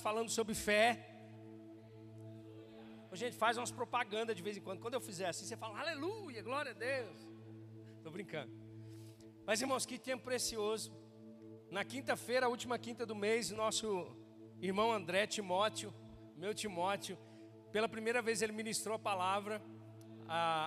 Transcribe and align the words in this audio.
falando 0.00 0.30
sobre 0.30 0.54
fé. 0.54 1.06
A 3.12 3.16
gente 3.16 3.36
faz 3.36 3.56
umas 3.56 3.72
propagandas 3.72 4.36
de 4.36 4.42
vez 4.42 4.56
em 4.56 4.60
quando. 4.60 4.80
Quando 4.80 4.94
eu 4.94 5.00
fizer 5.00 5.28
assim, 5.28 5.44
você 5.44 5.56
fala, 5.56 5.78
aleluia, 5.80 6.42
glória 6.42 6.72
a 6.72 6.74
Deus. 6.74 7.28
Estou 7.96 8.12
brincando. 8.12 8.52
Mas, 9.46 9.60
irmãos, 9.60 9.84
que 9.84 9.98
tempo 9.98 10.24
precioso. 10.24 10.92
Na 11.70 11.84
quinta-feira, 11.84 12.46
a 12.46 12.48
última 12.48 12.78
quinta 12.78 13.04
do 13.04 13.14
mês, 13.14 13.50
nosso 13.50 14.16
irmão 14.60 14.92
André 14.92 15.26
Timóteo, 15.26 15.92
meu 16.36 16.54
Timóteo, 16.54 17.18
pela 17.72 17.88
primeira 17.88 18.20
vez 18.20 18.42
ele 18.42 18.52
ministrou 18.52 18.96
a 18.96 18.98
palavra 18.98 19.62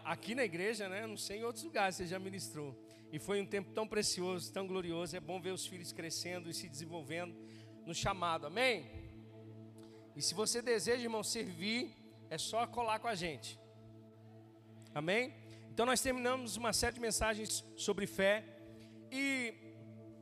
aqui 0.05 0.35
na 0.35 0.43
igreja, 0.43 0.89
né? 0.89 1.07
Não 1.07 1.17
sei 1.17 1.39
em 1.39 1.43
outros 1.43 1.63
lugares 1.63 1.95
você 1.95 2.05
já 2.05 2.19
ministrou. 2.19 2.77
E 3.11 3.19
foi 3.19 3.41
um 3.41 3.45
tempo 3.45 3.71
tão 3.71 3.87
precioso, 3.87 4.51
tão 4.51 4.65
glorioso. 4.65 5.15
É 5.15 5.19
bom 5.19 5.39
ver 5.39 5.51
os 5.51 5.65
filhos 5.65 5.91
crescendo 5.91 6.49
e 6.49 6.53
se 6.53 6.67
desenvolvendo 6.67 7.35
no 7.85 7.93
chamado. 7.93 8.47
Amém? 8.47 9.02
E 10.15 10.21
se 10.21 10.33
você 10.33 10.61
deseja, 10.61 11.01
irmão, 11.01 11.23
servir, 11.23 11.95
é 12.29 12.37
só 12.37 12.65
colar 12.67 12.99
com 12.99 13.07
a 13.07 13.15
gente. 13.15 13.59
Amém? 14.93 15.33
Então 15.71 15.85
nós 15.85 16.01
terminamos 16.01 16.55
uma 16.55 16.71
série 16.71 16.95
de 16.95 17.01
mensagens 17.01 17.65
sobre 17.75 18.05
fé. 18.05 18.45
E 19.11 19.53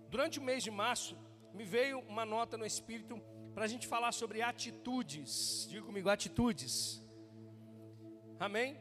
durante 0.10 0.40
o 0.40 0.42
mês 0.42 0.64
de 0.64 0.72
março, 0.72 1.18
me 1.54 1.66
veio 1.66 2.00
uma 2.08 2.26
nota 2.26 2.58
no 2.58 2.66
Espírito 2.66 3.22
para 3.54 3.66
a 3.66 3.68
gente 3.68 3.86
falar 3.86 4.12
sobre 4.14 4.42
atitudes. 4.42 5.68
Diga 5.70 5.86
comigo, 5.86 6.10
atitudes. 6.10 7.02
Amém? 8.40 8.78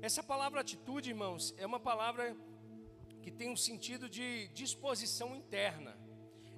Essa 0.00 0.22
palavra 0.22 0.60
atitude, 0.60 1.10
irmãos, 1.10 1.52
é 1.56 1.66
uma 1.66 1.80
palavra 1.80 2.36
que 3.20 3.30
tem 3.30 3.50
um 3.50 3.56
sentido 3.56 4.08
de 4.08 4.48
disposição 4.48 5.34
interna. 5.34 5.98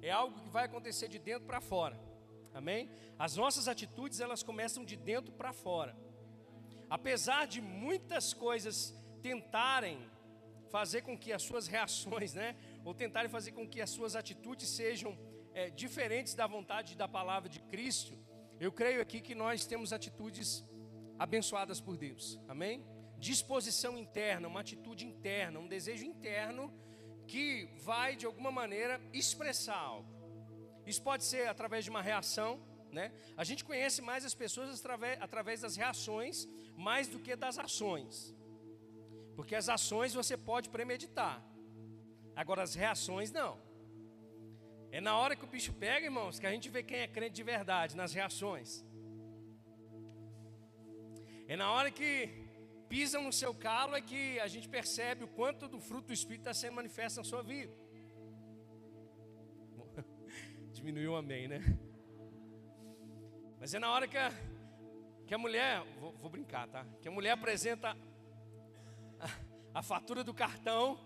É 0.02 0.10
algo 0.10 0.40
que 0.40 0.50
vai 0.50 0.64
acontecer 0.64 1.08
de 1.08 1.18
dentro 1.18 1.46
para 1.46 1.60
fora. 1.60 2.05
Amém? 2.56 2.90
As 3.18 3.36
nossas 3.36 3.68
atitudes, 3.68 4.20
elas 4.20 4.42
começam 4.42 4.84
de 4.84 4.96
dentro 4.96 5.32
para 5.32 5.52
fora. 5.52 5.96
Apesar 6.88 7.46
de 7.46 7.60
muitas 7.60 8.32
coisas 8.32 8.94
tentarem 9.22 9.98
fazer 10.70 11.02
com 11.02 11.16
que 11.18 11.32
as 11.32 11.42
suas 11.42 11.66
reações, 11.74 12.34
né, 12.34 12.56
ou 12.84 12.94
tentarem 12.94 13.30
fazer 13.30 13.52
com 13.52 13.68
que 13.68 13.80
as 13.80 13.90
suas 13.90 14.16
atitudes 14.16 14.68
sejam 14.68 15.16
é, 15.54 15.70
diferentes 15.70 16.34
da 16.34 16.46
vontade 16.46 16.96
da 16.96 17.06
palavra 17.06 17.48
de 17.48 17.60
Cristo, 17.60 18.18
eu 18.58 18.72
creio 18.72 19.00
aqui 19.02 19.20
que 19.20 19.34
nós 19.34 19.66
temos 19.66 19.92
atitudes 19.92 20.64
abençoadas 21.18 21.80
por 21.80 21.96
Deus. 21.96 22.40
Amém? 22.48 22.84
disposição 23.18 23.98
interna, 23.98 24.48
uma 24.48 24.60
atitude 24.60 25.06
interna, 25.06 25.58
um 25.58 25.68
desejo 25.68 26.04
interno 26.04 26.72
que 27.26 27.68
vai 27.78 28.14
de 28.14 28.26
alguma 28.26 28.50
maneira 28.50 29.00
expressar 29.12 29.76
algo. 29.76 30.15
Isso 30.86 31.02
pode 31.02 31.24
ser 31.24 31.48
através 31.48 31.84
de 31.84 31.90
uma 31.90 32.02
reação, 32.10 32.60
né? 32.92 33.12
A 33.36 33.44
gente 33.44 33.64
conhece 33.64 34.00
mais 34.00 34.24
as 34.24 34.34
pessoas 34.34 34.78
através, 34.80 35.20
através 35.20 35.60
das 35.60 35.76
reações, 35.76 36.48
mais 36.76 37.08
do 37.08 37.18
que 37.18 37.34
das 37.34 37.58
ações. 37.58 38.34
Porque 39.34 39.54
as 39.54 39.68
ações 39.68 40.14
você 40.14 40.36
pode 40.36 40.68
premeditar. 40.76 41.36
Agora 42.34 42.62
as 42.62 42.74
reações 42.74 43.30
não. 43.32 43.52
É 44.90 45.00
na 45.00 45.16
hora 45.18 45.34
que 45.36 45.44
o 45.44 45.48
bicho 45.48 45.72
pega, 45.72 46.06
irmãos, 46.06 46.38
que 46.38 46.46
a 46.46 46.50
gente 46.50 46.68
vê 46.68 46.82
quem 46.82 46.98
é 46.98 47.08
crente 47.08 47.34
de 47.34 47.42
verdade, 47.42 47.96
nas 47.96 48.12
reações. 48.14 48.84
É 51.48 51.56
na 51.56 51.70
hora 51.70 51.90
que 51.90 52.46
pisam 52.88 53.22
no 53.22 53.32
seu 53.32 53.52
calo 53.52 53.94
é 53.96 54.00
que 54.00 54.38
a 54.40 54.48
gente 54.48 54.68
percebe 54.68 55.24
o 55.24 55.28
quanto 55.28 55.68
do 55.68 55.80
fruto 55.80 56.08
do 56.08 56.14
Espírito 56.14 56.42
está 56.42 56.54
sendo 56.54 56.74
manifesto 56.74 57.18
na 57.18 57.24
sua 57.24 57.42
vida. 57.42 57.74
Diminuiu 60.86 61.16
amém, 61.16 61.48
né? 61.48 61.58
Mas 63.58 63.74
é 63.74 63.78
na 63.80 63.90
hora 63.90 64.06
que 64.06 64.16
a, 64.16 64.30
que 65.26 65.34
a 65.34 65.38
mulher, 65.38 65.82
vou, 65.98 66.12
vou 66.12 66.30
brincar, 66.30 66.68
tá? 66.68 66.86
Que 67.02 67.08
a 67.08 67.10
mulher 67.10 67.32
apresenta 67.32 67.96
a, 69.18 69.80
a 69.80 69.82
fatura 69.82 70.22
do 70.22 70.32
cartão 70.32 70.96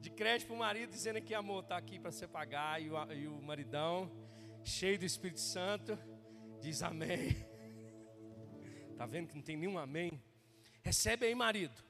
de 0.00 0.10
crédito 0.10 0.48
para 0.48 0.56
o 0.56 0.58
marido, 0.58 0.90
dizendo 0.90 1.22
que 1.22 1.32
amor 1.32 1.62
está 1.62 1.76
aqui 1.76 2.00
para 2.00 2.10
você 2.10 2.26
pagar, 2.26 2.82
e 2.82 2.90
o, 2.90 3.12
e 3.12 3.28
o 3.28 3.40
maridão, 3.40 4.10
cheio 4.64 4.98
do 4.98 5.04
Espírito 5.04 5.38
Santo, 5.38 5.96
diz 6.60 6.82
amém. 6.82 7.46
Está 8.90 9.06
vendo 9.06 9.28
que 9.28 9.36
não 9.36 9.42
tem 9.42 9.56
nenhum 9.56 9.78
amém? 9.78 10.20
Recebe 10.82 11.24
aí, 11.24 11.36
marido. 11.36 11.80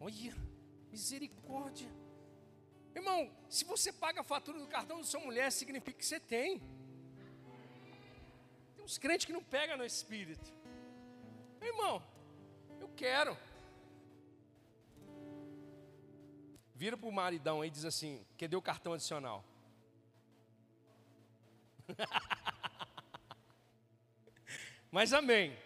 Olha, 0.00 0.34
misericórdia. 0.90 1.88
Irmão, 2.94 3.30
se 3.48 3.64
você 3.64 3.92
paga 3.92 4.20
a 4.20 4.24
fatura 4.24 4.58
do 4.58 4.66
cartão 4.66 4.98
da 4.98 5.04
sua 5.04 5.20
mulher, 5.20 5.50
significa 5.50 5.98
que 5.98 6.06
você 6.06 6.20
tem. 6.20 6.60
Tem 8.76 8.84
uns 8.84 8.98
crentes 8.98 9.26
que 9.26 9.32
não 9.32 9.42
pegam 9.42 9.76
no 9.76 9.84
espírito. 9.84 10.52
Irmão, 11.60 12.02
eu 12.80 12.88
quero. 12.96 13.36
Vira 16.74 16.96
para 16.96 17.08
o 17.08 17.12
maridão 17.12 17.60
aí 17.62 17.68
e 17.68 17.72
diz 17.72 17.84
assim: 17.84 18.24
Cadê 18.38 18.54
o 18.54 18.62
cartão 18.62 18.92
adicional? 18.92 19.44
Mas 24.90 25.12
amém. 25.12 25.56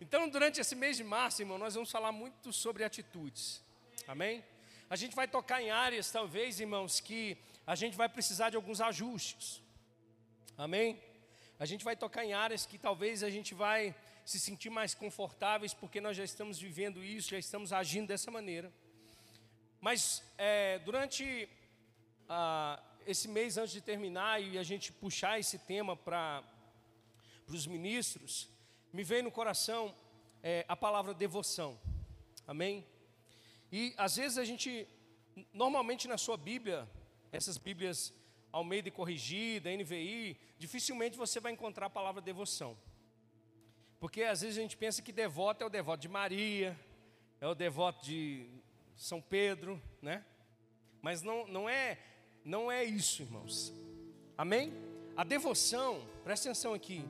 Então, 0.00 0.28
durante 0.28 0.60
esse 0.60 0.74
mês 0.74 0.96
de 0.98 1.04
março, 1.04 1.40
irmão, 1.40 1.56
nós 1.56 1.74
vamos 1.74 1.90
falar 1.90 2.12
muito 2.12 2.52
sobre 2.52 2.84
atitudes. 2.84 3.64
Amém? 4.06 4.44
A 4.88 4.96
gente 4.96 5.16
vai 5.16 5.26
tocar 5.26 5.62
em 5.62 5.70
áreas, 5.70 6.10
talvez, 6.10 6.60
irmãos, 6.60 7.00
que 7.00 7.36
a 7.66 7.74
gente 7.74 7.96
vai 7.96 8.08
precisar 8.08 8.50
de 8.50 8.56
alguns 8.56 8.80
ajustes. 8.80 9.62
Amém? 10.56 11.02
A 11.58 11.64
gente 11.64 11.84
vai 11.84 11.96
tocar 11.96 12.24
em 12.24 12.34
áreas 12.34 12.66
que 12.66 12.78
talvez 12.78 13.22
a 13.22 13.30
gente 13.30 13.54
vai 13.54 13.94
se 14.24 14.38
sentir 14.38 14.70
mais 14.70 14.94
confortáveis, 14.94 15.72
porque 15.72 16.00
nós 16.00 16.16
já 16.16 16.24
estamos 16.24 16.58
vivendo 16.58 17.02
isso, 17.02 17.30
já 17.30 17.38
estamos 17.38 17.72
agindo 17.72 18.08
dessa 18.08 18.30
maneira. 18.30 18.72
Mas 19.80 20.22
é, 20.36 20.78
durante 20.80 21.48
ah, 22.28 22.82
esse 23.06 23.28
mês 23.28 23.56
antes 23.56 23.72
de 23.72 23.80
terminar 23.80 24.42
e 24.42 24.58
a 24.58 24.62
gente 24.62 24.92
puxar 24.92 25.38
esse 25.38 25.58
tema 25.58 25.96
para 25.96 26.42
os 27.46 27.66
ministros, 27.66 28.48
me 28.92 29.02
veio 29.02 29.24
no 29.24 29.30
coração 29.30 29.94
é, 30.42 30.64
a 30.68 30.76
palavra 30.76 31.14
devoção. 31.14 31.78
Amém? 32.46 32.86
E 33.76 33.92
às 33.96 34.14
vezes 34.14 34.38
a 34.38 34.44
gente, 34.44 34.86
normalmente 35.52 36.06
na 36.06 36.16
sua 36.16 36.36
Bíblia, 36.36 36.88
essas 37.32 37.58
Bíblias 37.58 38.14
Almeida 38.52 38.86
e 38.86 38.92
Corrigida, 38.92 39.68
NVI, 39.68 40.38
dificilmente 40.56 41.16
você 41.16 41.40
vai 41.40 41.50
encontrar 41.50 41.86
a 41.86 41.90
palavra 41.90 42.22
devoção. 42.22 42.78
Porque 43.98 44.22
às 44.22 44.42
vezes 44.42 44.58
a 44.58 44.60
gente 44.60 44.76
pensa 44.76 45.02
que 45.02 45.10
devoto 45.10 45.64
é 45.64 45.66
o 45.66 45.68
devoto 45.68 46.02
de 46.02 46.08
Maria, 46.08 46.78
é 47.40 47.48
o 47.48 47.54
devoto 47.56 48.04
de 48.04 48.46
São 48.94 49.20
Pedro, 49.20 49.82
né? 50.00 50.24
Mas 51.02 51.20
não, 51.22 51.44
não 51.48 51.68
é 51.68 51.98
não 52.44 52.70
é 52.70 52.84
isso, 52.84 53.22
irmãos. 53.22 53.74
Amém? 54.38 54.72
A 55.16 55.24
devoção, 55.24 56.00
presta 56.22 56.48
atenção 56.48 56.74
aqui, 56.74 57.04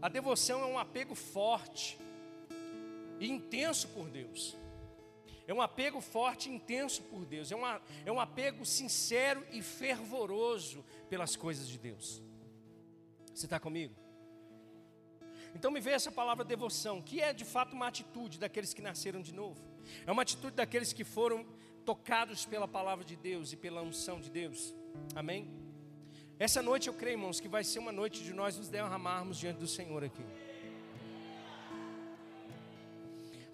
a 0.00 0.08
devoção 0.08 0.62
é 0.62 0.66
um 0.66 0.78
apego 0.78 1.16
forte 1.16 1.98
e 3.18 3.28
intenso 3.28 3.88
por 3.88 4.08
Deus. 4.08 4.56
É 5.46 5.54
um 5.54 5.62
apego 5.62 6.00
forte 6.00 6.48
e 6.48 6.52
intenso 6.52 7.02
por 7.04 7.24
Deus. 7.24 7.52
É, 7.52 7.56
uma, 7.56 7.80
é 8.04 8.10
um 8.10 8.20
apego 8.20 8.64
sincero 8.64 9.46
e 9.52 9.62
fervoroso 9.62 10.84
pelas 11.08 11.36
coisas 11.36 11.68
de 11.68 11.78
Deus. 11.78 12.22
Você 13.32 13.46
está 13.46 13.60
comigo? 13.60 13.94
Então 15.54 15.70
me 15.70 15.80
vê 15.80 15.92
essa 15.92 16.10
palavra 16.10 16.44
devoção, 16.44 17.00
que 17.00 17.20
é 17.20 17.32
de 17.32 17.44
fato 17.44 17.74
uma 17.74 17.86
atitude 17.86 18.38
daqueles 18.38 18.74
que 18.74 18.82
nasceram 18.82 19.22
de 19.22 19.32
novo. 19.32 19.62
É 20.06 20.12
uma 20.12 20.22
atitude 20.22 20.56
daqueles 20.56 20.92
que 20.92 21.04
foram 21.04 21.46
tocados 21.84 22.44
pela 22.44 22.66
palavra 22.66 23.04
de 23.04 23.16
Deus 23.16 23.52
e 23.52 23.56
pela 23.56 23.80
unção 23.80 24.20
de 24.20 24.28
Deus. 24.28 24.74
Amém? 25.14 25.48
Essa 26.38 26.60
noite 26.60 26.88
eu 26.88 26.94
creio, 26.94 27.14
irmãos, 27.14 27.40
que 27.40 27.48
vai 27.48 27.64
ser 27.64 27.78
uma 27.78 27.92
noite 27.92 28.22
de 28.22 28.34
nós 28.34 28.58
nos 28.58 28.68
derramarmos 28.68 29.38
diante 29.38 29.58
do 29.58 29.66
Senhor 29.66 30.04
aqui. 30.04 30.22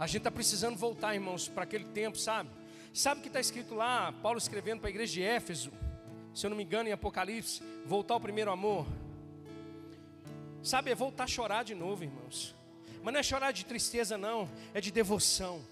A 0.02 0.06
gente 0.08 0.16
está 0.16 0.32
precisando 0.32 0.76
voltar, 0.76 1.14
irmãos, 1.14 1.46
para 1.46 1.62
aquele 1.62 1.84
tempo, 1.84 2.18
sabe? 2.18 2.50
Sabe 2.92 3.20
o 3.20 3.22
que 3.22 3.28
está 3.28 3.38
escrito 3.38 3.72
lá, 3.72 4.10
Paulo 4.10 4.36
escrevendo 4.36 4.80
para 4.80 4.88
a 4.88 4.90
igreja 4.90 5.12
de 5.12 5.22
Éfeso, 5.22 5.70
se 6.34 6.44
eu 6.44 6.50
não 6.50 6.56
me 6.56 6.64
engano, 6.64 6.88
em 6.88 6.92
Apocalipse, 6.92 7.62
voltar 7.86 8.14
ao 8.14 8.20
primeiro 8.20 8.50
amor. 8.50 8.84
Sabe, 10.60 10.90
é 10.90 10.94
voltar 10.96 11.22
a 11.22 11.28
chorar 11.28 11.62
de 11.62 11.76
novo, 11.76 12.02
irmãos. 12.02 12.52
Mas 13.00 13.14
não 13.14 13.20
é 13.20 13.22
chorar 13.22 13.52
de 13.52 13.64
tristeza, 13.64 14.18
não, 14.18 14.50
é 14.74 14.80
de 14.80 14.90
devoção, 14.90 15.62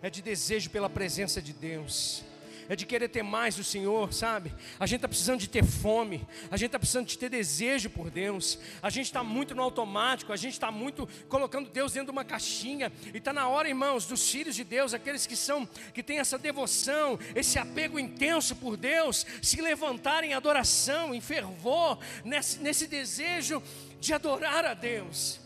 é 0.00 0.08
de 0.08 0.22
desejo 0.22 0.70
pela 0.70 0.88
presença 0.88 1.42
de 1.42 1.52
Deus 1.52 2.22
é 2.68 2.76
de 2.76 2.86
querer 2.86 3.08
ter 3.08 3.22
mais 3.22 3.56
do 3.56 3.64
Senhor, 3.64 4.12
sabe? 4.12 4.52
A 4.78 4.86
gente 4.86 4.96
está 4.96 5.08
precisando 5.08 5.40
de 5.40 5.48
ter 5.48 5.64
fome, 5.64 6.26
a 6.50 6.56
gente 6.56 6.66
está 6.66 6.78
precisando 6.78 7.06
de 7.06 7.18
ter 7.18 7.28
desejo 7.28 7.90
por 7.90 8.10
Deus, 8.10 8.58
a 8.82 8.90
gente 8.90 9.06
está 9.06 9.22
muito 9.22 9.54
no 9.54 9.62
automático, 9.62 10.32
a 10.32 10.36
gente 10.36 10.54
está 10.54 10.70
muito 10.70 11.08
colocando 11.28 11.70
Deus 11.70 11.92
dentro 11.92 12.06
de 12.06 12.12
uma 12.12 12.24
caixinha, 12.24 12.92
e 13.12 13.18
está 13.18 13.32
na 13.32 13.48
hora, 13.48 13.68
irmãos, 13.68 14.06
dos 14.06 14.28
filhos 14.28 14.54
de 14.54 14.64
Deus, 14.64 14.94
aqueles 14.94 15.26
que 15.26 15.36
são, 15.36 15.66
que 15.92 16.02
têm 16.02 16.18
essa 16.18 16.38
devoção, 16.38 17.18
esse 17.34 17.58
apego 17.58 17.98
intenso 17.98 18.56
por 18.56 18.76
Deus, 18.76 19.26
se 19.42 19.60
levantarem 19.60 20.30
em 20.30 20.34
adoração, 20.34 21.14
em 21.14 21.20
fervor, 21.20 21.98
nesse, 22.24 22.58
nesse 22.58 22.86
desejo 22.86 23.62
de 24.00 24.12
adorar 24.12 24.64
a 24.64 24.74
Deus. 24.74 25.43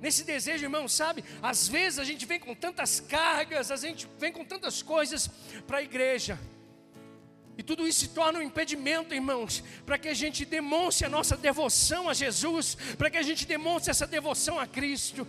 Nesse 0.00 0.24
desejo, 0.24 0.64
irmão, 0.64 0.88
sabe? 0.88 1.22
Às 1.42 1.68
vezes 1.68 1.98
a 1.98 2.04
gente 2.04 2.24
vem 2.24 2.40
com 2.40 2.54
tantas 2.54 3.00
cargas, 3.00 3.70
a 3.70 3.76
gente 3.76 4.08
vem 4.18 4.32
com 4.32 4.44
tantas 4.44 4.82
coisas 4.82 5.28
para 5.66 5.78
a 5.78 5.82
igreja. 5.82 6.38
E 7.58 7.62
tudo 7.62 7.86
isso 7.86 8.00
se 8.00 8.08
torna 8.08 8.38
um 8.38 8.42
impedimento, 8.42 9.12
irmãos, 9.12 9.62
para 9.84 9.98
que 9.98 10.08
a 10.08 10.14
gente 10.14 10.46
demonstre 10.46 11.06
a 11.06 11.10
nossa 11.10 11.36
devoção 11.36 12.08
a 12.08 12.14
Jesus, 12.14 12.74
para 12.96 13.10
que 13.10 13.18
a 13.18 13.22
gente 13.22 13.46
demonstre 13.46 13.90
essa 13.90 14.06
devoção 14.06 14.58
a 14.58 14.66
Cristo. 14.66 15.28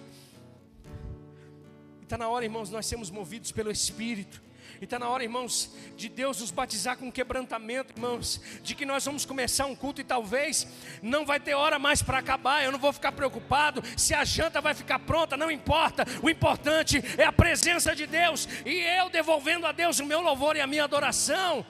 Está 2.04 2.18
na 2.18 2.30
hora, 2.30 2.46
irmãos, 2.46 2.70
nós 2.70 2.86
sermos 2.86 3.10
movidos 3.10 3.52
pelo 3.52 3.70
Espírito. 3.70 4.42
E 4.82 4.84
está 4.84 4.98
na 4.98 5.08
hora, 5.08 5.24
irmãos, 5.24 5.70
de 5.96 6.10
Deus 6.10 6.42
nos 6.42 6.50
batizar 6.50 6.98
com 6.98 7.12
quebrantamento, 7.12 7.94
irmãos, 7.94 8.42
de 8.64 8.74
que 8.74 8.84
nós 8.84 9.06
vamos 9.06 9.26
começar 9.26 9.68
um 9.68 9.76
culto 9.76 10.02
e 10.02 10.04
talvez 10.04 10.68
não 11.04 11.24
vai 11.24 11.40
ter 11.40 11.54
hora 11.54 11.78
mais 11.78 12.02
para 12.02 12.18
acabar. 12.18 12.64
Eu 12.64 12.72
não 12.72 12.80
vou 12.80 12.92
ficar 12.92 13.12
preocupado 13.12 13.84
se 13.96 14.16
a 14.16 14.26
janta 14.26 14.60
vai 14.60 14.74
ficar 14.74 14.98
pronta, 14.98 15.38
não 15.38 15.52
importa. 15.52 16.04
O 16.24 16.32
importante 16.32 17.00
é 17.16 17.24
a 17.24 17.32
presença 17.32 17.96
de 17.96 18.08
Deus 18.08 18.50
e 18.66 18.80
eu 18.80 19.08
devolvendo 19.12 19.68
a 19.68 19.72
Deus 19.72 20.00
o 20.00 20.06
meu 20.06 20.20
louvor 20.20 20.56
e 20.56 20.62
a 20.62 20.66
minha 20.66 20.84
adoração. 20.84 21.64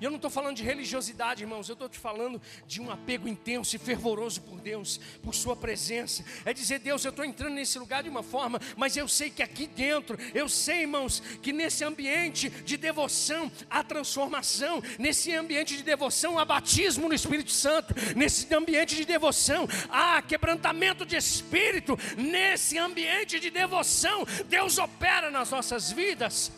E 0.00 0.04
eu 0.04 0.10
não 0.10 0.16
estou 0.16 0.30
falando 0.30 0.56
de 0.56 0.62
religiosidade, 0.62 1.42
irmãos, 1.42 1.68
eu 1.68 1.74
estou 1.74 1.88
te 1.88 1.98
falando 1.98 2.40
de 2.66 2.80
um 2.80 2.90
apego 2.90 3.28
intenso 3.28 3.76
e 3.76 3.78
fervoroso 3.78 4.40
por 4.40 4.58
Deus, 4.60 4.98
por 5.22 5.34
Sua 5.34 5.54
presença. 5.54 6.24
É 6.44 6.54
dizer, 6.54 6.78
Deus, 6.78 7.04
eu 7.04 7.10
estou 7.10 7.24
entrando 7.24 7.54
nesse 7.54 7.78
lugar 7.78 8.02
de 8.02 8.08
uma 8.08 8.22
forma, 8.22 8.58
mas 8.76 8.96
eu 8.96 9.06
sei 9.06 9.28
que 9.28 9.42
aqui 9.42 9.66
dentro, 9.66 10.18
eu 10.34 10.48
sei, 10.48 10.82
irmãos, 10.82 11.20
que 11.42 11.52
nesse 11.52 11.84
ambiente 11.84 12.48
de 12.48 12.76
devoção 12.76 13.52
há 13.68 13.84
transformação, 13.84 14.82
nesse 14.98 15.34
ambiente 15.34 15.76
de 15.76 15.82
devoção 15.82 16.38
há 16.38 16.44
batismo 16.44 17.08
no 17.08 17.14
Espírito 17.14 17.50
Santo, 17.50 17.94
nesse 18.16 18.52
ambiente 18.54 18.96
de 18.96 19.04
devoção 19.04 19.68
há 19.90 20.22
quebrantamento 20.22 21.04
de 21.04 21.16
espírito, 21.16 21.98
nesse 22.16 22.78
ambiente 22.78 23.38
de 23.38 23.50
devoção, 23.50 24.24
Deus 24.48 24.78
opera 24.78 25.30
nas 25.30 25.50
nossas 25.50 25.92
vidas. 25.92 26.50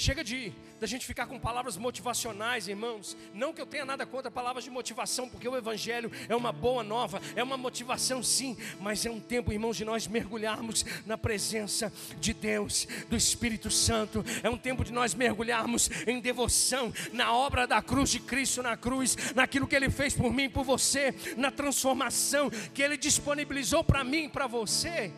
Chega 0.00 0.24
de 0.24 0.50
da 0.80 0.86
gente 0.86 1.04
ficar 1.04 1.26
com 1.26 1.38
palavras 1.38 1.76
motivacionais, 1.76 2.66
irmãos. 2.66 3.14
Não 3.34 3.52
que 3.52 3.60
eu 3.60 3.66
tenha 3.66 3.84
nada 3.84 4.06
contra 4.06 4.30
palavras 4.30 4.64
de 4.64 4.70
motivação, 4.70 5.28
porque 5.28 5.46
o 5.46 5.54
Evangelho 5.54 6.10
é 6.26 6.34
uma 6.34 6.50
boa 6.52 6.82
nova, 6.82 7.20
é 7.36 7.42
uma 7.42 7.58
motivação 7.58 8.22
sim, 8.22 8.56
mas 8.80 9.04
é 9.04 9.10
um 9.10 9.20
tempo, 9.20 9.52
irmãos, 9.52 9.76
de 9.76 9.84
nós 9.84 10.06
mergulharmos 10.06 10.86
na 11.04 11.18
presença 11.18 11.92
de 12.18 12.32
Deus, 12.32 12.88
do 13.10 13.14
Espírito 13.14 13.70
Santo. 13.70 14.24
É 14.42 14.48
um 14.48 14.56
tempo 14.56 14.86
de 14.86 14.90
nós 14.90 15.12
mergulharmos 15.12 15.90
em 16.06 16.18
devoção 16.18 16.90
na 17.12 17.34
obra 17.34 17.66
da 17.66 17.82
cruz 17.82 18.08
de 18.08 18.20
Cristo 18.20 18.62
na 18.62 18.78
cruz, 18.78 19.34
naquilo 19.34 19.68
que 19.68 19.76
Ele 19.76 19.90
fez 19.90 20.14
por 20.14 20.32
mim 20.32 20.48
por 20.48 20.64
você, 20.64 21.14
na 21.36 21.50
transformação 21.50 22.48
que 22.72 22.82
Ele 22.82 22.96
disponibilizou 22.96 23.84
para 23.84 24.02
mim 24.02 24.30
para 24.30 24.46
você. 24.46 25.12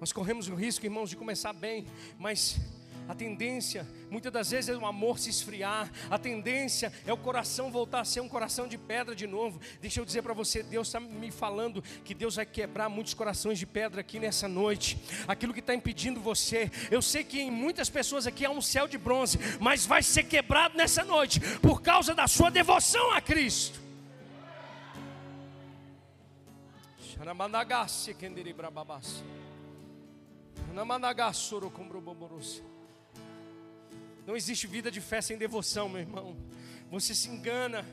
Nós 0.00 0.12
corremos 0.12 0.48
o 0.48 0.54
risco, 0.54 0.86
irmãos, 0.86 1.10
de 1.10 1.16
começar 1.16 1.52
bem, 1.52 1.86
mas 2.18 2.58
a 3.06 3.14
tendência, 3.14 3.86
muitas 4.08 4.32
das 4.32 4.50
vezes, 4.50 4.70
é 4.70 4.76
o 4.76 4.86
amor 4.86 5.18
se 5.18 5.28
esfriar, 5.28 5.90
a 6.08 6.16
tendência 6.16 6.92
é 7.04 7.12
o 7.12 7.16
coração 7.16 7.70
voltar 7.70 8.00
a 8.00 8.04
ser 8.04 8.20
um 8.20 8.28
coração 8.28 8.66
de 8.66 8.78
pedra 8.78 9.14
de 9.14 9.26
novo. 9.26 9.60
Deixa 9.80 10.00
eu 10.00 10.04
dizer 10.04 10.22
para 10.22 10.32
você: 10.32 10.62
Deus 10.62 10.86
está 10.86 11.00
me 11.00 11.30
falando 11.30 11.82
que 12.04 12.14
Deus 12.14 12.36
vai 12.36 12.46
quebrar 12.46 12.88
muitos 12.88 13.12
corações 13.12 13.58
de 13.58 13.66
pedra 13.66 14.00
aqui 14.00 14.18
nessa 14.18 14.48
noite, 14.48 14.96
aquilo 15.28 15.52
que 15.52 15.60
está 15.60 15.74
impedindo 15.74 16.20
você. 16.20 16.70
Eu 16.90 17.02
sei 17.02 17.22
que 17.22 17.40
em 17.40 17.50
muitas 17.50 17.90
pessoas 17.90 18.26
aqui 18.26 18.46
há 18.46 18.50
um 18.50 18.62
céu 18.62 18.88
de 18.88 18.96
bronze, 18.96 19.38
mas 19.58 19.84
vai 19.84 20.02
ser 20.02 20.22
quebrado 20.22 20.78
nessa 20.78 21.04
noite 21.04 21.40
por 21.60 21.82
causa 21.82 22.14
da 22.14 22.26
sua 22.26 22.48
devoção 22.48 23.12
a 23.12 23.20
Cristo. 23.20 23.80
Xaramandagasse, 27.16 28.14
kendiri 28.14 28.52
brababassa. 28.54 29.39
Não 34.26 34.36
existe 34.36 34.66
vida 34.66 34.90
de 34.90 35.00
fé 35.00 35.20
sem 35.20 35.36
devoção, 35.36 35.88
meu 35.88 36.00
irmão. 36.00 36.36
Você 36.90 37.14
se 37.14 37.28
engana. 37.28 37.84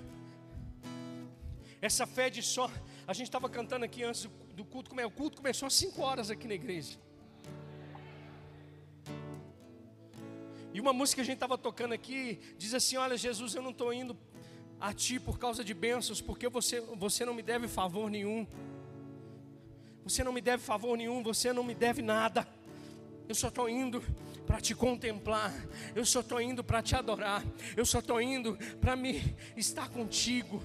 Essa 1.82 2.06
fé 2.06 2.30
de 2.30 2.44
só. 2.44 2.70
A 3.08 3.14
gente 3.14 3.28
estava 3.28 3.50
cantando 3.50 3.86
aqui 3.86 4.04
antes 4.04 4.30
do 4.54 4.64
culto. 4.64 4.96
O 4.96 5.12
culto 5.12 5.38
começou 5.38 5.66
às 5.66 5.74
5 5.74 6.02
horas 6.02 6.30
aqui 6.30 6.48
na 6.48 6.54
igreja. 6.54 7.00
E 10.74 10.80
uma 10.80 10.94
música 10.94 11.16
que 11.16 11.22
a 11.22 11.26
gente 11.26 11.36
estava 11.36 11.58
tocando 11.58 11.94
aqui 11.94 12.40
diz 12.58 12.74
assim: 12.74 12.98
Olha, 12.98 13.18
Jesus, 13.18 13.56
eu 13.56 13.62
não 13.62 13.72
estou 13.72 13.92
indo 13.92 14.16
a 14.80 14.94
ti 14.94 15.20
por 15.20 15.40
causa 15.40 15.64
de 15.64 15.74
bênçãos, 15.74 16.22
porque 16.22 16.48
você, 16.48 16.82
você 16.82 17.26
não 17.26 17.34
me 17.34 17.42
deve 17.42 17.68
favor 17.68 18.10
nenhum. 18.10 18.46
Você 20.04 20.24
não 20.24 20.32
me 20.32 20.40
deve 20.40 20.64
favor 20.64 20.96
nenhum, 20.96 21.24
você 21.24 21.52
não 21.52 21.64
me 21.64 21.74
deve 21.74 22.02
nada. 22.02 22.48
Eu 23.28 23.36
só 23.36 23.50
estou 23.50 23.68
indo 23.68 24.02
para 24.46 24.62
te 24.62 24.74
contemplar. 24.74 25.54
Eu 25.94 26.06
só 26.06 26.22
estou 26.22 26.40
indo 26.40 26.64
para 26.64 26.82
te 26.82 26.96
adorar. 26.96 27.44
Eu 27.76 27.86
só 27.86 28.00
estou 28.00 28.22
indo 28.22 28.58
para 28.80 28.96
me 28.96 29.36
estar 29.56 29.90
contigo. 29.90 30.64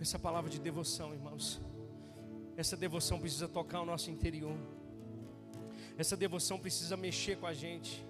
Essa 0.00 0.18
palavra 0.18 0.50
de 0.50 0.58
devoção, 0.58 1.12
irmãos. 1.12 1.60
Essa 2.56 2.76
devoção 2.76 3.18
precisa 3.18 3.48
tocar 3.48 3.80
o 3.80 3.86
nosso 3.86 4.10
interior. 4.10 4.56
Essa 5.98 6.16
devoção 6.16 6.58
precisa 6.58 6.96
mexer 6.96 7.36
com 7.36 7.46
a 7.46 7.54
gente. 7.54 8.04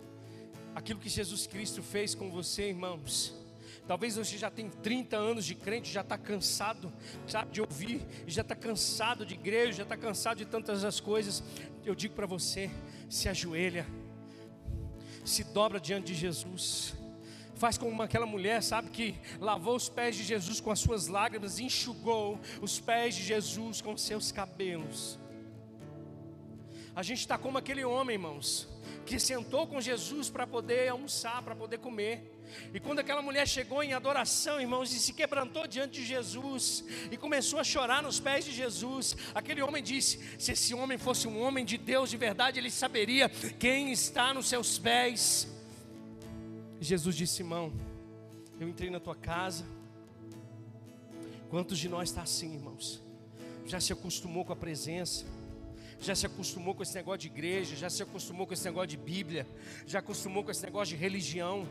Aquilo 0.74 1.00
que 1.00 1.08
Jesus 1.08 1.46
Cristo 1.46 1.82
fez 1.82 2.14
com 2.14 2.30
você, 2.30 2.68
irmãos 2.68 3.43
Talvez 3.86 4.16
você 4.16 4.38
já 4.38 4.50
tem 4.50 4.70
30 4.70 5.16
anos 5.16 5.44
de 5.44 5.54
crente, 5.54 5.92
já 5.92 6.00
está 6.00 6.16
cansado, 6.16 6.90
sabe, 7.26 7.52
de 7.52 7.60
ouvir, 7.60 8.00
já 8.26 8.40
está 8.40 8.54
cansado 8.54 9.26
de 9.26 9.34
igreja, 9.34 9.72
já 9.72 9.82
está 9.82 9.96
cansado 9.96 10.38
de 10.38 10.46
tantas 10.46 10.84
as 10.84 11.00
coisas. 11.00 11.42
Eu 11.84 11.94
digo 11.94 12.14
para 12.14 12.26
você: 12.26 12.70
se 13.10 13.28
ajoelha, 13.28 13.86
se 15.24 15.44
dobra 15.44 15.78
diante 15.78 16.06
de 16.08 16.14
Jesus. 16.14 16.94
Faz 17.56 17.78
como 17.78 18.02
aquela 18.02 18.26
mulher, 18.26 18.62
sabe, 18.62 18.90
que 18.90 19.14
lavou 19.38 19.76
os 19.76 19.88
pés 19.88 20.16
de 20.16 20.24
Jesus 20.24 20.60
com 20.60 20.70
as 20.70 20.80
suas 20.80 21.06
lágrimas, 21.06 21.58
enxugou 21.58 22.40
os 22.60 22.80
pés 22.80 23.14
de 23.14 23.22
Jesus 23.22 23.80
com 23.80 23.96
seus 23.96 24.32
cabelos. 24.32 25.18
A 26.96 27.02
gente 27.02 27.20
está 27.20 27.36
como 27.36 27.58
aquele 27.58 27.84
homem, 27.84 28.14
irmãos, 28.14 28.68
que 29.04 29.18
sentou 29.18 29.66
com 29.66 29.80
Jesus 29.80 30.30
para 30.30 30.46
poder 30.46 30.88
almoçar, 30.88 31.42
para 31.42 31.54
poder 31.54 31.78
comer. 31.78 32.33
E 32.72 32.80
quando 32.80 32.98
aquela 32.98 33.22
mulher 33.22 33.46
chegou 33.46 33.82
em 33.82 33.92
adoração, 33.92 34.60
irmãos, 34.60 34.92
e 34.92 34.98
se 34.98 35.12
quebrantou 35.12 35.66
diante 35.66 36.00
de 36.00 36.06
Jesus, 36.06 36.84
e 37.10 37.16
começou 37.16 37.58
a 37.58 37.64
chorar 37.64 38.02
nos 38.02 38.20
pés 38.20 38.44
de 38.44 38.52
Jesus, 38.52 39.16
aquele 39.34 39.62
homem 39.62 39.82
disse: 39.82 40.18
Se 40.38 40.52
esse 40.52 40.74
homem 40.74 40.98
fosse 40.98 41.28
um 41.28 41.40
homem 41.40 41.64
de 41.64 41.78
Deus 41.78 42.10
de 42.10 42.16
verdade, 42.16 42.58
ele 42.58 42.70
saberia 42.70 43.28
quem 43.58 43.92
está 43.92 44.34
nos 44.34 44.48
seus 44.48 44.78
pés. 44.78 45.48
Jesus 46.80 47.16
disse: 47.16 47.34
Simão, 47.34 47.72
eu 48.60 48.68
entrei 48.68 48.90
na 48.90 49.00
tua 49.00 49.16
casa. 49.16 49.64
Quantos 51.48 51.78
de 51.78 51.88
nós 51.88 52.10
está 52.10 52.22
assim, 52.22 52.54
irmãos? 52.54 53.02
Já 53.66 53.80
se 53.80 53.92
acostumou 53.92 54.44
com 54.44 54.52
a 54.52 54.56
presença, 54.56 55.24
já 56.00 56.14
se 56.14 56.26
acostumou 56.26 56.74
com 56.74 56.82
esse 56.82 56.94
negócio 56.94 57.20
de 57.20 57.28
igreja, 57.28 57.76
já 57.76 57.88
se 57.88 58.02
acostumou 58.02 58.46
com 58.46 58.52
esse 58.52 58.64
negócio 58.64 58.88
de 58.88 58.96
Bíblia, 58.96 59.46
já 59.86 60.00
acostumou 60.00 60.44
com 60.44 60.50
esse 60.50 60.62
negócio 60.62 60.96
de 60.96 61.00
religião. 61.00 61.66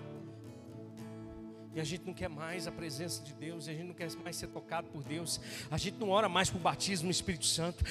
E 1.75 1.80
a 1.80 1.84
gente 1.84 2.06
não 2.06 2.13
quer 2.13 2.30
mais 2.30 2.68
a 2.68 2.72
presença 2.72 3.24
de 3.24 3.34
Deus, 3.34 3.68
a 3.68 3.72
gente 3.72 3.86
não 3.86 3.96
quer 3.96 4.12
mais 4.24 4.36
ser 4.36 4.48
tocado 4.48 4.88
por 4.89 5.03
Deus, 5.03 5.42
a 5.72 5.77
gente 5.77 5.98
não 5.98 6.10
ora 6.10 6.30
mais 6.30 6.50
por 6.50 6.60
batismo 6.60 7.06
no 7.06 7.12
Espírito 7.12 7.46
Santo. 7.46 7.84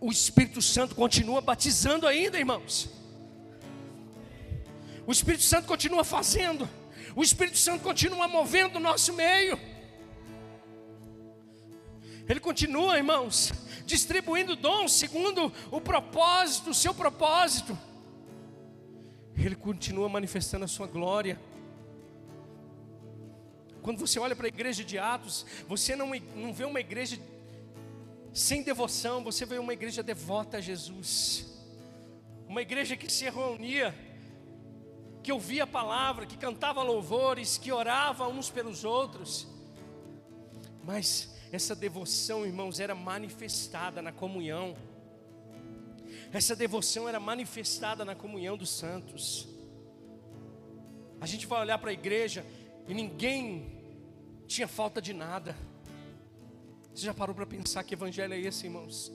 O 0.00 0.12
Espírito 0.12 0.62
Santo 0.62 0.94
continua 0.94 1.40
batizando 1.40 2.06
ainda, 2.06 2.38
irmãos. 2.38 2.88
O 5.06 5.10
Espírito 5.10 5.42
Santo 5.42 5.66
continua 5.66 6.04
fazendo, 6.04 6.68
o 7.16 7.22
Espírito 7.22 7.58
Santo 7.58 7.82
continua 7.82 8.28
movendo 8.28 8.76
o 8.76 8.80
nosso 8.80 9.12
meio. 9.12 9.58
Ele 12.28 12.40
continua, 12.40 12.96
irmãos, 12.96 13.52
distribuindo 13.84 14.56
dons 14.56 14.92
segundo 14.92 15.52
o 15.70 15.80
propósito, 15.80 16.70
o 16.70 16.74
seu 16.74 16.92
propósito. 16.92 17.76
Ele 19.36 19.54
continua 19.54 20.08
manifestando 20.08 20.64
a 20.64 20.68
sua 20.68 20.86
glória. 20.86 21.38
Quando 23.86 24.00
você 24.00 24.18
olha 24.18 24.34
para 24.34 24.48
a 24.48 24.48
igreja 24.48 24.82
de 24.82 24.98
Atos, 24.98 25.46
você 25.68 25.94
não, 25.94 26.10
não 26.34 26.52
vê 26.52 26.64
uma 26.64 26.80
igreja 26.80 27.20
sem 28.32 28.64
devoção, 28.64 29.22
você 29.22 29.46
vê 29.46 29.58
uma 29.58 29.72
igreja 29.72 30.02
devota 30.02 30.56
a 30.56 30.60
Jesus. 30.60 31.46
Uma 32.48 32.62
igreja 32.62 32.96
que 32.96 33.08
se 33.08 33.30
reunia, 33.30 33.94
que 35.22 35.30
ouvia 35.30 35.62
a 35.62 35.66
palavra, 35.68 36.26
que 36.26 36.36
cantava 36.36 36.82
louvores, 36.82 37.58
que 37.58 37.70
orava 37.70 38.26
uns 38.26 38.50
pelos 38.50 38.82
outros. 38.82 39.46
Mas 40.82 41.32
essa 41.52 41.76
devoção, 41.76 42.44
irmãos, 42.44 42.80
era 42.80 42.92
manifestada 42.92 44.02
na 44.02 44.10
comunhão. 44.10 44.76
Essa 46.32 46.56
devoção 46.56 47.08
era 47.08 47.20
manifestada 47.20 48.04
na 48.04 48.16
comunhão 48.16 48.56
dos 48.56 48.70
santos. 48.70 49.48
A 51.20 51.26
gente 51.26 51.46
vai 51.46 51.60
olhar 51.60 51.78
para 51.78 51.90
a 51.90 51.94
igreja 51.94 52.44
e 52.88 52.92
ninguém 52.92 53.75
tinha 54.46 54.68
falta 54.68 55.00
de 55.02 55.12
nada. 55.12 55.56
Você 56.94 57.04
já 57.04 57.12
parou 57.12 57.34
para 57.34 57.46
pensar 57.46 57.84
que 57.84 57.94
evangelho 57.94 58.32
é 58.32 58.40
esse, 58.40 58.66
irmãos? 58.66 59.12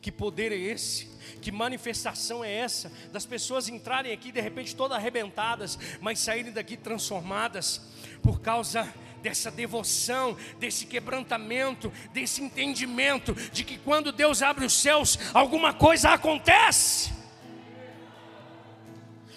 Que 0.00 0.10
poder 0.10 0.52
é 0.52 0.56
esse? 0.56 1.08
Que 1.40 1.50
manifestação 1.52 2.44
é 2.44 2.52
essa? 2.52 2.90
Das 3.12 3.26
pessoas 3.26 3.68
entrarem 3.68 4.12
aqui 4.12 4.32
de 4.32 4.40
repente 4.40 4.74
todas 4.74 4.96
arrebentadas, 4.96 5.78
mas 6.00 6.18
saírem 6.18 6.52
daqui 6.52 6.76
transformadas 6.76 7.80
por 8.22 8.40
causa 8.40 8.92
dessa 9.22 9.50
devoção, 9.50 10.36
desse 10.58 10.86
quebrantamento, 10.86 11.92
desse 12.12 12.42
entendimento 12.42 13.34
de 13.34 13.64
que 13.64 13.78
quando 13.78 14.12
Deus 14.12 14.42
abre 14.42 14.64
os 14.64 14.72
céus, 14.72 15.18
alguma 15.34 15.74
coisa 15.74 16.10
acontece. 16.10 17.12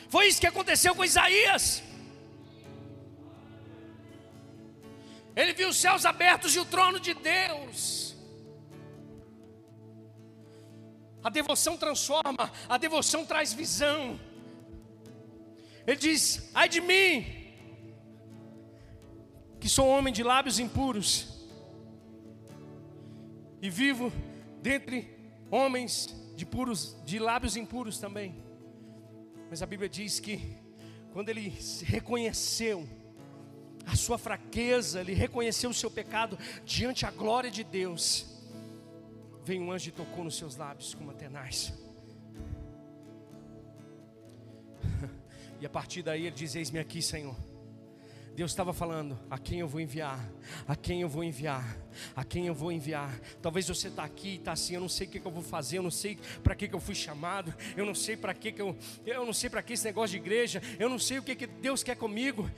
Foi 0.08 0.28
isso 0.28 0.42
que 0.42 0.48
aconteceu 0.48 0.94
com 0.94 1.04
Isaías. 1.04 1.82
Ele 5.36 5.54
viu 5.54 5.70
os 5.70 5.78
céus 5.78 6.06
abertos 6.06 6.56
e 6.56 6.60
o 6.60 6.66
trono 6.66 7.00
de 7.00 7.14
Deus. 7.14 8.16
A 11.24 11.30
devoção 11.30 11.78
transforma, 11.78 12.52
a 12.68 12.78
devoção 12.78 13.26
traz 13.26 13.54
visão. 13.54 14.20
Ele 15.86 15.98
diz: 15.98 16.50
ai 16.54 16.68
de 16.68 16.82
mim, 16.82 17.26
que 19.60 19.70
sou 19.70 19.88
homem 19.88 20.14
de 20.14 20.24
lábios 20.24 20.60
impuros, 20.60 21.48
e 23.62 23.70
vivo 23.70 24.12
dentre 24.62 25.16
homens 25.50 26.10
de 26.36 26.46
puros, 26.46 26.98
de 27.06 27.20
lábios 27.20 27.56
impuros 27.56 28.00
também. 28.00 28.44
Mas 29.50 29.62
a 29.62 29.66
Bíblia 29.66 29.88
diz 29.88 30.20
que 30.20 30.58
quando 31.14 31.30
ele 31.30 31.54
reconheceu, 31.84 32.88
a 33.86 33.96
sua 33.96 34.18
fraqueza, 34.18 35.02
ele 35.02 35.14
reconheceu 35.14 35.70
o 35.70 35.74
seu 35.74 35.90
pecado 35.90 36.38
diante 36.66 37.04
da 37.04 37.12
glória 37.12 37.52
de 37.52 37.64
Deus. 37.64 38.26
Veio 39.44 39.64
um 39.64 39.72
anjo 39.72 39.90
e 39.90 39.92
tocou 39.92 40.24
nos 40.24 40.38
seus 40.38 40.56
lábios 40.56 40.94
como 40.94 41.14
tenaz. 41.14 41.74
E 45.60 45.66
a 45.66 45.70
partir 45.70 46.02
daí 46.02 46.26
ele 46.26 46.36
diz: 46.36 46.56
Eis-me 46.56 46.80
aqui, 46.80 47.04
Senhor. 47.04 47.36
Deus 48.36 48.52
estava 48.52 48.74
falando: 48.74 49.20
a 49.30 49.38
quem 49.38 49.60
eu 49.60 49.68
vou 49.68 49.80
enviar, 49.80 50.20
a 50.68 50.76
quem 50.76 51.02
eu 51.02 51.10
vou 51.10 51.24
enviar, 51.24 51.78
a 52.16 52.24
quem 52.24 52.48
eu 52.48 52.54
vou 52.54 52.72
enviar. 52.72 53.20
Talvez 53.42 53.68
você 53.68 53.90
está 53.90 54.04
aqui 54.04 54.30
e 54.30 54.36
está 54.36 54.54
assim: 54.54 54.76
eu 54.76 54.82
não 54.82 54.90
sei 54.90 55.06
o 55.06 55.10
que, 55.10 55.20
que, 55.20 55.28
eu 55.28 55.32
vou 55.32 55.44
fazer, 55.44 55.78
eu 55.78 55.84
não 55.84 55.92
sei 55.92 56.18
para 56.44 56.56
que, 56.56 56.68
que 56.68 56.74
eu 56.74 56.80
fui 56.80 56.96
chamado, 56.96 57.54
eu 57.76 57.86
não 57.86 57.94
sei 57.94 58.16
para 58.16 58.34
que, 58.34 58.52
que 58.52 58.62
eu, 58.62 58.76
eu 59.06 59.26
não 59.26 59.34
sei 59.34 59.50
para 59.50 59.62
que 59.62 59.74
esse 59.74 59.86
negócio 59.86 60.18
de 60.18 60.24
igreja, 60.24 60.62
eu 60.80 60.90
não 60.90 60.98
sei 60.98 61.20
o 61.20 61.24
que, 61.24 61.36
que 61.36 61.46
Deus 61.46 61.84
quer 61.84 61.96
comigo. 61.96 62.50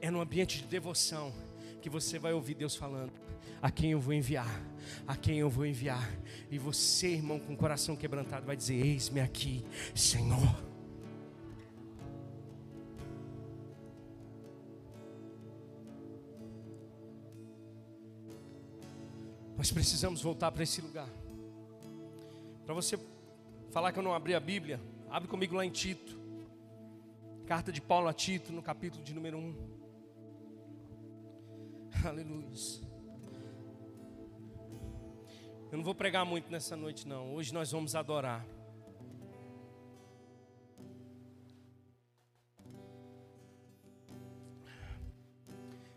É 0.00 0.10
no 0.10 0.20
ambiente 0.20 0.58
de 0.58 0.66
devoção 0.66 1.32
que 1.80 1.90
você 1.90 2.18
vai 2.18 2.32
ouvir 2.32 2.54
Deus 2.54 2.76
falando: 2.76 3.12
a 3.60 3.70
quem 3.70 3.92
eu 3.92 4.00
vou 4.00 4.14
enviar, 4.14 4.62
a 5.06 5.16
quem 5.16 5.38
eu 5.38 5.50
vou 5.50 5.66
enviar. 5.66 6.08
E 6.50 6.58
você, 6.58 7.08
irmão, 7.08 7.38
com 7.38 7.54
o 7.54 7.56
coração 7.56 7.96
quebrantado, 7.96 8.46
vai 8.46 8.56
dizer: 8.56 8.74
Eis-me 8.74 9.20
aqui, 9.20 9.64
Senhor. 9.94 10.68
Nós 19.56 19.72
precisamos 19.72 20.22
voltar 20.22 20.52
para 20.52 20.62
esse 20.62 20.80
lugar. 20.80 21.08
Para 22.64 22.74
você 22.74 22.96
falar 23.70 23.92
que 23.92 23.98
eu 23.98 24.02
não 24.04 24.14
abri 24.14 24.32
a 24.32 24.40
Bíblia, 24.40 24.80
abre 25.10 25.28
comigo 25.28 25.56
lá 25.56 25.64
em 25.64 25.70
Tito. 25.70 26.16
Carta 27.44 27.72
de 27.72 27.80
Paulo 27.80 28.06
a 28.06 28.12
Tito, 28.12 28.52
no 28.52 28.62
capítulo 28.62 29.02
de 29.02 29.12
número 29.12 29.36
1. 29.36 29.77
Aleluia. 32.04 32.48
Eu 35.70 35.76
não 35.76 35.84
vou 35.84 35.94
pregar 35.94 36.24
muito 36.24 36.50
nessa 36.50 36.76
noite, 36.76 37.06
não. 37.06 37.34
Hoje 37.34 37.52
nós 37.52 37.70
vamos 37.70 37.94
adorar. 37.94 38.46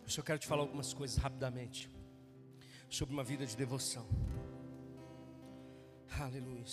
Eu 0.04 0.10
só 0.10 0.22
quero 0.22 0.40
te 0.40 0.48
falar 0.48 0.64
algumas 0.64 0.94
coisas 0.94 1.16
rapidamente 1.18 1.90
sobre 2.90 3.14
uma 3.14 3.24
vida 3.24 3.46
de 3.46 3.56
devoção. 3.56 4.06
Aleluia. 6.20 6.66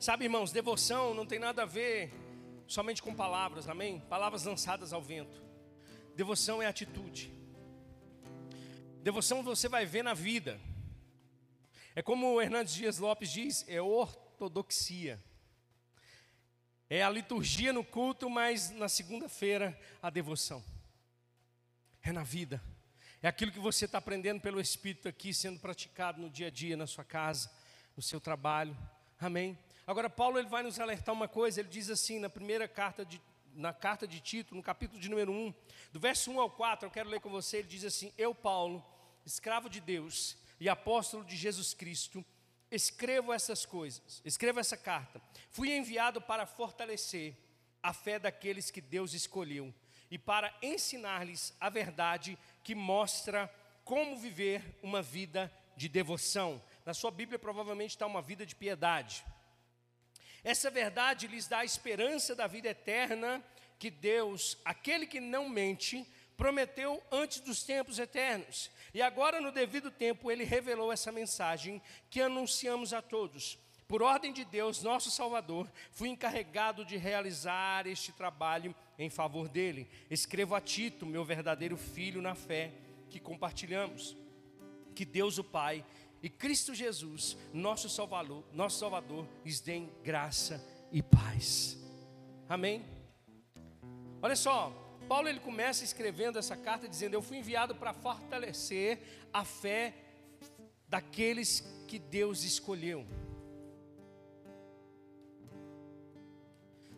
Sabe, 0.00 0.24
irmãos, 0.24 0.52
devoção 0.52 1.12
não 1.12 1.26
tem 1.26 1.38
nada 1.38 1.64
a 1.64 1.66
ver 1.66 2.10
somente 2.66 3.02
com 3.02 3.14
palavras, 3.14 3.68
amém? 3.68 4.00
Palavras 4.08 4.44
lançadas 4.44 4.92
ao 4.92 5.02
vento. 5.02 5.47
Devoção 6.18 6.60
é 6.60 6.66
atitude. 6.66 7.32
Devoção 9.04 9.40
você 9.40 9.68
vai 9.68 9.86
ver 9.86 10.02
na 10.02 10.14
vida. 10.14 10.60
É 11.94 12.02
como 12.02 12.34
o 12.34 12.42
Hernandes 12.42 12.74
Dias 12.74 12.98
Lopes 12.98 13.30
diz, 13.30 13.64
é 13.68 13.80
ortodoxia. 13.80 15.22
É 16.90 17.04
a 17.04 17.08
liturgia 17.08 17.72
no 17.72 17.84
culto, 17.84 18.28
mas 18.28 18.68
na 18.70 18.88
segunda-feira 18.88 19.80
a 20.02 20.10
devoção. 20.10 20.60
É 22.02 22.10
na 22.10 22.24
vida. 22.24 22.60
É 23.22 23.28
aquilo 23.28 23.52
que 23.52 23.60
você 23.60 23.84
está 23.84 23.98
aprendendo 23.98 24.40
pelo 24.40 24.60
Espírito 24.60 25.06
aqui, 25.06 25.32
sendo 25.32 25.60
praticado 25.60 26.20
no 26.20 26.28
dia 26.28 26.48
a 26.48 26.50
dia, 26.50 26.76
na 26.76 26.88
sua 26.88 27.04
casa, 27.04 27.48
no 27.96 28.02
seu 28.02 28.20
trabalho. 28.20 28.76
Amém. 29.20 29.56
Agora, 29.86 30.10
Paulo 30.10 30.36
ele 30.36 30.48
vai 30.48 30.64
nos 30.64 30.80
alertar 30.80 31.14
uma 31.14 31.28
coisa, 31.28 31.60
ele 31.60 31.68
diz 31.68 31.88
assim, 31.88 32.18
na 32.18 32.28
primeira 32.28 32.66
carta 32.66 33.04
de, 33.04 33.22
na 33.58 33.72
carta 33.72 34.06
de 34.06 34.20
Tito, 34.20 34.54
no 34.54 34.62
capítulo 34.62 35.00
de 35.00 35.08
número 35.08 35.32
1, 35.32 35.52
do 35.92 35.98
verso 35.98 36.30
1 36.30 36.40
ao 36.40 36.48
4, 36.48 36.86
eu 36.86 36.90
quero 36.92 37.10
ler 37.10 37.20
com 37.20 37.28
você, 37.28 37.58
ele 37.58 37.68
diz 37.68 37.84
assim: 37.84 38.12
Eu, 38.16 38.32
Paulo, 38.32 38.84
escravo 39.26 39.68
de 39.68 39.80
Deus 39.80 40.38
e 40.60 40.68
apóstolo 40.68 41.24
de 41.24 41.36
Jesus 41.36 41.74
Cristo, 41.74 42.24
escrevo 42.70 43.32
essas 43.32 43.66
coisas, 43.66 44.22
escrevo 44.24 44.60
essa 44.60 44.76
carta. 44.76 45.20
Fui 45.50 45.72
enviado 45.76 46.20
para 46.20 46.46
fortalecer 46.46 47.36
a 47.82 47.92
fé 47.92 48.18
daqueles 48.18 48.70
que 48.70 48.80
Deus 48.80 49.12
escolheu 49.12 49.74
e 50.08 50.16
para 50.16 50.56
ensinar-lhes 50.62 51.52
a 51.60 51.68
verdade 51.68 52.38
que 52.62 52.76
mostra 52.76 53.52
como 53.84 54.16
viver 54.16 54.78
uma 54.82 55.02
vida 55.02 55.52
de 55.76 55.88
devoção. 55.88 56.62
Na 56.86 56.94
sua 56.94 57.10
Bíblia 57.10 57.40
provavelmente 57.40 57.90
está 57.90 58.06
uma 58.06 58.22
vida 58.22 58.46
de 58.46 58.54
piedade. 58.54 59.24
Essa 60.48 60.70
verdade 60.70 61.26
lhes 61.26 61.46
dá 61.46 61.58
a 61.58 61.64
esperança 61.66 62.34
da 62.34 62.46
vida 62.46 62.70
eterna 62.70 63.44
que 63.78 63.90
Deus, 63.90 64.56
aquele 64.64 65.06
que 65.06 65.20
não 65.20 65.46
mente, 65.46 66.06
prometeu 66.38 67.02
antes 67.12 67.40
dos 67.40 67.62
tempos 67.62 67.98
eternos. 67.98 68.70
E 68.94 69.02
agora, 69.02 69.42
no 69.42 69.52
devido 69.52 69.90
tempo, 69.90 70.30
ele 70.30 70.44
revelou 70.44 70.90
essa 70.90 71.12
mensagem 71.12 71.82
que 72.08 72.22
anunciamos 72.22 72.94
a 72.94 73.02
todos. 73.02 73.58
Por 73.86 74.00
ordem 74.00 74.32
de 74.32 74.42
Deus, 74.42 74.82
nosso 74.82 75.10
Salvador, 75.10 75.70
fui 75.92 76.08
encarregado 76.08 76.82
de 76.82 76.96
realizar 76.96 77.86
este 77.86 78.10
trabalho 78.10 78.74
em 78.98 79.10
favor 79.10 79.50
dele. 79.50 79.86
Escrevo 80.10 80.54
a 80.54 80.62
Tito, 80.62 81.04
meu 81.04 81.26
verdadeiro 81.26 81.76
filho 81.76 82.22
na 82.22 82.34
fé, 82.34 82.72
que 83.10 83.20
compartilhamos. 83.20 84.16
Que 84.94 85.04
Deus 85.04 85.36
o 85.36 85.44
Pai 85.44 85.84
e 86.22 86.28
Cristo 86.28 86.74
Jesus, 86.74 87.36
nosso 87.52 87.88
Salvador, 87.88 88.44
nosso 88.52 88.78
Salvador, 88.78 89.26
lhes 89.44 89.62
graça 90.02 90.64
e 90.90 91.02
paz. 91.02 91.78
Amém. 92.48 92.84
Olha 94.20 94.34
só, 94.34 94.70
Paulo 95.08 95.28
ele 95.28 95.40
começa 95.40 95.84
escrevendo 95.84 96.38
essa 96.38 96.56
carta 96.56 96.88
dizendo: 96.88 97.14
Eu 97.14 97.22
fui 97.22 97.38
enviado 97.38 97.74
para 97.74 97.92
fortalecer 97.92 99.00
a 99.32 99.44
fé 99.44 99.94
daqueles 100.88 101.62
que 101.86 101.98
Deus 101.98 102.42
escolheu, 102.42 103.06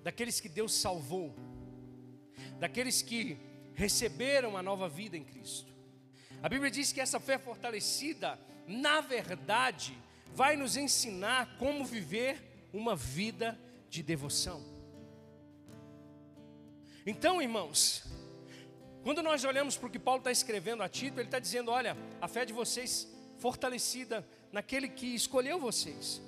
daqueles 0.02 0.40
que 0.40 0.48
Deus 0.48 0.72
salvou, 0.72 1.34
daqueles 2.58 3.02
que 3.02 3.36
receberam 3.74 4.56
a 4.56 4.62
nova 4.62 4.88
vida 4.88 5.16
em 5.16 5.24
Cristo. 5.24 5.70
A 6.42 6.48
Bíblia 6.48 6.70
diz 6.70 6.90
que 6.92 7.00
essa 7.00 7.20
fé 7.20 7.38
fortalecida, 7.38 8.38
na 8.70 9.00
verdade, 9.00 9.98
vai 10.32 10.56
nos 10.56 10.76
ensinar 10.76 11.56
como 11.58 11.84
viver 11.84 12.68
uma 12.72 12.94
vida 12.94 13.58
de 13.88 14.02
devoção. 14.02 14.62
Então, 17.04 17.42
irmãos, 17.42 18.04
quando 19.02 19.22
nós 19.22 19.44
olhamos 19.44 19.76
para 19.76 19.88
o 19.88 19.90
que 19.90 19.98
Paulo 19.98 20.20
está 20.20 20.30
escrevendo 20.30 20.82
a 20.82 20.88
Tito, 20.88 21.18
ele 21.18 21.26
está 21.26 21.40
dizendo: 21.40 21.70
olha, 21.70 21.96
a 22.20 22.28
fé 22.28 22.44
de 22.44 22.52
vocês 22.52 23.08
fortalecida 23.38 24.26
naquele 24.52 24.88
que 24.88 25.14
escolheu 25.14 25.58
vocês. 25.58 26.22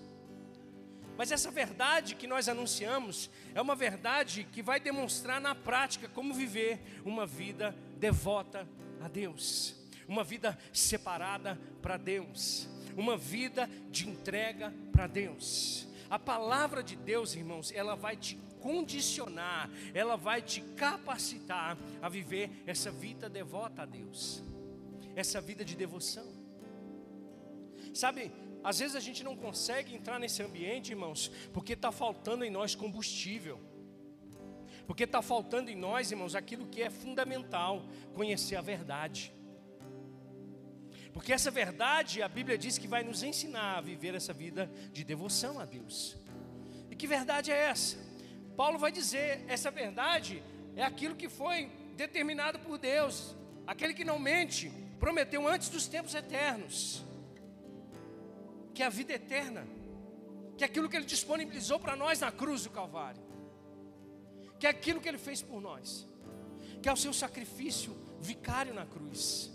Mas 1.16 1.30
essa 1.30 1.50
verdade 1.50 2.16
que 2.16 2.26
nós 2.26 2.48
anunciamos 2.48 3.30
é 3.54 3.60
uma 3.60 3.76
verdade 3.76 4.48
que 4.50 4.62
vai 4.62 4.80
demonstrar 4.80 5.40
na 5.40 5.54
prática 5.54 6.08
como 6.08 6.34
viver 6.34 6.80
uma 7.04 7.26
vida 7.26 7.76
devota 7.98 8.66
a 9.00 9.06
Deus. 9.06 9.81
Uma 10.08 10.24
vida 10.24 10.58
separada 10.72 11.58
para 11.80 11.96
Deus, 11.96 12.68
uma 12.96 13.16
vida 13.16 13.68
de 13.90 14.08
entrega 14.08 14.72
para 14.92 15.06
Deus. 15.06 15.88
A 16.10 16.18
palavra 16.18 16.82
de 16.82 16.96
Deus, 16.96 17.34
irmãos, 17.34 17.72
ela 17.72 17.94
vai 17.94 18.16
te 18.16 18.36
condicionar, 18.60 19.68
ela 19.92 20.16
vai 20.16 20.40
te 20.40 20.60
capacitar 20.76 21.76
a 22.00 22.08
viver 22.08 22.50
essa 22.66 22.90
vida 22.90 23.28
devota 23.28 23.82
a 23.82 23.86
Deus, 23.86 24.42
essa 25.16 25.40
vida 25.40 25.64
de 25.64 25.74
devoção. 25.74 26.26
Sabe, 27.92 28.32
às 28.62 28.78
vezes 28.78 28.94
a 28.94 29.00
gente 29.00 29.24
não 29.24 29.36
consegue 29.36 29.94
entrar 29.94 30.18
nesse 30.18 30.42
ambiente, 30.42 30.90
irmãos, 30.90 31.30
porque 31.52 31.72
está 31.72 31.90
faltando 31.90 32.44
em 32.44 32.50
nós 32.50 32.74
combustível. 32.74 33.60
Porque 34.86 35.04
está 35.04 35.22
faltando 35.22 35.70
em 35.70 35.76
nós, 35.76 36.10
irmãos, 36.10 36.34
aquilo 36.34 36.66
que 36.66 36.82
é 36.82 36.90
fundamental: 36.90 37.84
conhecer 38.14 38.56
a 38.56 38.60
verdade. 38.60 39.32
Porque 41.12 41.32
essa 41.32 41.50
verdade, 41.50 42.22
a 42.22 42.28
Bíblia 42.28 42.56
diz 42.56 42.78
que 42.78 42.88
vai 42.88 43.02
nos 43.04 43.22
ensinar 43.22 43.78
a 43.78 43.80
viver 43.80 44.14
essa 44.14 44.32
vida 44.32 44.70
de 44.92 45.04
devoção 45.04 45.60
a 45.60 45.64
Deus. 45.64 46.16
E 46.90 46.96
que 46.96 47.06
verdade 47.06 47.50
é 47.50 47.56
essa? 47.56 47.98
Paulo 48.56 48.78
vai 48.78 48.90
dizer: 48.90 49.44
essa 49.46 49.70
verdade 49.70 50.42
é 50.74 50.82
aquilo 50.82 51.14
que 51.14 51.28
foi 51.28 51.70
determinado 51.96 52.58
por 52.60 52.78
Deus, 52.78 53.36
aquele 53.66 53.92
que 53.92 54.04
não 54.04 54.18
mente, 54.18 54.72
prometeu 54.98 55.46
antes 55.46 55.68
dos 55.68 55.86
tempos 55.86 56.14
eternos, 56.14 57.04
que 58.74 58.82
é 58.82 58.86
a 58.86 58.90
vida 58.90 59.12
eterna, 59.12 59.66
que 60.56 60.64
é 60.64 60.66
aquilo 60.66 60.88
que 60.88 60.96
ele 60.96 61.04
disponibilizou 61.04 61.78
para 61.78 61.94
nós 61.94 62.20
na 62.20 62.32
cruz 62.32 62.64
do 62.64 62.70
Calvário, 62.70 63.22
que 64.58 64.66
é 64.66 64.70
aquilo 64.70 65.00
que 65.00 65.08
ele 65.08 65.18
fez 65.18 65.42
por 65.42 65.60
nós, 65.60 66.08
que 66.80 66.88
é 66.88 66.92
o 66.92 66.96
seu 66.96 67.12
sacrifício 67.12 67.94
vicário 68.18 68.72
na 68.72 68.86
cruz 68.86 69.52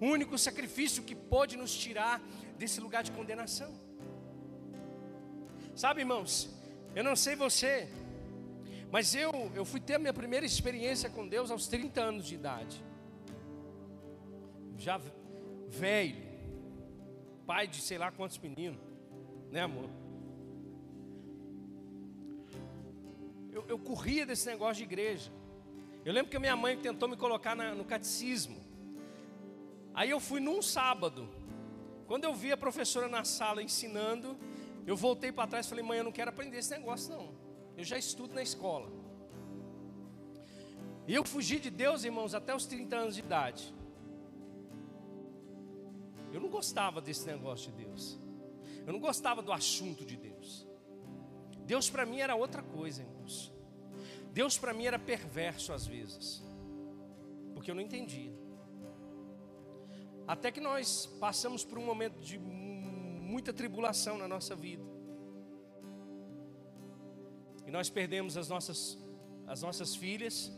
o 0.00 0.06
único 0.06 0.36
sacrifício 0.38 1.02
que 1.02 1.14
pode 1.14 1.56
nos 1.56 1.76
tirar 1.76 2.20
desse 2.56 2.80
lugar 2.80 3.02
de 3.02 3.12
condenação. 3.12 3.72
Sabe, 5.74 6.00
irmãos, 6.00 6.50
eu 6.94 7.04
não 7.04 7.14
sei 7.14 7.36
você, 7.36 7.88
mas 8.90 9.14
eu, 9.14 9.32
eu 9.54 9.64
fui 9.64 9.80
ter 9.80 9.94
a 9.94 9.98
minha 9.98 10.12
primeira 10.12 10.44
experiência 10.44 11.10
com 11.10 11.28
Deus 11.28 11.50
aos 11.50 11.66
30 11.68 12.00
anos 12.00 12.26
de 12.26 12.34
idade. 12.34 12.82
Já 14.76 15.00
velho, 15.68 16.16
pai 17.46 17.66
de 17.66 17.80
sei 17.80 17.98
lá 17.98 18.10
quantos 18.10 18.38
meninos, 18.38 18.80
né, 19.50 19.62
amor? 19.62 19.88
Eu, 23.52 23.64
eu 23.68 23.78
corria 23.78 24.24
desse 24.24 24.46
negócio 24.46 24.76
de 24.76 24.84
igreja. 24.84 25.30
Eu 26.04 26.12
lembro 26.12 26.30
que 26.30 26.36
a 26.36 26.40
minha 26.40 26.56
mãe 26.56 26.76
tentou 26.76 27.08
me 27.08 27.16
colocar 27.16 27.54
na, 27.54 27.74
no 27.74 27.84
catecismo. 27.84 28.67
Aí 29.98 30.10
eu 30.10 30.20
fui 30.20 30.38
num 30.38 30.62
sábado. 30.62 31.28
Quando 32.06 32.22
eu 32.22 32.32
vi 32.32 32.52
a 32.52 32.56
professora 32.56 33.08
na 33.08 33.24
sala 33.24 33.60
ensinando, 33.60 34.38
eu 34.86 34.96
voltei 34.96 35.32
para 35.32 35.48
trás 35.48 35.66
e 35.66 35.68
falei: 35.68 35.84
"Mãe, 35.84 35.98
eu 35.98 36.04
não 36.04 36.12
quero 36.12 36.30
aprender 36.30 36.58
esse 36.58 36.70
negócio 36.70 37.12
não. 37.12 37.34
Eu 37.76 37.82
já 37.82 37.98
estudo 37.98 38.32
na 38.32 38.40
escola". 38.40 38.88
E 41.04 41.12
eu 41.12 41.24
fugi 41.24 41.58
de 41.58 41.68
Deus, 41.68 42.04
irmãos, 42.04 42.32
até 42.32 42.54
os 42.54 42.64
30 42.64 42.96
anos 42.96 43.14
de 43.16 43.22
idade. 43.22 43.74
Eu 46.32 46.40
não 46.40 46.48
gostava 46.48 47.00
desse 47.00 47.26
negócio 47.26 47.72
de 47.72 47.84
Deus. 47.84 48.20
Eu 48.86 48.92
não 48.92 49.00
gostava 49.00 49.42
do 49.42 49.52
assunto 49.52 50.04
de 50.04 50.16
Deus. 50.16 50.64
Deus 51.66 51.90
para 51.90 52.06
mim 52.06 52.20
era 52.20 52.36
outra 52.36 52.62
coisa, 52.62 53.02
irmãos. 53.02 53.52
Deus 54.32 54.56
para 54.56 54.72
mim 54.72 54.86
era 54.86 54.98
perverso 55.12 55.72
às 55.72 55.84
vezes. 55.88 56.40
Porque 57.52 57.68
eu 57.68 57.74
não 57.74 57.82
entendia. 57.82 58.46
Até 60.28 60.52
que 60.52 60.60
nós 60.60 61.06
passamos 61.18 61.64
por 61.64 61.78
um 61.78 61.86
momento 61.86 62.20
de 62.20 62.38
muita 62.38 63.50
tribulação 63.50 64.18
na 64.18 64.28
nossa 64.28 64.54
vida. 64.54 64.84
E 67.66 67.70
nós 67.70 67.88
perdemos 67.88 68.36
as 68.36 68.46
nossas, 68.46 68.98
as 69.46 69.62
nossas 69.62 69.96
filhas. 69.96 70.52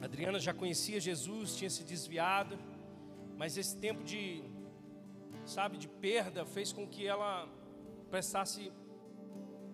A 0.00 0.06
Adriana 0.06 0.40
já 0.40 0.54
conhecia 0.54 0.98
Jesus, 0.98 1.54
tinha 1.54 1.68
se 1.68 1.84
desviado, 1.84 2.58
mas 3.36 3.58
esse 3.58 3.76
tempo 3.76 4.02
de, 4.02 4.42
sabe, 5.44 5.76
de 5.76 5.86
perda 5.86 6.46
fez 6.46 6.72
com 6.72 6.88
que 6.88 7.06
ela 7.06 7.46
prestasse, 8.08 8.72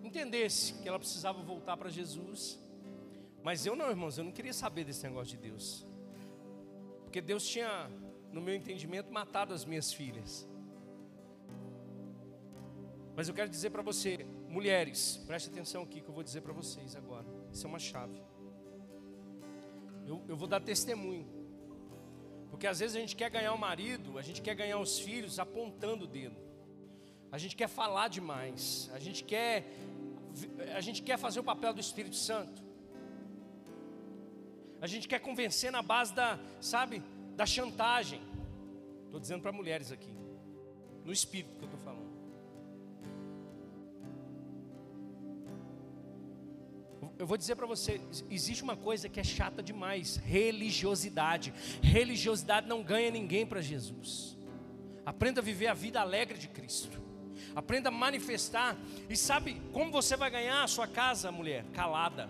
entendesse 0.03 0.73
que 0.81 0.89
ela 0.89 0.99
precisava 0.99 1.41
voltar 1.41 1.77
para 1.77 1.89
Jesus. 1.89 2.59
Mas 3.41 3.65
eu 3.65 3.77
não, 3.77 3.89
irmãos, 3.89 4.17
eu 4.17 4.25
não 4.25 4.31
queria 4.31 4.53
saber 4.53 4.83
desse 4.83 5.03
negócio 5.07 5.37
de 5.37 5.37
Deus. 5.37 5.85
Porque 7.03 7.21
Deus 7.21 7.47
tinha 7.47 7.89
no 8.35 8.41
meu 8.41 8.53
entendimento, 8.53 9.13
matado 9.13 9.53
as 9.53 9.63
minhas 9.63 9.93
filhas. 9.93 10.45
Mas 13.15 13.29
eu 13.29 13.33
quero 13.33 13.49
dizer 13.49 13.69
para 13.69 13.81
você, 13.81 14.25
mulheres, 14.49 15.23
preste 15.25 15.49
atenção 15.49 15.83
aqui 15.83 16.01
que 16.01 16.09
eu 16.09 16.13
vou 16.13 16.21
dizer 16.21 16.41
para 16.41 16.51
vocês 16.51 16.97
agora. 16.97 17.25
Isso 17.53 17.65
é 17.65 17.69
uma 17.69 17.79
chave. 17.79 18.21
Eu, 20.05 20.21
eu 20.27 20.35
vou 20.35 20.49
dar 20.49 20.59
testemunho. 20.59 21.25
Porque 22.49 22.67
às 22.67 22.79
vezes 22.81 22.97
a 22.97 22.99
gente 22.99 23.15
quer 23.15 23.29
ganhar 23.29 23.53
o 23.53 23.57
marido, 23.57 24.17
a 24.17 24.21
gente 24.21 24.41
quer 24.41 24.53
ganhar 24.53 24.79
os 24.79 24.99
filhos 24.99 25.39
apontando 25.39 26.03
o 26.03 26.07
dedo. 26.07 26.35
A 27.31 27.37
gente 27.37 27.55
quer 27.55 27.69
falar 27.69 28.09
demais. 28.09 28.89
A 28.93 28.99
gente 28.99 29.23
quer 29.23 29.65
a 30.75 30.81
gente 30.81 31.01
quer 31.01 31.17
fazer 31.17 31.39
o 31.39 31.43
papel 31.43 31.73
do 31.73 31.79
Espírito 31.79 32.17
Santo. 32.17 32.61
A 34.81 34.87
gente 34.87 35.07
quer 35.07 35.19
convencer 35.19 35.71
na 35.71 35.81
base 35.81 36.13
da, 36.13 36.37
sabe, 36.59 37.01
da 37.35 37.45
chantagem. 37.45 38.21
Estou 39.05 39.19
dizendo 39.19 39.41
para 39.41 39.51
mulheres 39.51 39.91
aqui, 39.91 40.15
no 41.03 41.11
espírito 41.11 41.57
que 41.57 41.63
eu 41.63 41.69
estou 41.69 41.79
falando. 41.79 42.15
Eu 47.17 47.25
vou 47.25 47.37
dizer 47.37 47.55
para 47.55 47.65
você, 47.65 48.01
existe 48.29 48.61
uma 48.61 48.75
coisa 48.75 49.07
que 49.07 49.19
é 49.19 49.23
chata 49.23 49.63
demais: 49.63 50.17
religiosidade. 50.17 51.53
Religiosidade 51.81 52.67
não 52.67 52.83
ganha 52.83 53.09
ninguém 53.09 53.45
para 53.45 53.61
Jesus. 53.61 54.37
Aprenda 55.05 55.39
a 55.39 55.43
viver 55.43 55.67
a 55.67 55.73
vida 55.73 56.01
alegre 56.01 56.37
de 56.37 56.49
Cristo. 56.49 57.01
Aprenda 57.55 57.87
a 57.87 57.91
manifestar. 57.91 58.75
E 59.09 59.15
sabe 59.15 59.61
como 59.71 59.91
você 59.91 60.17
vai 60.17 60.29
ganhar 60.29 60.63
a 60.63 60.67
sua 60.67 60.87
casa, 60.87 61.31
mulher? 61.31 61.63
Calada. 61.71 62.29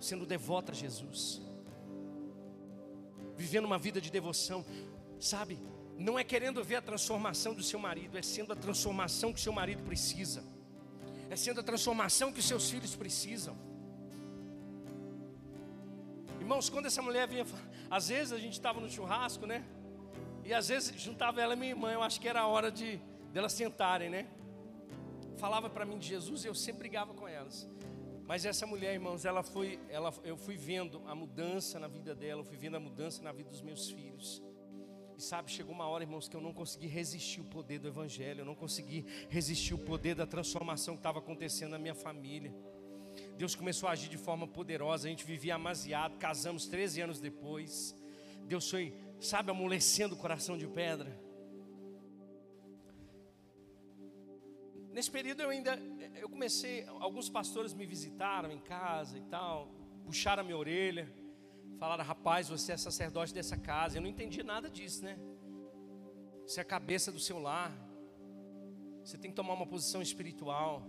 Sendo 0.00 0.24
devota 0.24 0.72
a 0.72 0.74
Jesus 0.74 1.43
vivendo 3.36 3.64
uma 3.64 3.78
vida 3.78 4.00
de 4.00 4.10
devoção, 4.10 4.64
sabe? 5.18 5.58
Não 5.98 6.18
é 6.18 6.24
querendo 6.24 6.62
ver 6.62 6.76
a 6.76 6.82
transformação 6.82 7.54
do 7.54 7.62
seu 7.62 7.78
marido, 7.78 8.18
é 8.18 8.22
sendo 8.22 8.52
a 8.52 8.56
transformação 8.56 9.32
que 9.32 9.40
seu 9.40 9.52
marido 9.52 9.82
precisa, 9.82 10.42
é 11.30 11.36
sendo 11.36 11.60
a 11.60 11.62
transformação 11.62 12.32
que 12.32 12.42
seus 12.42 12.70
filhos 12.70 12.94
precisam. 12.96 13.56
Irmãos, 16.40 16.68
quando 16.68 16.86
essa 16.86 17.00
mulher 17.00 17.26
vinha, 17.26 17.46
às 17.90 18.08
vezes 18.08 18.32
a 18.32 18.38
gente 18.38 18.52
estava 18.52 18.80
no 18.80 18.90
churrasco, 18.90 19.46
né? 19.46 19.64
E 20.44 20.52
às 20.52 20.68
vezes 20.68 21.00
juntava 21.00 21.40
ela 21.40 21.54
e 21.54 21.56
minha 21.56 21.70
irmã, 21.70 21.90
eu 21.92 22.02
acho 22.02 22.20
que 22.20 22.28
era 22.28 22.40
a 22.40 22.46
hora 22.46 22.70
de 22.70 23.00
delas 23.32 23.52
sentarem, 23.52 24.10
né? 24.10 24.26
Falava 25.38 25.70
para 25.70 25.84
mim 25.86 25.98
de 25.98 26.06
Jesus 26.06 26.44
e 26.44 26.48
eu 26.48 26.54
sempre 26.54 26.80
brigava 26.80 27.14
com 27.14 27.26
elas. 27.26 27.66
Mas 28.26 28.46
essa 28.46 28.66
mulher, 28.66 28.94
irmãos, 28.94 29.24
ela 29.24 29.42
foi, 29.42 29.78
ela, 29.88 30.12
eu 30.24 30.36
fui 30.36 30.56
vendo 30.56 31.02
a 31.06 31.14
mudança 31.14 31.78
na 31.78 31.86
vida 31.86 32.14
dela, 32.14 32.40
eu 32.40 32.44
fui 32.44 32.56
vendo 32.56 32.76
a 32.76 32.80
mudança 32.80 33.22
na 33.22 33.32
vida 33.32 33.50
dos 33.50 33.60
meus 33.60 33.90
filhos. 33.90 34.42
E 35.16 35.22
sabe, 35.22 35.50
chegou 35.50 35.74
uma 35.74 35.86
hora, 35.86 36.02
irmãos, 36.02 36.26
que 36.26 36.34
eu 36.34 36.40
não 36.40 36.52
consegui 36.52 36.86
resistir 36.86 37.40
o 37.40 37.44
poder 37.44 37.78
do 37.78 37.86
Evangelho, 37.86 38.40
eu 38.40 38.44
não 38.44 38.54
consegui 38.54 39.04
resistir 39.28 39.74
o 39.74 39.78
poder 39.78 40.14
da 40.14 40.26
transformação 40.26 40.94
que 40.94 41.00
estava 41.00 41.18
acontecendo 41.18 41.72
na 41.72 41.78
minha 41.78 41.94
família. 41.94 42.52
Deus 43.36 43.54
começou 43.54 43.88
a 43.88 43.92
agir 43.92 44.08
de 44.08 44.18
forma 44.18 44.48
poderosa, 44.48 45.06
a 45.06 45.10
gente 45.10 45.24
vivia 45.24 45.54
amaziado, 45.54 46.16
casamos 46.16 46.66
13 46.66 47.02
anos 47.02 47.20
depois. 47.20 47.94
Deus 48.46 48.68
foi, 48.68 48.94
sabe, 49.20 49.50
amolecendo 49.50 50.14
o 50.14 50.18
coração 50.18 50.56
de 50.56 50.66
pedra. 50.66 51.23
Nesse 54.94 55.10
período 55.10 55.42
eu 55.42 55.50
ainda, 55.50 55.76
eu 56.14 56.28
comecei, 56.28 56.86
alguns 57.00 57.28
pastores 57.28 57.74
me 57.74 57.84
visitaram 57.84 58.52
em 58.52 58.60
casa 58.60 59.18
e 59.18 59.22
tal, 59.22 59.68
puxaram 60.04 60.42
a 60.42 60.44
minha 60.44 60.56
orelha, 60.56 61.12
falaram, 61.80 62.04
rapaz, 62.04 62.48
você 62.48 62.70
é 62.70 62.76
sacerdote 62.76 63.34
dessa 63.34 63.56
casa. 63.56 63.98
Eu 63.98 64.02
não 64.02 64.08
entendi 64.08 64.44
nada 64.44 64.70
disso, 64.70 65.02
né? 65.02 65.18
Você 66.46 66.60
é 66.60 66.62
a 66.62 66.64
cabeça 66.64 67.10
do 67.10 67.18
seu 67.18 67.40
lar, 67.40 67.72
você 69.02 69.18
tem 69.18 69.32
que 69.32 69.34
tomar 69.34 69.54
uma 69.54 69.66
posição 69.66 70.00
espiritual. 70.00 70.86